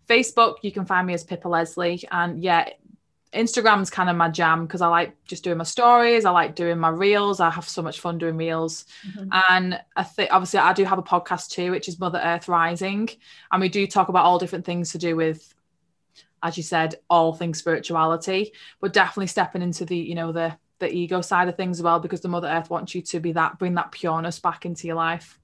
Facebook, 0.08 0.56
you 0.62 0.72
can 0.72 0.84
find 0.84 1.06
me 1.06 1.14
as 1.14 1.22
Pippa 1.22 1.48
Leslie. 1.48 2.02
And 2.10 2.42
yeah, 2.42 2.68
Instagram's 3.32 3.90
kind 3.90 4.08
of 4.08 4.16
my 4.16 4.28
jam 4.28 4.66
because 4.66 4.80
I 4.80 4.88
like 4.88 5.14
just 5.24 5.44
doing 5.44 5.58
my 5.58 5.64
stories. 5.64 6.24
I 6.24 6.30
like 6.30 6.54
doing 6.54 6.78
my 6.78 6.88
reels. 6.88 7.40
I 7.40 7.50
have 7.50 7.68
so 7.68 7.82
much 7.82 8.00
fun 8.00 8.18
doing 8.18 8.36
reels. 8.36 8.86
Mm-hmm. 9.06 9.28
And 9.50 9.80
I 9.96 10.02
think 10.04 10.32
obviously 10.32 10.60
I 10.60 10.72
do 10.72 10.84
have 10.84 10.98
a 10.98 11.02
podcast 11.02 11.50
too, 11.50 11.70
which 11.70 11.88
is 11.88 12.00
Mother 12.00 12.20
Earth 12.22 12.48
Rising. 12.48 13.08
And 13.52 13.60
we 13.60 13.68
do 13.68 13.86
talk 13.86 14.08
about 14.08 14.24
all 14.24 14.38
different 14.38 14.64
things 14.64 14.92
to 14.92 14.98
do 14.98 15.14
with, 15.14 15.54
as 16.42 16.56
you 16.56 16.62
said, 16.62 16.94
all 17.10 17.34
things 17.34 17.58
spirituality, 17.58 18.52
but 18.80 18.92
definitely 18.92 19.26
stepping 19.26 19.62
into 19.62 19.84
the, 19.84 19.96
you 19.96 20.14
know, 20.14 20.32
the 20.32 20.56
the 20.78 20.92
ego 20.92 21.20
side 21.20 21.48
of 21.48 21.56
things 21.56 21.78
as 21.78 21.82
well, 21.82 22.00
because 22.00 22.20
the 22.20 22.28
Mother 22.28 22.48
Earth 22.48 22.70
wants 22.70 22.94
you 22.94 23.02
to 23.02 23.20
be 23.20 23.32
that, 23.32 23.58
bring 23.58 23.74
that 23.74 23.92
pureness 23.92 24.38
back 24.38 24.64
into 24.64 24.86
your 24.86 24.96
life. 24.96 25.38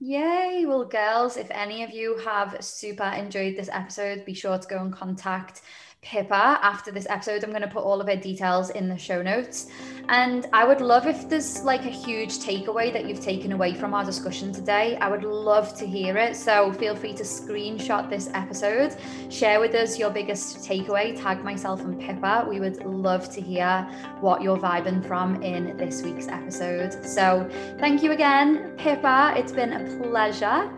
Yay. 0.00 0.64
Well, 0.66 0.84
girls, 0.84 1.36
if 1.36 1.50
any 1.50 1.82
of 1.82 1.90
you 1.90 2.18
have 2.18 2.62
super 2.62 3.04
enjoyed 3.04 3.56
this 3.56 3.70
episode, 3.72 4.24
be 4.24 4.34
sure 4.34 4.58
to 4.58 4.68
go 4.68 4.78
and 4.78 4.92
contact 4.92 5.62
Pippa 6.04 6.58
after 6.62 6.92
this 6.92 7.06
episode. 7.08 7.42
I'm 7.42 7.50
going 7.50 7.62
to 7.62 7.68
put 7.68 7.82
all 7.82 8.00
of 8.00 8.06
her 8.06 8.16
details 8.16 8.70
in 8.70 8.88
the 8.88 8.98
show 8.98 9.22
notes. 9.22 9.68
And 10.08 10.46
I 10.52 10.64
would 10.64 10.82
love 10.82 11.06
if 11.06 11.28
there's 11.28 11.62
like 11.62 11.86
a 11.86 11.90
huge 11.90 12.38
takeaway 12.38 12.92
that 12.92 13.06
you've 13.06 13.22
taken 13.22 13.52
away 13.52 13.74
from 13.74 13.94
our 13.94 14.04
discussion 14.04 14.52
today. 14.52 14.96
I 14.96 15.08
would 15.08 15.24
love 15.24 15.74
to 15.78 15.86
hear 15.86 16.16
it. 16.18 16.36
So 16.36 16.72
feel 16.74 16.94
free 16.94 17.14
to 17.14 17.22
screenshot 17.22 18.10
this 18.10 18.28
episode, 18.34 18.96
share 19.30 19.60
with 19.60 19.74
us 19.74 19.98
your 19.98 20.10
biggest 20.10 20.58
takeaway, 20.58 21.20
tag 21.20 21.42
myself 21.42 21.80
and 21.80 21.98
Pippa. 21.98 22.46
We 22.48 22.60
would 22.60 22.84
love 22.84 23.32
to 23.34 23.40
hear 23.40 23.88
what 24.20 24.42
you're 24.42 24.58
vibing 24.58 25.06
from 25.06 25.42
in 25.42 25.76
this 25.78 26.02
week's 26.02 26.28
episode. 26.28 27.04
So 27.06 27.48
thank 27.78 28.02
you 28.02 28.12
again, 28.12 28.74
Pippa. 28.76 29.34
It's 29.36 29.52
been 29.52 29.72
a 29.72 30.02
pleasure. 30.02 30.70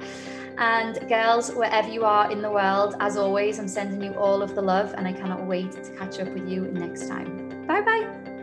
And 0.58 1.08
girls, 1.08 1.52
wherever 1.52 1.88
you 1.88 2.04
are 2.04 2.30
in 2.30 2.40
the 2.40 2.50
world, 2.50 2.94
as 3.00 3.16
always, 3.16 3.58
I'm 3.58 3.68
sending 3.68 4.02
you 4.02 4.18
all 4.18 4.42
of 4.42 4.54
the 4.54 4.62
love 4.62 4.94
and 4.96 5.06
I 5.06 5.12
cannot 5.12 5.44
wait 5.46 5.72
to 5.72 5.90
catch 5.96 6.18
up 6.18 6.28
with 6.28 6.48
you 6.48 6.62
next 6.72 7.08
time. 7.08 7.66
Bye 7.66 7.82
bye. 7.82 8.35